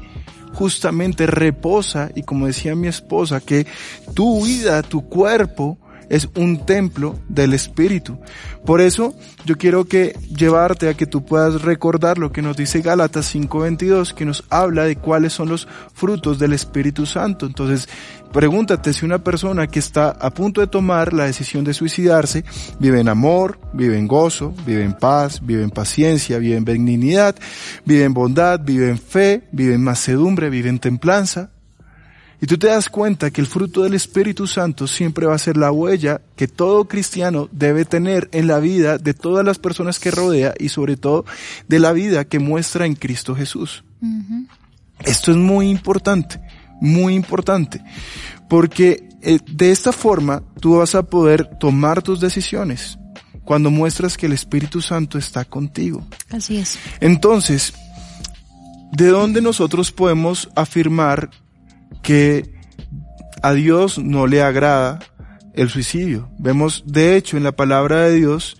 justamente 0.53 1.27
reposa 1.27 2.09
y 2.15 2.23
como 2.23 2.47
decía 2.47 2.75
mi 2.75 2.87
esposa 2.87 3.39
que 3.39 3.67
tu 4.13 4.43
vida, 4.43 4.81
tu 4.81 5.07
cuerpo 5.07 5.77
es 6.09 6.27
un 6.35 6.65
templo 6.65 7.19
del 7.29 7.53
Espíritu. 7.53 8.19
Por 8.65 8.81
eso 8.81 9.15
yo 9.45 9.57
quiero 9.57 9.85
que 9.85 10.17
llevarte 10.35 10.89
a 10.89 10.95
que 10.95 11.05
tú 11.05 11.23
puedas 11.23 11.61
recordar 11.61 12.17
lo 12.17 12.31
que 12.31 12.41
nos 12.41 12.57
dice 12.57 12.81
Gálatas 12.81 13.33
5:22, 13.33 14.13
que 14.13 14.25
nos 14.25 14.43
habla 14.49 14.83
de 14.83 14.95
cuáles 14.95 15.33
son 15.33 15.49
los 15.49 15.67
frutos 15.93 16.39
del 16.39 16.53
Espíritu 16.53 17.05
Santo. 17.05 17.45
Entonces, 17.45 17.87
pregúntate 18.33 18.93
si 18.93 19.05
una 19.05 19.23
persona 19.23 19.67
que 19.67 19.79
está 19.79 20.09
a 20.09 20.31
punto 20.31 20.61
de 20.61 20.67
tomar 20.67 21.13
la 21.13 21.25
decisión 21.25 21.63
de 21.63 21.73
suicidarse 21.73 22.43
vive 22.79 22.99
en 22.99 23.07
amor, 23.07 23.59
vive 23.73 23.97
en 23.97 24.07
gozo, 24.07 24.53
vive 24.65 24.83
en 24.83 24.93
paz, 24.93 25.39
vive 25.43 25.63
en 25.63 25.71
paciencia, 25.71 26.39
vive 26.39 26.57
en 26.57 26.65
benignidad, 26.65 27.35
vive 27.85 28.03
en 28.03 28.13
bondad, 28.13 28.59
vive 28.63 28.89
en 28.89 28.97
fe, 28.97 29.43
vive 29.51 29.75
en 29.75 29.83
macedumbre, 29.83 30.49
vive 30.49 30.69
en 30.69 30.79
templanza. 30.79 31.51
Y 32.41 32.47
tú 32.47 32.57
te 32.57 32.67
das 32.67 32.89
cuenta 32.89 33.31
que 33.31 33.41
el 33.41 33.47
fruto 33.47 33.83
del 33.83 33.93
Espíritu 33.93 34.47
Santo 34.47 34.87
siempre 34.87 35.25
va 35.25 35.35
a 35.35 35.39
ser 35.39 35.57
la 35.57 35.71
huella 35.71 36.21
que 36.37 36.47
todo 36.47 36.87
cristiano 36.87 37.49
debe 37.51 37.83
tener 37.83 38.29
en 38.31 38.47
la 38.47 38.59
vida 38.59 38.97
de 38.97 39.13
todas 39.13 39.45
las 39.45 39.59
personas 39.59 39.99
que 39.99 40.11
rodea 40.11 40.53
y 40.57 40.69
sobre 40.69 40.95
todo 40.95 41.25
de 41.67 41.79
la 41.79 41.91
vida 41.91 42.25
que 42.25 42.39
muestra 42.39 42.85
en 42.85 42.95
Cristo 42.95 43.35
Jesús. 43.35 43.83
Esto 45.03 45.31
es 45.31 45.37
muy 45.37 45.69
importante, 45.69 46.39
muy 46.79 47.13
importante, 47.13 47.83
porque 48.47 49.09
eh, 49.21 49.39
de 49.51 49.71
esta 49.71 49.91
forma 49.91 50.41
tú 50.61 50.77
vas 50.77 50.95
a 50.95 51.03
poder 51.03 51.57
tomar 51.59 52.01
tus 52.01 52.21
decisiones 52.21 52.97
cuando 53.43 53.69
muestras 53.69 54.15
que 54.15 54.27
el 54.27 54.33
Espíritu 54.33 54.81
Santo 54.81 55.17
está 55.17 55.43
contigo. 55.43 56.05
Así 56.29 56.57
es. 56.57 56.77
Entonces, 57.01 57.73
¿de 58.93 59.07
dónde 59.07 59.41
nosotros 59.41 59.91
podemos 59.91 60.49
afirmar 60.55 61.31
que 62.01 62.53
a 63.41 63.53
Dios 63.53 63.99
no 63.99 64.27
le 64.27 64.41
agrada 64.41 64.99
el 65.53 65.69
suicidio. 65.69 66.29
Vemos 66.37 66.83
de 66.85 67.15
hecho 67.15 67.37
en 67.37 67.43
la 67.43 67.51
palabra 67.51 68.01
de 68.01 68.15
Dios 68.15 68.57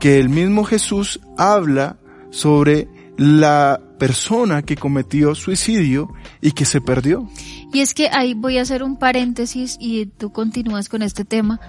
que 0.00 0.18
el 0.18 0.28
mismo 0.28 0.64
Jesús 0.64 1.20
habla 1.36 1.96
sobre 2.30 2.88
la 3.16 3.80
persona 3.98 4.62
que 4.62 4.76
cometió 4.76 5.34
suicidio 5.34 6.12
y 6.40 6.52
que 6.52 6.64
se 6.64 6.80
perdió. 6.80 7.28
Y 7.72 7.80
es 7.80 7.94
que 7.94 8.08
ahí 8.12 8.34
voy 8.34 8.58
a 8.58 8.62
hacer 8.62 8.82
un 8.82 8.98
paréntesis 8.98 9.76
y 9.80 10.06
tú 10.06 10.32
continúas 10.32 10.88
con 10.88 11.02
este 11.02 11.24
tema. 11.24 11.60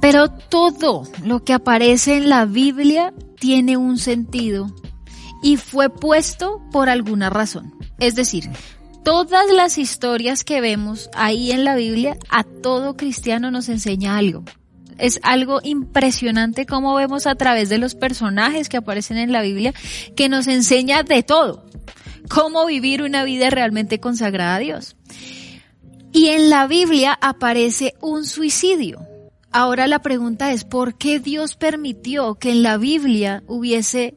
Pero 0.00 0.28
todo 0.28 1.04
lo 1.24 1.44
que 1.44 1.54
aparece 1.54 2.16
en 2.16 2.28
la 2.28 2.44
Biblia 2.44 3.14
tiene 3.38 3.76
un 3.76 3.98
sentido 3.98 4.74
y 5.42 5.56
fue 5.56 5.88
puesto 5.90 6.62
por 6.72 6.88
alguna 6.88 7.30
razón. 7.30 7.74
Es 7.98 8.14
decir, 8.14 8.50
todas 9.04 9.52
las 9.52 9.78
historias 9.78 10.44
que 10.44 10.60
vemos 10.60 11.10
ahí 11.14 11.52
en 11.52 11.64
la 11.64 11.76
Biblia, 11.76 12.16
a 12.30 12.42
todo 12.42 12.96
cristiano 12.96 13.50
nos 13.50 13.68
enseña 13.68 14.16
algo. 14.16 14.44
Es 14.98 15.20
algo 15.22 15.60
impresionante 15.62 16.66
como 16.66 16.94
vemos 16.94 17.26
a 17.26 17.34
través 17.34 17.68
de 17.68 17.78
los 17.78 17.94
personajes 17.94 18.68
que 18.68 18.78
aparecen 18.78 19.18
en 19.18 19.32
la 19.32 19.42
Biblia, 19.42 19.74
que 20.16 20.28
nos 20.28 20.46
enseña 20.46 21.02
de 21.02 21.22
todo. 21.22 21.66
Cómo 22.28 22.64
vivir 22.66 23.02
una 23.02 23.24
vida 23.24 23.50
realmente 23.50 24.00
consagrada 24.00 24.56
a 24.56 24.60
Dios. 24.60 24.96
Y 26.12 26.28
en 26.28 26.48
la 26.48 26.66
Biblia 26.66 27.18
aparece 27.20 27.94
un 28.00 28.24
suicidio. 28.24 29.00
Ahora 29.52 29.86
la 29.86 30.00
pregunta 30.00 30.52
es, 30.52 30.64
¿por 30.64 30.96
qué 30.96 31.20
Dios 31.20 31.56
permitió 31.56 32.36
que 32.36 32.52
en 32.52 32.62
la 32.62 32.76
Biblia 32.76 33.42
hubiese 33.46 34.16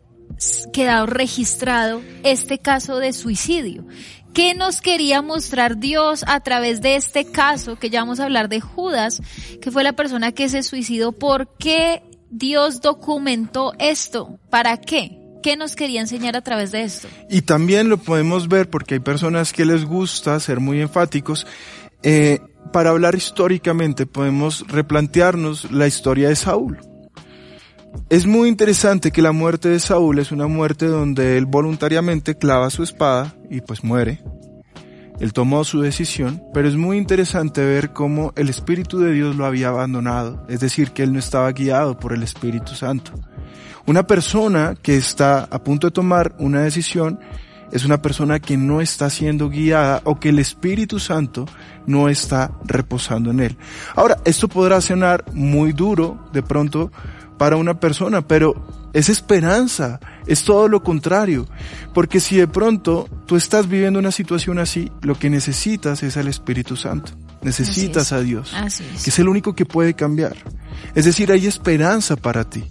quedado 0.72 1.06
registrado 1.06 2.02
este 2.24 2.60
caso 2.60 2.98
de 2.98 3.14
suicidio. 3.14 3.86
¿Qué 4.34 4.54
nos 4.54 4.82
quería 4.82 5.22
mostrar 5.22 5.78
Dios 5.78 6.24
a 6.28 6.40
través 6.42 6.82
de 6.82 6.96
este 6.96 7.26
caso 7.26 7.78
que 7.78 7.90
ya 7.90 8.02
vamos 8.02 8.20
a 8.20 8.26
hablar 8.26 8.50
de 8.50 8.62
Judas, 8.62 9.22
que 9.62 9.72
fue 9.72 9.84
la 9.84 9.94
persona 9.94 10.32
que 10.32 10.50
se 10.50 10.64
suicidó? 10.64 11.12
¿Por 11.12 11.56
qué 11.58 12.04
Dios 12.30 12.82
documentó 12.82 13.74
esto? 13.80 14.40
¿Para 14.50 14.78
qué? 14.78 15.20
¿Qué 15.42 15.56
nos 15.56 15.76
quería 15.76 16.02
enseñar 16.02 16.36
a 16.36 16.42
través 16.42 16.72
de 16.72 16.84
esto? 16.84 17.08
Y 17.30 17.42
también 17.42 17.90
lo 17.90 17.98
podemos 17.98 18.48
ver 18.48 18.70
porque 18.70 18.96
hay 18.96 19.00
personas 19.00 19.54
que 19.54 19.66
les 19.66 19.86
gusta 19.86 20.40
ser 20.40 20.60
muy 20.60 20.82
enfáticos. 20.82 21.48
Eh, 22.04 22.40
para 22.72 22.90
hablar 22.90 23.16
históricamente 23.16 24.06
podemos 24.06 24.66
replantearnos 24.68 25.72
la 25.72 25.88
historia 25.88 26.30
de 26.30 26.36
Saúl. 26.36 26.80
Es 28.10 28.26
muy 28.26 28.48
interesante 28.48 29.12
que 29.12 29.22
la 29.22 29.32
muerte 29.32 29.70
de 29.70 29.80
Saúl 29.80 30.20
es 30.20 30.32
una 30.32 30.48
muerte 30.48 30.86
donde 30.88 31.38
él 31.38 31.46
voluntariamente 31.46 32.38
clava 32.38 32.70
su 32.70 32.84
espada 32.84 33.36
y 33.50 33.62
pues 33.62 33.84
muere. 33.84 34.22
Él 35.20 35.34
tomó 35.34 35.64
su 35.64 35.82
decisión, 35.82 36.44
pero 36.54 36.68
es 36.68 36.76
muy 36.76 36.98
interesante 36.98 37.66
ver 37.66 37.92
cómo 37.92 38.34
el 38.36 38.50
Espíritu 38.50 39.00
de 39.00 39.14
Dios 39.14 39.36
lo 39.36 39.46
había 39.46 39.70
abandonado, 39.70 40.46
es 40.48 40.60
decir, 40.60 40.92
que 40.92 41.04
él 41.04 41.12
no 41.12 41.20
estaba 41.20 41.52
guiado 41.52 41.98
por 41.98 42.14
el 42.14 42.22
Espíritu 42.22 42.76
Santo. 42.76 43.14
Una 43.88 44.06
persona 44.06 44.76
que 44.82 44.96
está 44.96 45.46
a 45.46 45.64
punto 45.64 45.88
de 45.88 45.92
tomar 45.92 46.36
una 46.40 46.62
decisión 46.62 47.20
es 47.72 47.84
una 47.84 48.02
persona 48.02 48.40
que 48.40 48.58
no 48.58 48.80
está 48.80 49.10
siendo 49.10 49.50
guiada 49.50 50.02
o 50.04 50.20
que 50.20 50.30
el 50.30 50.40
Espíritu 50.40 51.00
Santo 51.00 51.46
no 51.86 52.10
está 52.10 52.52
reposando 52.66 53.32
en 53.32 53.40
él. 53.40 53.58
Ahora, 53.96 54.18
esto 54.24 54.48
podrá 54.48 54.82
sonar 54.82 55.26
muy 55.34 55.74
duro 55.74 56.30
de 56.32 56.44
pronto 56.44 56.92
para 57.38 57.58
una 57.58 57.80
persona, 57.80 58.28
pero 58.28 58.90
es 58.94 59.10
esperanza, 59.10 60.00
es 60.26 60.44
todo 60.44 60.68
lo 60.68 60.84
contrario. 60.84 61.48
Porque 61.94 62.20
si 62.20 62.38
de 62.38 62.48
pronto 62.48 63.08
tú 63.26 63.36
estás 63.36 63.68
viviendo 63.68 64.00
una 64.00 64.12
situación 64.12 64.60
así, 64.60 64.92
lo 65.02 65.18
que 65.18 65.30
necesitas 65.30 66.04
es 66.04 66.18
al 66.18 66.28
Espíritu 66.28 66.76
Santo. 66.76 67.12
Necesitas 67.42 68.12
a 68.12 68.22
Dios, 68.22 68.52
que 69.04 69.10
es 69.10 69.20
el 69.20 69.30
único 69.30 69.54
que 69.54 69.66
puede 69.66 69.94
cambiar. 69.94 70.36
Es 70.96 71.06
decir, 71.06 71.32
hay 71.32 71.46
esperanza 71.46 72.16
para 72.16 72.44
ti. 72.44 72.64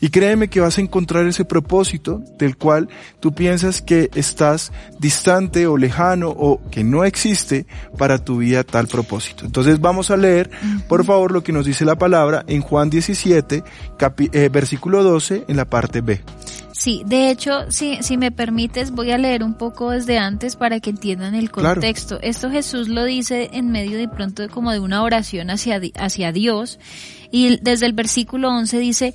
Y 0.00 0.08
créeme 0.08 0.48
que 0.48 0.60
vas 0.60 0.78
a 0.78 0.80
encontrar 0.80 1.26
ese 1.26 1.44
propósito 1.44 2.22
del 2.38 2.56
cual 2.56 2.88
tú 3.20 3.32
piensas 3.32 3.82
que 3.82 4.10
estás 4.14 4.72
distante 4.98 5.66
o 5.66 5.76
lejano 5.76 6.30
o 6.30 6.60
que 6.70 6.84
no 6.84 7.04
existe 7.04 7.66
para 7.98 8.18
tu 8.18 8.38
vida 8.38 8.64
tal 8.64 8.86
propósito. 8.86 9.44
Entonces 9.44 9.80
vamos 9.80 10.10
a 10.10 10.16
leer, 10.16 10.50
por 10.88 11.04
favor, 11.04 11.32
lo 11.32 11.42
que 11.42 11.52
nos 11.52 11.66
dice 11.66 11.84
la 11.84 11.96
palabra 11.96 12.44
en 12.46 12.62
Juan 12.62 12.88
17, 12.88 13.62
eh, 14.32 14.48
versículo 14.50 15.02
12, 15.02 15.44
en 15.48 15.56
la 15.56 15.66
parte 15.66 16.00
B. 16.00 16.22
Sí, 16.72 17.02
de 17.04 17.30
hecho, 17.30 17.70
si, 17.70 18.02
si 18.02 18.16
me 18.16 18.32
permites, 18.32 18.92
voy 18.92 19.10
a 19.10 19.18
leer 19.18 19.42
un 19.42 19.52
poco 19.52 19.90
desde 19.90 20.16
antes 20.16 20.56
para 20.56 20.80
que 20.80 20.88
entiendan 20.88 21.34
el 21.34 21.50
contexto. 21.50 22.18
Esto 22.22 22.50
Jesús 22.50 22.88
lo 22.88 23.04
dice 23.04 23.50
en 23.52 23.70
medio 23.70 23.98
de 23.98 24.08
pronto 24.08 24.48
como 24.48 24.72
de 24.72 24.78
una 24.78 25.02
oración 25.02 25.50
hacia, 25.50 25.78
hacia 25.98 26.32
Dios 26.32 26.78
y 27.30 27.58
desde 27.60 27.84
el 27.84 27.92
versículo 27.92 28.48
11 28.48 28.78
dice, 28.78 29.14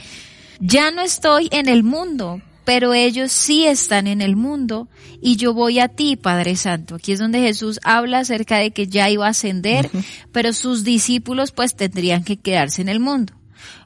ya 0.60 0.92
no 0.92 1.02
estoy 1.02 1.50
en 1.52 1.68
el 1.68 1.84
mundo, 1.84 2.42
pero 2.66 2.94
ellos 2.94 3.32
sí 3.32 3.66
están 3.66 4.08
en 4.08 4.22
el 4.22 4.36
mundo 4.36 4.90
y 5.22 5.38
yo 5.38 5.54
voy 5.54 5.80
a 5.80 5.88
ti, 5.88 6.16
Padre 6.16 6.56
Santo. 6.56 6.96
Aquí 6.96 7.12
es 7.14 7.20
donde 7.20 7.40
Jesús 7.40 7.80
habla 7.84 8.20
acerca 8.20 8.58
de 8.58 8.72
que 8.72 8.88
ya 8.88 9.10
iba 9.10 9.28
a 9.28 9.30
ascender, 9.30 9.90
pero 10.32 10.52
sus 10.52 10.84
discípulos 10.84 11.52
pues 11.52 11.76
tendrían 11.76 12.24
que 12.24 12.38
quedarse 12.38 12.82
en 12.82 12.90
el 12.90 13.00
mundo. 13.00 13.34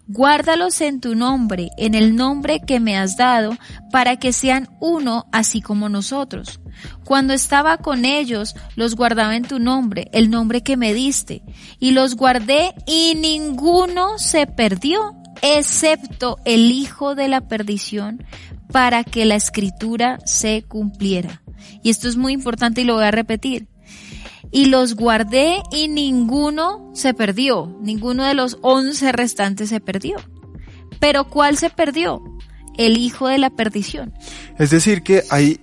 Guárdalos 0.07 0.82
en 0.82 1.01
tu 1.01 1.13
nombre, 1.13 1.70
en 1.78 1.93
el 1.93 2.15
nombre 2.15 2.61
que 2.65 2.80
me 2.80 2.97
has 2.97 3.15
dado, 3.15 3.55
para 3.91 4.17
que 4.17 4.34
sean 4.34 4.67
uno 4.80 5.28
así 5.32 5.61
como 5.61 5.88
nosotros. 5.88 6.59
Cuando 7.03 7.34
estaba 7.34 7.78
con 7.78 8.05
ellos, 8.05 8.55
los 8.76 8.95
guardaba 8.95 9.36
en 9.36 9.43
tu 9.43 9.59
nombre, 9.59 10.09
el 10.11 10.32
nombre 10.32 10.63
que 10.63 10.78
me 10.78 10.95
diste, 10.95 11.43
y 11.80 11.91
los 11.91 12.15
guardé 12.15 12.74
y 12.88 13.13
ninguno 13.15 14.17
se 14.17 14.47
perdió 14.47 15.18
excepto 15.42 16.38
el 16.46 16.72
hijo 16.72 17.16
de 17.16 17.28
la 17.28 17.48
perdición, 17.48 18.26
para 18.72 19.04
que 19.04 19.26
la 19.26 19.36
escritura 19.36 20.20
se 20.26 20.64
cumpliera. 20.64 21.42
Y 21.84 21.90
esto 21.90 22.08
es 22.08 22.18
muy 22.18 22.34
importante 22.34 22.82
y 22.82 22.84
lo 22.84 22.96
voy 22.96 23.06
a 23.06 23.12
repetir. 23.12 23.68
Y 24.52 24.66
los 24.66 24.96
guardé 24.96 25.62
y 25.72 25.88
ninguno 25.88 26.92
se 26.94 27.14
perdió, 27.14 27.78
ninguno 27.82 28.24
de 28.26 28.34
los 28.34 28.58
once 28.62 29.12
restantes 29.12 29.70
se 29.70 29.80
perdió. 29.80 30.18
Pero 31.00 31.30
¿cuál 31.30 31.58
se 31.58 31.70
perdió? 31.70 32.22
El 32.78 32.98
hijo 32.98 33.28
de 33.28 33.38
la 33.38 33.50
perdición. 33.50 34.14
Es 34.58 34.70
decir, 34.70 35.04
que 35.04 35.24
ahí 35.30 35.60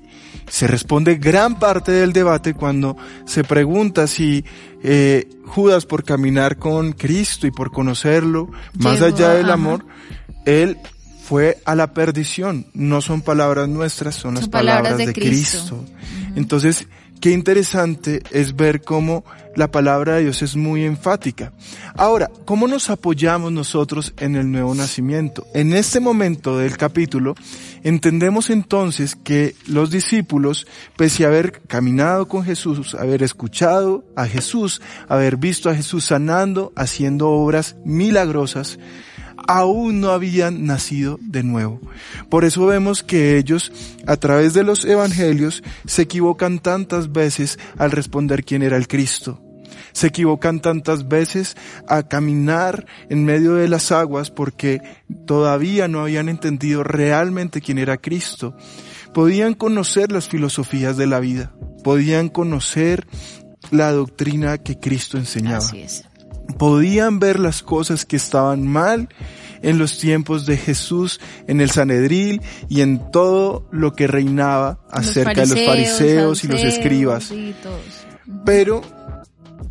se 0.49 0.66
responde 0.66 1.16
gran 1.16 1.59
parte 1.59 1.92
del 1.92 2.12
debate 2.12 2.55
cuando 2.55 2.97
se 3.24 3.44
pregunta 3.44 4.07
si 4.07 4.44
eh, 4.82 5.28
Judas 5.44 5.86
por 5.86 6.05
caminar 6.05 6.59
con 6.59 6.92
Cristo 6.92 7.47
y 7.47 7.51
por 7.51 7.72
conocerlo, 7.72 8.51
más 8.78 9.03
allá 9.03 9.30
del 9.30 9.51
amor, 9.51 9.84
él 10.44 10.78
fue 11.26 11.59
a 11.64 11.74
la 11.74 11.92
perdición. 11.92 12.66
No 12.72 13.01
son 13.01 13.22
palabras 13.22 13.68
nuestras, 13.68 14.14
son, 14.14 14.34
las 14.36 14.49
palabras, 14.49 14.97
de, 14.97 15.12
Cristo. 15.12 15.84
Entonces, 16.36 16.86
qué 17.20 17.30
interesante 17.30 18.22
es 18.30 18.56
ver 18.56 18.82
cómo 18.82 19.24
la 19.56 19.70
palabra 19.70 20.14
de 20.14 20.24
Dios 20.24 20.42
es 20.42 20.54
muy 20.54 20.84
enfática. 20.84 21.52
Ahora, 21.96 22.30
¿cómo 22.44 22.68
nos 22.68 22.90
apoyamos 22.90 23.52
nosotros 23.52 24.12
en 24.18 24.36
el 24.36 24.52
nuevo 24.52 24.74
nacimiento? 24.74 25.46
En 25.54 25.72
este 25.72 25.98
momento 25.98 26.58
del 26.58 26.76
capítulo, 26.76 27.34
entendemos 27.82 28.50
entonces 28.50 29.16
que 29.16 29.54
los 29.66 29.90
discípulos, 29.90 30.66
pese 30.96 31.24
a 31.24 31.28
haber 31.28 31.62
caminado 31.62 32.28
con 32.28 32.44
Jesús, 32.44 32.94
haber 32.94 33.22
escuchado 33.22 34.04
a 34.14 34.26
Jesús, 34.26 34.82
haber 35.08 35.36
visto 35.38 35.70
a 35.70 35.74
Jesús 35.74 36.04
sanando, 36.04 36.72
haciendo 36.76 37.30
obras 37.30 37.76
milagrosas, 37.84 38.78
aún 39.47 40.01
no 40.01 40.11
habían 40.11 40.66
nacido 40.66 41.18
de 41.20 41.43
nuevo. 41.43 41.80
Por 42.28 42.45
eso 42.45 42.66
vemos 42.66 43.03
que 43.03 43.39
ellos, 43.39 43.72
a 44.07 44.16
través 44.16 44.55
de 44.55 44.64
los 44.64 44.84
evangelios, 44.84 45.62
se 45.87 46.03
equivocan 46.03 46.59
tantas 46.59 47.12
veces 47.12 47.59
al 47.78 47.91
responder 47.91 48.45
quién 48.45 48.62
era 48.62 48.76
el 48.76 48.89
Cristo. 48.89 49.43
Se 49.93 50.09
equivocan 50.09 50.61
tantas 50.61 51.09
veces 51.09 51.57
a 51.89 52.03
caminar 52.03 52.87
en 53.09 53.24
medio 53.24 53.55
de 53.55 53.68
las 53.68 53.93
aguas 53.93 54.30
porque 54.30 54.82
todavía 55.26 55.89
no 55.89 56.01
habían 56.01 56.28
entendido 56.28 56.82
realmente 56.84 57.61
quién 57.61 57.78
era 57.78 57.97
Cristo. 57.97 58.57
Podían 59.14 59.55
conocer 59.55 60.12
las 60.12 60.28
filosofías 60.28 60.99
de 60.99 61.07
la 61.07 61.20
vida, 61.20 61.55
podían 61.82 62.28
conocer 62.28 63.07
la 63.70 63.91
doctrina 63.93 64.59
que 64.59 64.78
Cristo 64.78 65.16
enseñaba 65.16 65.64
podían 66.59 67.18
ver 67.18 67.38
las 67.38 67.62
cosas 67.62 68.05
que 68.05 68.16
estaban 68.16 68.66
mal 68.66 69.09
en 69.62 69.78
los 69.78 69.99
tiempos 69.99 70.47
de 70.47 70.57
Jesús, 70.57 71.20
en 71.47 71.61
el 71.61 71.70
Sanedril 71.70 72.40
y 72.68 72.82
en 72.82 73.11
todo 73.11 73.66
lo 73.70 73.92
que 73.94 74.07
reinaba 74.07 74.78
acerca 74.90 75.42
de 75.42 75.47
los 75.47 75.64
fariseos 75.64 76.44
y 76.44 76.49
los 76.49 76.62
escribas. 76.62 77.32
Pero 78.44 78.82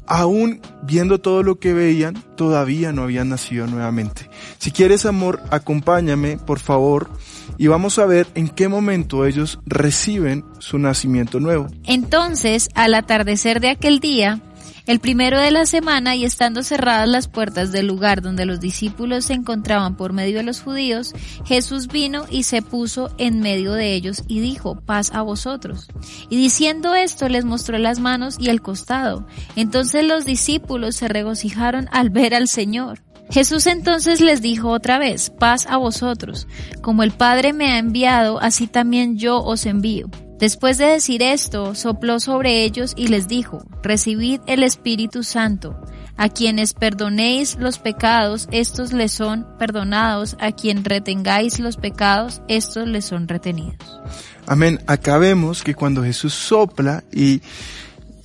aún 0.07 0.61
viendo 0.83 1.19
todo 1.19 1.43
lo 1.43 1.59
que 1.59 1.73
veían, 1.73 2.15
todavía 2.35 2.91
no 2.91 3.03
habían 3.03 3.29
nacido 3.29 3.67
nuevamente. 3.67 4.29
Si 4.57 4.71
quieres 4.71 5.05
amor, 5.05 5.41
acompáñame, 5.49 6.37
por 6.37 6.59
favor, 6.59 7.09
y 7.57 7.67
vamos 7.67 7.99
a 7.99 8.05
ver 8.05 8.27
en 8.35 8.49
qué 8.49 8.67
momento 8.67 9.25
ellos 9.25 9.59
reciben 9.65 10.45
su 10.59 10.77
nacimiento 10.77 11.39
nuevo. 11.39 11.67
Entonces, 11.85 12.69
al 12.75 12.93
atardecer 12.93 13.59
de 13.61 13.69
aquel 13.69 13.99
día, 13.99 14.41
el 14.87 14.99
primero 14.99 15.39
de 15.39 15.51
la 15.51 15.65
semana 15.65 16.15
y 16.15 16.25
estando 16.25 16.63
cerradas 16.63 17.07
las 17.07 17.27
puertas 17.27 17.71
del 17.71 17.87
lugar 17.87 18.21
donde 18.21 18.45
los 18.45 18.59
discípulos 18.59 19.25
se 19.25 19.33
encontraban 19.33 19.97
por 19.97 20.13
medio 20.13 20.37
de 20.37 20.43
los 20.43 20.61
judíos, 20.61 21.13
Jesús 21.45 21.87
vino 21.87 22.25
y 22.29 22.43
se 22.43 22.61
puso 22.61 23.09
en 23.17 23.39
medio 23.39 23.73
de 23.73 23.93
ellos 23.93 24.23
y 24.27 24.39
dijo, 24.39 24.79
paz 24.81 25.11
a 25.13 25.21
vosotros. 25.21 25.87
Y 26.29 26.37
diciendo 26.37 26.93
esto 26.93 27.29
les 27.29 27.45
mostró 27.45 27.77
las 27.77 27.99
manos 27.99 28.37
y 28.39 28.49
el 28.49 28.61
costado. 28.61 29.25
Entonces 29.55 30.05
los 30.05 30.25
discípulos 30.25 30.95
se 30.95 31.07
regocijaron 31.07 31.87
al 31.91 32.09
ver 32.09 32.35
al 32.35 32.47
Señor. 32.47 33.01
Jesús 33.29 33.65
entonces 33.65 34.21
les 34.21 34.41
dijo 34.41 34.69
otra 34.69 34.99
vez, 34.99 35.31
paz 35.31 35.65
a 35.67 35.77
vosotros. 35.77 36.47
Como 36.81 37.01
el 37.01 37.11
Padre 37.11 37.53
me 37.53 37.71
ha 37.71 37.79
enviado, 37.79 38.39
así 38.39 38.67
también 38.67 39.17
yo 39.17 39.41
os 39.41 39.65
envío. 39.65 40.09
Después 40.39 40.77
de 40.77 40.85
decir 40.85 41.21
esto, 41.21 41.75
sopló 41.75 42.19
sobre 42.19 42.63
ellos 42.63 42.93
y 42.97 43.07
les 43.07 43.27
dijo, 43.27 43.63
Recibid 43.81 44.41
el 44.47 44.63
Espíritu 44.63 45.23
Santo. 45.23 45.79
A 46.17 46.29
quienes 46.29 46.73
perdonéis 46.73 47.57
los 47.57 47.77
pecados, 47.77 48.47
estos 48.51 48.93
les 48.93 49.11
son 49.11 49.45
perdonados. 49.57 50.37
A 50.39 50.51
quien 50.51 50.83
retengáis 50.83 51.59
los 51.59 51.77
pecados, 51.77 52.41
estos 52.47 52.87
les 52.87 53.05
son 53.05 53.27
retenidos. 53.27 54.01
Amén. 54.45 54.79
Acá 54.87 55.17
vemos 55.17 55.63
que 55.63 55.75
cuando 55.75 56.03
Jesús 56.03 56.33
sopla 56.33 57.03
y 57.11 57.41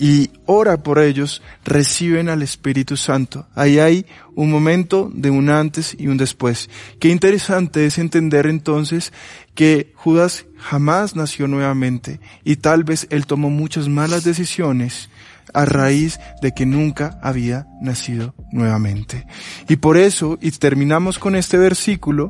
y 0.00 0.30
ora 0.46 0.82
por 0.82 0.98
ellos, 0.98 1.42
reciben 1.62 2.30
al 2.30 2.40
Espíritu 2.40 2.96
Santo. 2.96 3.46
Ahí 3.54 3.78
hay 3.78 4.06
un 4.34 4.50
momento 4.50 5.10
de 5.12 5.28
un 5.28 5.50
antes 5.50 5.94
y 5.98 6.06
un 6.06 6.16
después. 6.16 6.70
Qué 6.98 7.10
interesante 7.10 7.84
es 7.84 7.98
entender 7.98 8.46
entonces 8.46 9.12
que 9.54 9.92
Judas 9.94 10.46
jamás 10.60 11.16
nació 11.16 11.48
nuevamente 11.48 12.20
y 12.44 12.56
tal 12.56 12.84
vez 12.84 13.06
él 13.10 13.26
tomó 13.26 13.50
muchas 13.50 13.88
malas 13.88 14.24
decisiones 14.24 15.08
a 15.52 15.64
raíz 15.64 16.20
de 16.42 16.52
que 16.52 16.66
nunca 16.66 17.18
había 17.22 17.66
nacido 17.80 18.34
nuevamente. 18.52 19.26
Y 19.68 19.76
por 19.76 19.96
eso, 19.96 20.38
y 20.40 20.50
terminamos 20.52 21.18
con 21.18 21.36
este 21.36 21.58
versículo 21.58 22.28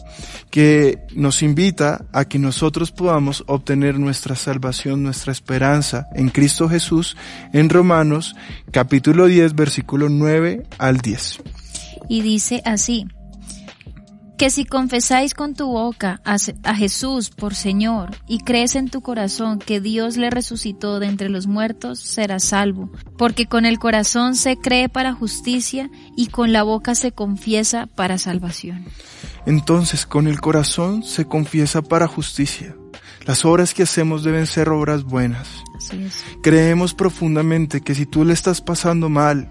que 0.51 1.01
nos 1.15 1.43
invita 1.43 2.05
a 2.13 2.25
que 2.25 2.39
nosotros 2.39 2.93
podamos 2.93 3.45
obtener 3.47 3.99
nuestra 3.99 4.37
salvación, 4.37 5.03
nuestra 5.03 5.33
esperanza 5.33 6.07
en 6.15 6.31
Cristo 6.31 6.69
Jesús 6.69 7.17
en 7.53 7.69
Romanos 7.69 8.37
capítulo 8.71 9.27
10 9.27 9.55
versículo 9.55 10.09
9 10.09 10.63
al 10.79 10.99
10. 10.99 11.41
Y 12.09 12.23
dice 12.23 12.63
así, 12.65 13.07
que 14.41 14.49
si 14.49 14.65
confesáis 14.65 15.35
con 15.35 15.53
tu 15.53 15.67
boca 15.67 16.23
a, 16.25 16.75
Jesús 16.75 17.29
por 17.29 17.55
Señor 17.55 18.17
y 18.27 18.39
crees 18.39 18.75
en 18.75 18.89
tu 18.89 19.03
corazón 19.03 19.59
que 19.59 19.83
Dios 19.83 20.17
le 20.17 20.31
resucitó 20.31 20.99
de 20.99 21.09
entre 21.09 21.29
los 21.29 21.47
muertos, 21.47 22.01
serás 22.01 22.45
salvo, 22.45 22.91
porque 23.19 23.45
con 23.45 23.67
el 23.67 23.79
corazón 23.79 24.35
se 24.35 24.57
cree 24.57 24.89
para 24.89 25.13
justicia 25.13 25.91
y 26.17 26.29
con 26.29 26.55
la 26.55 26.63
boca 26.63 26.95
se 26.95 27.13
confiesa 27.13 27.85
para 27.85 28.17
salvación. 28.17 28.87
Entonces 29.45 30.07
con 30.07 30.27
el 30.27 30.41
corazón 30.41 31.03
se 31.03 31.27
confiesa 31.27 31.83
para 31.83 32.07
justicia. 32.07 32.75
Las 33.27 33.45
obras 33.45 33.75
que 33.75 33.83
hacemos 33.83 34.25
deben 34.25 34.47
ser 34.47 34.71
obras 34.71 35.05
buenas. 35.05 35.49
Creemos 36.43 36.95
profundamente 36.95 37.83
que 37.83 37.95
si 37.95 38.07
tú 38.07 38.25
le 38.25 38.33
estás 38.33 38.63
pasando 38.63 39.11
mal, 39.11 39.51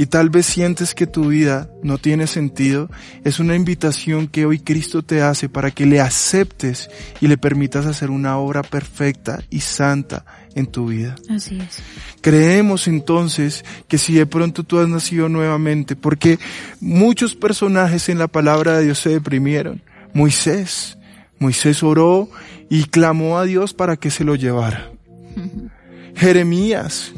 y 0.00 0.06
tal 0.06 0.30
vez 0.30 0.46
sientes 0.46 0.94
que 0.94 1.06
tu 1.06 1.28
vida 1.28 1.68
no 1.82 1.98
tiene 1.98 2.26
sentido, 2.26 2.88
es 3.22 3.38
una 3.38 3.54
invitación 3.54 4.28
que 4.28 4.46
hoy 4.46 4.58
Cristo 4.58 5.02
te 5.02 5.20
hace 5.20 5.50
para 5.50 5.72
que 5.72 5.84
le 5.84 6.00
aceptes 6.00 6.88
y 7.20 7.28
le 7.28 7.36
permitas 7.36 7.84
hacer 7.84 8.08
una 8.08 8.38
obra 8.38 8.62
perfecta 8.62 9.44
y 9.50 9.60
santa 9.60 10.24
en 10.54 10.68
tu 10.68 10.86
vida. 10.86 11.16
Así 11.28 11.58
es. 11.60 11.82
Creemos 12.22 12.88
entonces 12.88 13.62
que 13.88 13.98
si 13.98 14.14
de 14.14 14.24
pronto 14.24 14.64
tú 14.64 14.78
has 14.78 14.88
nacido 14.88 15.28
nuevamente, 15.28 15.96
porque 15.96 16.38
muchos 16.80 17.34
personajes 17.34 18.08
en 18.08 18.16
la 18.16 18.28
palabra 18.28 18.78
de 18.78 18.84
Dios 18.84 19.00
se 19.00 19.10
deprimieron. 19.10 19.82
Moisés, 20.14 20.96
Moisés 21.38 21.82
oró 21.82 22.30
y 22.70 22.84
clamó 22.84 23.36
a 23.36 23.44
Dios 23.44 23.74
para 23.74 23.98
que 23.98 24.10
se 24.10 24.24
lo 24.24 24.34
llevara. 24.34 24.92
Jeremías, 26.16 27.12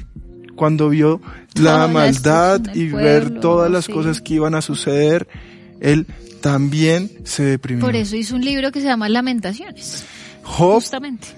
cuando 0.55 0.89
vio 0.89 1.21
la 1.55 1.89
maldad 1.89 2.61
y 2.75 2.89
ver 2.89 3.41
todas 3.41 3.71
las 3.71 3.89
cosas 3.89 4.21
que 4.21 4.35
iban 4.35 4.55
a 4.55 4.63
suceder, 4.63 5.29
él 5.81 6.07
también 6.41 7.11
se 7.25 7.45
deprimió. 7.45 7.85
Por 7.85 7.97
eso 7.97 8.17
hizo 8.17 8.35
un 8.35 8.45
libro 8.45 8.71
que 8.73 8.81
se 8.81 8.87
llama 8.87 9.09
Lamentaciones. 9.09 10.05
Job 10.43 10.75
justamente. 10.75 11.29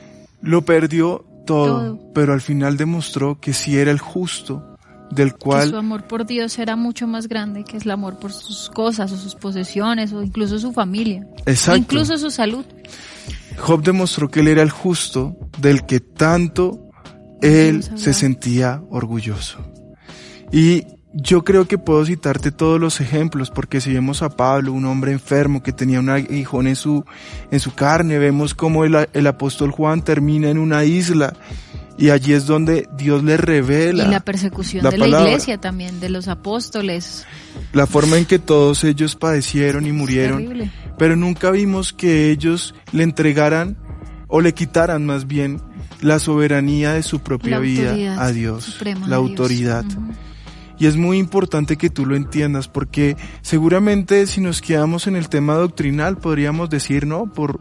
lo 0.40 0.64
perdió 0.64 1.24
todo, 1.46 2.00
pero 2.14 2.32
al 2.32 2.40
final 2.40 2.76
demostró 2.76 3.38
que 3.38 3.52
si 3.52 3.76
era 3.76 3.90
el 3.90 3.98
justo, 3.98 4.74
del 5.10 5.34
cual... 5.34 5.64
Que 5.64 5.70
su 5.70 5.76
amor 5.76 6.06
por 6.06 6.26
Dios 6.26 6.58
era 6.58 6.76
mucho 6.76 7.06
más 7.06 7.28
grande 7.28 7.64
que 7.64 7.76
el 7.76 7.90
amor 7.90 8.18
por 8.18 8.32
sus 8.32 8.70
cosas 8.70 9.12
o 9.12 9.16
sus 9.16 9.34
posesiones 9.34 10.12
o 10.12 10.22
incluso 10.22 10.58
su 10.58 10.72
familia. 10.72 11.26
Exacto. 11.46 11.78
Incluso 11.78 12.18
su 12.18 12.30
salud. 12.30 12.64
Job 13.58 13.82
demostró 13.82 14.28
que 14.30 14.40
él 14.40 14.48
era 14.48 14.62
el 14.62 14.70
justo 14.70 15.36
del 15.58 15.86
que 15.86 16.00
tanto 16.00 16.83
él 17.44 17.82
se 17.96 18.12
sentía 18.12 18.82
orgulloso. 18.90 19.58
Y 20.50 20.86
yo 21.12 21.44
creo 21.44 21.68
que 21.68 21.78
puedo 21.78 22.04
citarte 22.04 22.50
todos 22.50 22.80
los 22.80 23.00
ejemplos, 23.00 23.50
porque 23.50 23.80
si 23.80 23.92
vemos 23.92 24.22
a 24.22 24.30
Pablo, 24.30 24.72
un 24.72 24.84
hombre 24.84 25.12
enfermo 25.12 25.62
que 25.62 25.72
tenía 25.72 26.00
un 26.00 26.08
aguijón 26.08 26.66
en 26.66 26.76
su, 26.76 27.04
en 27.50 27.60
su 27.60 27.74
carne, 27.74 28.18
vemos 28.18 28.54
cómo 28.54 28.84
el, 28.84 29.08
el 29.12 29.26
apóstol 29.26 29.70
Juan 29.70 30.02
termina 30.02 30.48
en 30.48 30.58
una 30.58 30.84
isla 30.84 31.34
y 31.96 32.10
allí 32.10 32.32
es 32.32 32.46
donde 32.46 32.88
Dios 32.96 33.22
le 33.22 33.36
revela. 33.36 34.04
Y 34.04 34.08
la 34.08 34.20
persecución 34.20 34.88
de 34.88 34.98
la 34.98 35.06
iglesia 35.06 35.58
también, 35.58 36.00
de 36.00 36.08
los 36.08 36.26
apóstoles. 36.26 37.24
La 37.72 37.86
forma 37.86 38.18
en 38.18 38.24
que 38.24 38.40
todos 38.40 38.82
ellos 38.82 39.14
padecieron 39.14 39.86
y 39.86 39.92
murieron. 39.92 40.72
Pero 40.98 41.14
nunca 41.14 41.50
vimos 41.50 41.92
que 41.92 42.30
ellos 42.30 42.74
le 42.92 43.04
entregaran 43.04 43.76
o 44.26 44.40
le 44.40 44.52
quitaran 44.54 45.06
más 45.06 45.26
bien 45.26 45.60
la 46.04 46.18
soberanía 46.18 46.92
de 46.92 47.02
su 47.02 47.20
propia 47.20 47.58
vida 47.58 48.22
a 48.22 48.30
Dios, 48.30 48.78
la 49.06 49.16
autoridad. 49.16 49.86
Y 50.78 50.86
es 50.86 50.96
muy 50.96 51.18
importante 51.18 51.76
que 51.76 51.88
tú 51.88 52.04
lo 52.04 52.14
entiendas 52.14 52.68
porque 52.68 53.16
seguramente 53.40 54.26
si 54.26 54.42
nos 54.42 54.60
quedamos 54.60 55.06
en 55.06 55.16
el 55.16 55.28
tema 55.30 55.54
doctrinal 55.54 56.18
podríamos 56.18 56.68
decir, 56.68 57.06
no, 57.06 57.32
por 57.32 57.60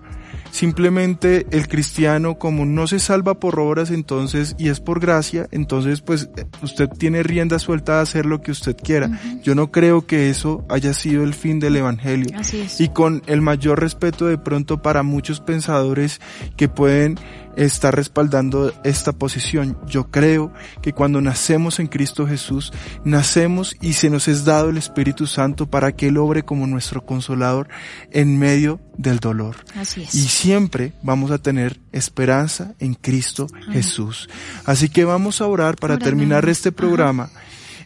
simplemente 0.52 1.48
el 1.52 1.68
cristiano 1.68 2.38
como 2.38 2.66
no 2.66 2.86
se 2.86 3.00
salva 3.00 3.40
por 3.40 3.60
obras 3.60 3.92
entonces 3.92 4.56
y 4.60 4.70
es 4.70 4.80
por 4.80 5.00
gracia, 5.00 5.48
entonces 5.52 6.02
pues 6.02 6.30
usted 6.62 6.90
tiene 6.90 7.24
rienda 7.24 7.60
suelta 7.60 7.96
de 7.96 8.02
hacer 8.02 8.26
lo 8.26 8.42
que 8.42 8.52
usted 8.52 8.76
quiera. 8.76 9.20
Yo 9.42 9.56
no 9.56 9.72
creo 9.72 10.06
que 10.06 10.30
eso 10.30 10.66
haya 10.70 10.94
sido 10.94 11.24
el 11.24 11.34
fin 11.34 11.60
del 11.60 11.76
evangelio. 11.78 12.36
Y 12.78 12.90
con 12.90 13.22
el 13.28 13.42
mayor 13.42 13.80
respeto 13.80 14.26
de 14.26 14.38
pronto 14.38 14.82
para 14.82 15.02
muchos 15.02 15.40
pensadores 15.40 16.20
que 16.58 16.68
pueden 16.68 17.18
está 17.56 17.92
respaldando 17.92 18.74
esta 18.84 19.12
posición. 19.12 19.78
Yo 19.88 20.10
creo 20.10 20.54
que 20.82 20.94
cuando 20.94 21.22
nacemos 21.22 21.80
en 21.80 21.88
Cristo 21.88 22.28
Jesús, 22.28 22.74
nacemos 23.04 23.76
y 23.82 23.94
se 23.94 24.10
nos 24.10 24.28
es 24.28 24.46
dado 24.46 24.70
el 24.70 24.78
Espíritu 24.78 25.28
Santo 25.28 25.68
para 25.68 25.92
que 25.92 26.08
Él 26.08 26.18
obre 26.18 26.44
como 26.44 26.68
nuestro 26.68 27.06
consolador 27.06 27.68
en 28.12 28.38
medio 28.40 28.80
del 28.98 29.20
dolor. 29.20 29.58
Así 29.76 30.04
es. 30.04 30.16
Y 30.16 30.28
siempre 30.28 30.94
vamos 31.04 31.32
a 31.32 31.38
tener 31.38 31.80
esperanza 31.92 32.74
en 32.80 32.94
Cristo 32.94 33.48
Jesús. 33.72 34.30
Así 34.66 34.90
que 34.90 35.06
vamos 35.06 35.42
a 35.42 35.48
orar 35.48 35.76
para 35.76 35.98
terminar 35.98 36.48
este 36.50 36.72
programa. 36.72 37.30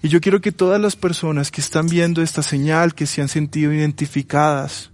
Y 0.02 0.10
yo 0.10 0.22
quiero 0.22 0.42
que 0.42 0.52
todas 0.52 0.80
las 0.80 0.96
personas 0.96 1.52
que 1.52 1.62
están 1.62 1.88
viendo 1.88 2.22
esta 2.22 2.44
señal, 2.44 2.94
que 2.94 3.08
se 3.08 3.22
han 3.22 3.30
sentido 3.30 3.74
identificadas, 3.74 4.92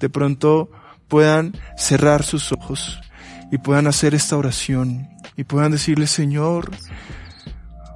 de 0.00 0.08
pronto 0.08 0.70
puedan 1.06 1.56
cerrar 1.76 2.22
sus 2.22 2.52
ojos 2.52 3.00
y 3.50 3.58
puedan 3.58 3.86
hacer 3.86 4.14
esta 4.14 4.36
oración 4.36 5.08
y 5.36 5.44
puedan 5.44 5.72
decirle, 5.72 6.06
Señor, 6.06 6.70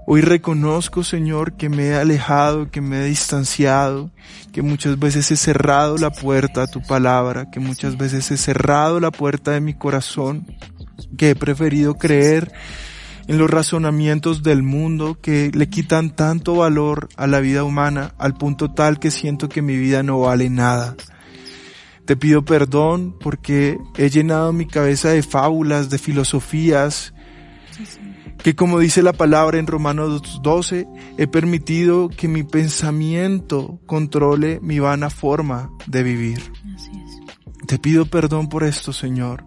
hoy 0.06 0.20
reconozco, 0.20 1.04
Señor, 1.04 1.54
que 1.54 1.68
me 1.68 1.88
he 1.88 1.94
alejado, 1.94 2.70
que 2.70 2.80
me 2.80 3.00
he 3.00 3.04
distanciado, 3.04 4.10
que 4.52 4.62
muchas 4.62 4.98
veces 4.98 5.30
he 5.30 5.36
cerrado 5.36 5.98
la 5.98 6.10
puerta 6.10 6.62
a 6.62 6.66
tu 6.66 6.82
palabra, 6.82 7.50
que 7.50 7.60
muchas 7.60 7.96
veces 7.96 8.30
he 8.30 8.36
cerrado 8.36 9.00
la 9.00 9.10
puerta 9.10 9.52
de 9.52 9.60
mi 9.60 9.74
corazón, 9.74 10.46
que 11.16 11.30
he 11.30 11.34
preferido 11.34 11.94
creer 11.94 12.52
en 13.28 13.38
los 13.38 13.50
razonamientos 13.50 14.42
del 14.42 14.62
mundo 14.62 15.18
que 15.20 15.50
le 15.54 15.68
quitan 15.68 16.10
tanto 16.10 16.56
valor 16.56 17.08
a 17.16 17.26
la 17.26 17.40
vida 17.40 17.64
humana 17.64 18.14
al 18.18 18.34
punto 18.34 18.72
tal 18.72 18.98
que 18.98 19.10
siento 19.10 19.48
que 19.48 19.62
mi 19.62 19.76
vida 19.76 20.02
no 20.02 20.20
vale 20.20 20.50
nada. 20.50 20.96
Te 22.12 22.16
pido 22.16 22.44
perdón 22.44 23.16
porque 23.18 23.78
he 23.96 24.10
llenado 24.10 24.52
mi 24.52 24.66
cabeza 24.66 25.08
de 25.08 25.22
fábulas, 25.22 25.88
de 25.88 25.96
filosofías, 25.96 27.14
que 28.36 28.54
como 28.54 28.78
dice 28.78 29.02
la 29.02 29.14
palabra 29.14 29.58
en 29.58 29.66
Romanos 29.66 30.40
12, 30.42 30.86
he 31.16 31.26
permitido 31.26 32.10
que 32.10 32.28
mi 32.28 32.42
pensamiento 32.42 33.80
controle 33.86 34.60
mi 34.60 34.78
vana 34.78 35.08
forma 35.08 35.70
de 35.86 36.02
vivir. 36.02 36.52
Te 37.66 37.78
pido 37.78 38.04
perdón 38.04 38.50
por 38.50 38.64
esto, 38.64 38.92
Señor. 38.92 39.46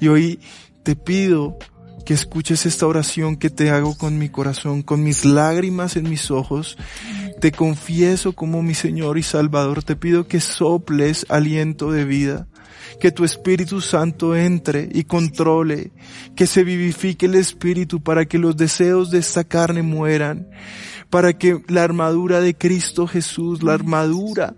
Y 0.00 0.08
hoy 0.08 0.40
te 0.82 0.96
pido 0.96 1.58
que 2.06 2.14
escuches 2.14 2.64
esta 2.64 2.86
oración 2.86 3.36
que 3.36 3.50
te 3.50 3.68
hago 3.68 3.94
con 3.98 4.18
mi 4.18 4.30
corazón, 4.30 4.80
con 4.82 5.04
mis 5.04 5.26
lágrimas 5.26 5.96
en 5.96 6.08
mis 6.08 6.30
ojos. 6.30 6.78
Te 7.40 7.52
confieso 7.52 8.34
como 8.34 8.62
mi 8.62 8.74
Señor 8.74 9.16
y 9.16 9.22
Salvador. 9.22 9.82
Te 9.82 9.96
pido 9.96 10.28
que 10.28 10.40
soples 10.40 11.24
aliento 11.30 11.90
de 11.90 12.04
vida, 12.04 12.48
que 13.00 13.12
tu 13.12 13.24
Espíritu 13.24 13.80
Santo 13.80 14.36
entre 14.36 14.90
y 14.92 15.04
controle, 15.04 15.90
que 16.36 16.46
se 16.46 16.64
vivifique 16.64 17.24
el 17.24 17.36
Espíritu 17.36 18.02
para 18.02 18.26
que 18.26 18.38
los 18.38 18.58
deseos 18.58 19.10
de 19.10 19.20
esta 19.20 19.44
carne 19.44 19.80
mueran 19.80 20.50
para 21.10 21.36
que 21.36 21.60
la 21.66 21.82
armadura 21.82 22.40
de 22.40 22.54
Cristo 22.54 23.06
Jesús, 23.06 23.62
la 23.62 23.74
armadura 23.74 24.54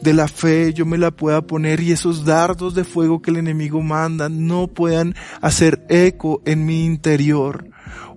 de 0.00 0.14
la 0.14 0.28
fe, 0.28 0.72
yo 0.72 0.86
me 0.86 0.98
la 0.98 1.10
pueda 1.10 1.42
poner 1.42 1.80
y 1.80 1.92
esos 1.92 2.24
dardos 2.24 2.74
de 2.74 2.84
fuego 2.84 3.20
que 3.20 3.32
el 3.32 3.38
enemigo 3.38 3.82
manda 3.82 4.28
no 4.28 4.68
puedan 4.68 5.14
hacer 5.40 5.84
eco 5.88 6.40
en 6.46 6.64
mi 6.64 6.84
interior. 6.84 7.68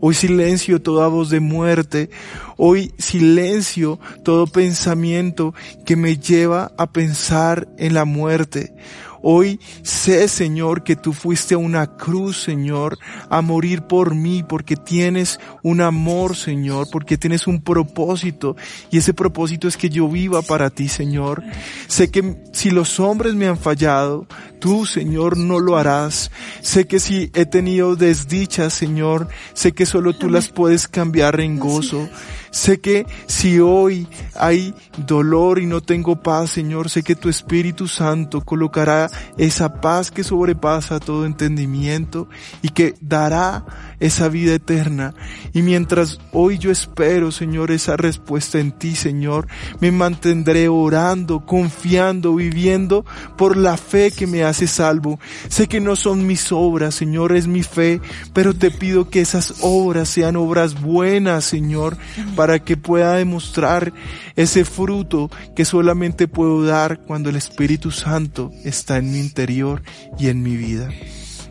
Hoy 0.02 0.14
silencio 0.14 0.82
toda 0.82 1.08
voz 1.08 1.30
de 1.30 1.42
muerte. 1.42 2.10
Hoy 2.56 2.94
silencio 2.98 4.00
todo 4.24 4.48
pensamiento 4.48 5.54
que 5.86 5.98
me 5.98 6.18
lleva 6.18 6.72
a 6.78 6.92
pensar 6.92 7.68
en 7.78 7.94
la 7.94 8.06
muerte. 8.06 8.74
Hoy 9.22 9.59
sé, 9.84 10.28
Señor, 10.28 10.84
que 10.84 10.95
tú 10.95 11.13
fuiste 11.13 11.55
a 11.55 11.57
una 11.57 11.88
cruz, 11.97 12.41
Señor, 12.41 12.97
a 13.30 13.41
morir 13.41 13.84
por 13.84 14.15
mí, 14.15 14.43
porque 14.43 14.76
tienes 14.76 15.39
un 15.63 15.82
amor, 15.82 16.36
Señor, 16.36 16.88
porque 16.91 17.17
tienes 17.17 17.47
un 17.47 17.61
propósito, 17.61 18.55
y 18.91 18.97
ese 18.97 19.13
propósito 19.13 19.67
es 19.67 19.78
que 19.78 19.89
yo 19.89 20.07
viva 20.07 20.41
para 20.41 20.70
ti, 20.70 20.88
Señor. 20.88 21.43
Sé 21.88 22.11
que 22.11 22.38
si 22.53 22.72
los 22.72 22.99
hombres 22.99 23.36
me 23.36 23.47
han 23.47 23.57
fallado, 23.57 24.28
tú, 24.59 24.86
Señor, 24.86 25.38
no 25.38 25.59
lo 25.59 25.78
harás. 25.78 26.32
Sé 26.61 26.88
que 26.88 26.99
si 26.99 27.32
he 27.34 27.45
tenido 27.45 27.95
desdichas, 27.95 28.74
Señor, 28.74 29.28
sé 29.53 29.72
que 29.72 29.86
solo 29.86 30.13
tú 30.13 30.30
las 30.30 30.49
puedes 30.49 30.88
cambiar 30.88 31.39
en 31.39 31.59
gozo. 31.59 32.07
Sé 32.52 32.80
que 32.80 33.06
si 33.28 33.60
hoy 33.60 34.08
hay 34.36 34.74
dolor 35.06 35.60
y 35.60 35.66
no 35.66 35.82
tengo 35.82 36.22
paz, 36.22 36.52
Señor, 36.52 36.89
sé 36.89 37.04
que 37.04 37.16
tu 37.16 37.30
Espíritu 37.30 37.88
Santo 37.88 38.41
colocará 38.41 39.10
esa 39.38 39.82
paz 39.82 40.12
que 40.12 40.24
sobrepasa 40.24 41.00
todo 41.00 41.26
entendimiento 41.26 42.28
y 42.62 42.70
que 42.70 42.95
dará 43.02 43.66
esa 44.00 44.30
vida 44.30 44.54
eterna. 44.56 45.14
Y 45.54 45.62
mientras 45.62 46.20
hoy 46.32 46.58
yo 46.58 46.72
espero, 46.72 47.32
Señor, 47.32 47.72
esa 47.72 47.97
respuesta 47.97 48.60
en 48.60 48.72
ti, 48.72 48.95
Señor, 48.95 49.47
me 49.80 49.91
mantendré 49.91 50.68
orando, 50.70 51.45
confiando, 51.45 52.36
viviendo 52.36 53.06
por 53.38 53.58
la 53.58 53.78
fe 53.78 54.12
que 54.12 54.28
me 54.28 54.43
hace 54.43 54.68
salvo. 54.68 55.20
Sé 55.50 55.68
que 55.68 55.80
no 55.80 55.95
son 55.95 56.26
mis 56.26 56.52
obras, 56.52 56.95
Señor, 56.95 57.36
es 57.36 57.47
mi 57.47 57.64
fe, 57.64 58.02
pero 58.34 58.54
te 58.54 58.72
pido 58.72 59.10
que 59.10 59.22
esas 59.22 59.56
obras 59.62 60.10
sean 60.10 60.36
obras 60.36 60.82
buenas, 60.82 61.45
Señor, 61.45 61.97
para 62.40 62.60
que 62.60 62.78
pueda 62.78 63.16
demostrar 63.16 63.92
ese 64.38 64.64
fruto 64.64 65.30
que 65.58 65.66
solamente 65.66 66.30
puedo 66.30 66.64
dar 66.64 67.02
cuando 67.02 67.30
el 67.30 67.36
Espíritu 67.36 67.92
Santo 67.92 68.50
está 68.64 68.96
en 68.96 69.12
mi 69.12 69.20
interior 69.20 69.84
y 70.18 70.30
en 70.30 70.42
mi 70.42 70.56
vida. 70.56 70.88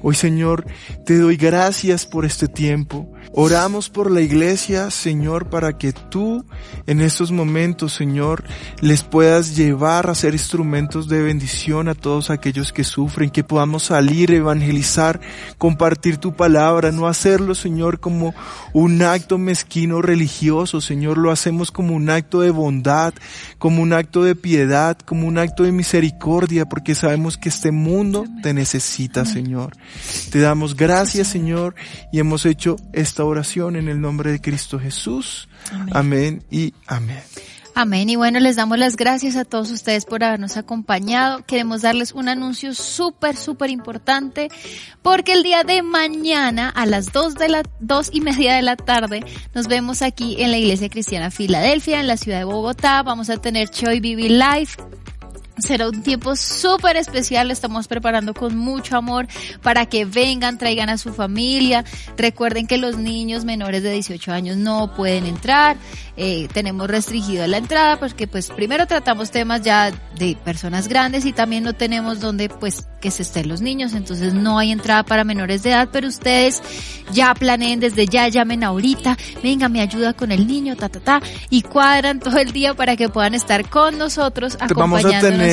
Hoy 0.01 0.15
Señor, 0.15 0.65
te 1.05 1.19
doy 1.19 1.37
gracias 1.37 2.07
por 2.07 2.25
este 2.25 2.49
tiempo. 2.49 3.13
Oramos 3.33 3.91
por 3.91 4.11
la 4.11 4.21
iglesia, 4.21 4.91
Señor, 4.91 5.49
para 5.51 5.77
que 5.77 5.93
tú 5.93 6.45
en 6.87 7.01
estos 7.01 7.31
momentos, 7.31 7.93
Señor, 7.93 8.45
les 8.81 9.03
puedas 9.03 9.57
llevar 9.57 10.09
a 10.09 10.15
ser 10.15 10.33
instrumentos 10.33 11.09
de 11.09 11.23
bendición 11.23 11.89
a 11.89 11.95
todos 11.95 12.31
aquellos 12.31 12.73
que 12.73 12.85
sufren, 12.85 13.31
que 13.31 13.45
podamos 13.45 13.85
salir, 13.85 14.33
evangelizar, 14.33 15.21
compartir 15.59 16.17
tu 16.17 16.35
palabra, 16.35 16.91
no 16.91 17.07
hacerlo, 17.07 17.55
Señor, 17.55 18.01
como 18.01 18.35
un 18.73 19.03
acto 19.03 19.37
mezquino 19.37 20.01
religioso, 20.01 20.81
Señor, 20.81 21.19
lo 21.19 21.31
hacemos 21.31 21.71
como 21.71 21.95
un 21.95 22.09
acto 22.09 22.41
de 22.41 22.51
bondad, 22.51 23.13
como 23.59 23.83
un 23.83 23.93
acto 23.93 24.25
de 24.25 24.35
piedad, 24.35 24.97
como 24.99 25.27
un 25.27 25.39
acto 25.39 25.65
de 25.65 25.73
misericordia, 25.73 26.67
porque 26.67 26.95
sabemos 26.95 27.37
que 27.37 27.51
este 27.51 27.71
mundo 27.71 28.25
te 28.43 28.55
necesita, 28.55 29.25
Señor. 29.25 29.77
Te 30.31 30.41
damos 30.41 30.75
gracias, 30.75 31.29
Señor, 31.29 31.75
y 32.13 32.19
hemos 32.19 32.47
hecho 32.47 32.77
esta 33.19 33.25
oración 33.25 33.75
en 33.75 33.89
el 33.89 34.01
nombre 34.01 34.31
de 34.31 34.41
Cristo 34.41 34.79
Jesús. 34.79 35.49
Amén, 35.91 36.45
y 36.53 36.73
amén. 36.87 37.21
Amén. 37.75 38.09
Y 38.09 38.15
bueno, 38.15 38.39
les 38.39 38.55
damos 38.55 38.79
las 38.79 38.95
gracias 38.95 39.35
a 39.35 39.45
todos 39.45 39.73
ustedes 39.73 40.05
por 40.05 40.23
habernos 40.23 40.57
acompañado. 40.57 41.45
Queremos 41.45 41.83
darles 41.83 42.13
un 42.13 42.29
anuncio 42.29 42.75
súper, 42.75 43.37
súper 43.37 43.71
importante 43.71 44.51
porque 45.03 45.33
el 45.33 45.43
día 45.43 45.65
de 45.65 45.83
mañana 45.83 46.69
a 46.69 46.87
las 46.87 47.11
dos 47.11 47.35
de 47.35 47.49
la, 47.49 47.65
dos 47.81 48.09
y 48.13 48.21
media 48.21 48.55
de 48.55 48.63
la 48.63 48.77
tarde 48.77 49.25
nos 49.53 49.67
vemos 49.67 50.03
aquí 50.03 50.37
en 50.41 50.53
la 50.53 50.59
Iglesia 50.59 50.89
Cristiana 50.89 51.33
Filadelfia, 51.33 51.99
en 51.99 52.07
la 52.07 52.17
ciudad 52.17 52.39
de 52.39 52.45
Bogotá. 52.45 53.03
Vamos 53.03 53.31
a 53.31 53.39
tener 53.39 53.69
Choi 53.69 53.99
Bibi 53.99 54.29
Live 54.29 54.77
Será 55.61 55.89
un 55.89 56.03
tiempo 56.03 56.37
súper 56.37 56.97
especial, 56.97 57.49
lo 57.49 57.53
estamos 57.53 57.89
preparando 57.89 58.35
con 58.35 58.57
mucho 58.57 58.97
amor 58.97 59.27
para 59.63 59.87
que 59.87 60.05
vengan, 60.05 60.59
traigan 60.59 60.89
a 60.89 60.99
su 60.99 61.13
familia. 61.13 61.85
Recuerden 62.17 62.67
que 62.67 62.79
los 62.79 62.97
niños 62.97 63.45
menores 63.45 63.83
de 63.83 63.93
18 63.93 64.33
años 64.33 64.57
no 64.57 64.95
pueden 64.95 65.27
entrar, 65.27 65.77
eh, 66.17 66.49
tenemos 66.53 66.89
restringido 66.89 67.47
la 67.47 67.59
entrada 67.59 67.99
porque 67.99 68.27
pues 68.27 68.49
primero 68.49 68.87
tratamos 68.87 69.31
temas 69.31 69.63
ya 69.63 69.93
de 70.19 70.37
personas 70.45 70.89
grandes 70.89 71.25
y 71.25 71.33
también 71.33 71.65
no 71.65 71.75
tenemos 71.75 72.21
donde 72.21 72.49
pues 72.49 72.87
que 73.01 73.11
se 73.11 73.23
estén 73.23 73.49
los 73.49 73.61
niños, 73.61 73.95
entonces 73.95 74.35
no 74.35 74.59
hay 74.59 74.73
entrada 74.73 75.05
para 75.05 75.23
menores 75.23 75.63
de 75.63 75.71
edad, 75.71 75.89
pero 75.93 76.09
ustedes 76.09 76.63
ya 77.13 77.35
planeen 77.35 77.81
desde 77.81 78.07
ya, 78.07 78.29
llamen 78.29 78.65
ahorita, 78.65 79.17
venga, 79.43 79.69
me 79.69 79.81
ayuda 79.81 80.15
con 80.15 80.33
el 80.33 80.47
niño, 80.47 80.77
ta, 80.77 80.89
ta, 80.89 81.01
ta, 81.01 81.23
y 81.51 81.63
cuadran 81.63 82.19
todo 82.21 82.39
el 82.39 82.53
día 82.53 82.75
para 82.75 82.97
que 82.97 83.09
puedan 83.09 83.35
estar 83.35 83.69
con 83.69 83.99
nosotros 83.99 84.57
acompañándonos 84.61 85.48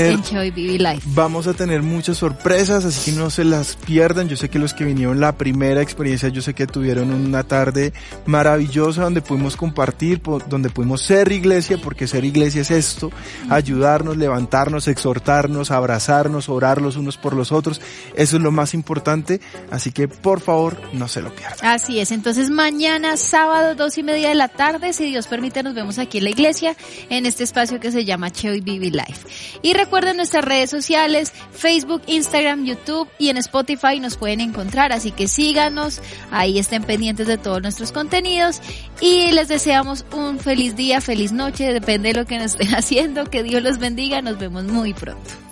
Vivi 0.51 0.77
Life. 0.77 1.01
Vamos 1.05 1.47
a 1.47 1.53
tener 1.53 1.81
muchas 1.81 2.17
sorpresas, 2.17 2.85
así 2.85 3.11
que 3.11 3.17
no 3.17 3.29
se 3.29 3.43
las 3.43 3.75
pierdan. 3.75 4.27
Yo 4.29 4.37
sé 4.37 4.49
que 4.49 4.59
los 4.59 4.73
que 4.73 4.83
vinieron 4.83 5.19
la 5.19 5.37
primera 5.37 5.81
experiencia, 5.81 6.29
yo 6.29 6.41
sé 6.41 6.53
que 6.53 6.67
tuvieron 6.67 7.13
una 7.13 7.43
tarde 7.43 7.93
maravillosa 8.25 9.03
donde 9.03 9.21
pudimos 9.21 9.55
compartir, 9.55 10.21
donde 10.47 10.69
pudimos 10.69 11.01
ser 11.01 11.31
iglesia, 11.31 11.77
porque 11.81 12.07
ser 12.07 12.25
iglesia 12.25 12.61
es 12.61 12.71
esto, 12.71 13.11
ayudarnos, 13.49 14.17
levantarnos, 14.17 14.87
exhortarnos, 14.87 15.71
abrazarnos, 15.71 16.49
orar 16.49 16.81
los 16.81 16.95
unos 16.95 17.17
por 17.17 17.35
los 17.35 17.51
otros. 17.51 17.81
Eso 18.15 18.37
es 18.37 18.43
lo 18.43 18.51
más 18.51 18.73
importante, 18.73 19.41
así 19.71 19.91
que 19.91 20.07
por 20.07 20.41
favor 20.41 20.77
no 20.93 21.07
se 21.07 21.21
lo 21.21 21.33
pierdan. 21.33 21.57
Así 21.61 21.99
es, 21.99 22.11
entonces 22.11 22.49
mañana 22.49 23.17
sábado 23.17 23.75
dos 23.75 23.97
y 23.97 24.03
media 24.03 24.29
de 24.29 24.35
la 24.35 24.47
tarde, 24.47 24.93
si 24.93 25.05
Dios 25.05 25.27
permite, 25.27 25.63
nos 25.63 25.75
vemos 25.75 25.99
aquí 25.99 26.17
en 26.19 26.25
la 26.25 26.29
iglesia, 26.29 26.75
en 27.09 27.25
este 27.25 27.43
espacio 27.43 27.79
que 27.79 27.91
se 27.91 28.05
llama 28.05 28.31
Cheo 28.31 28.53
y 28.53 28.61
Bibi 28.61 28.91
Life. 28.91 29.27
Y 29.61 29.73
recuerden 29.85 30.17
nuestras 30.17 30.43
redes 30.43 30.71
sociales, 30.71 31.31
Facebook, 31.51 32.01
Instagram, 32.07 32.65
YouTube 32.65 33.07
y 33.19 33.29
en 33.29 33.37
Spotify 33.37 33.99
nos 33.99 34.17
pueden 34.17 34.41
encontrar, 34.41 34.91
así 34.91 35.11
que 35.11 35.27
síganos, 35.27 36.01
ahí 36.31 36.57
estén 36.57 36.83
pendientes 36.83 37.27
de 37.27 37.37
todos 37.37 37.61
nuestros 37.61 37.91
contenidos 37.91 38.61
y 38.99 39.31
les 39.31 39.47
deseamos 39.47 40.03
un 40.11 40.39
feliz 40.39 40.75
día, 40.75 41.01
feliz 41.01 41.31
noche, 41.31 41.71
depende 41.71 42.09
de 42.09 42.15
lo 42.15 42.25
que 42.25 42.39
nos 42.39 42.53
estén 42.53 42.73
haciendo, 42.75 43.25
que 43.25 43.43
Dios 43.43 43.61
los 43.61 43.77
bendiga, 43.77 44.23
nos 44.23 44.39
vemos 44.39 44.63
muy 44.63 44.93
pronto. 44.93 45.44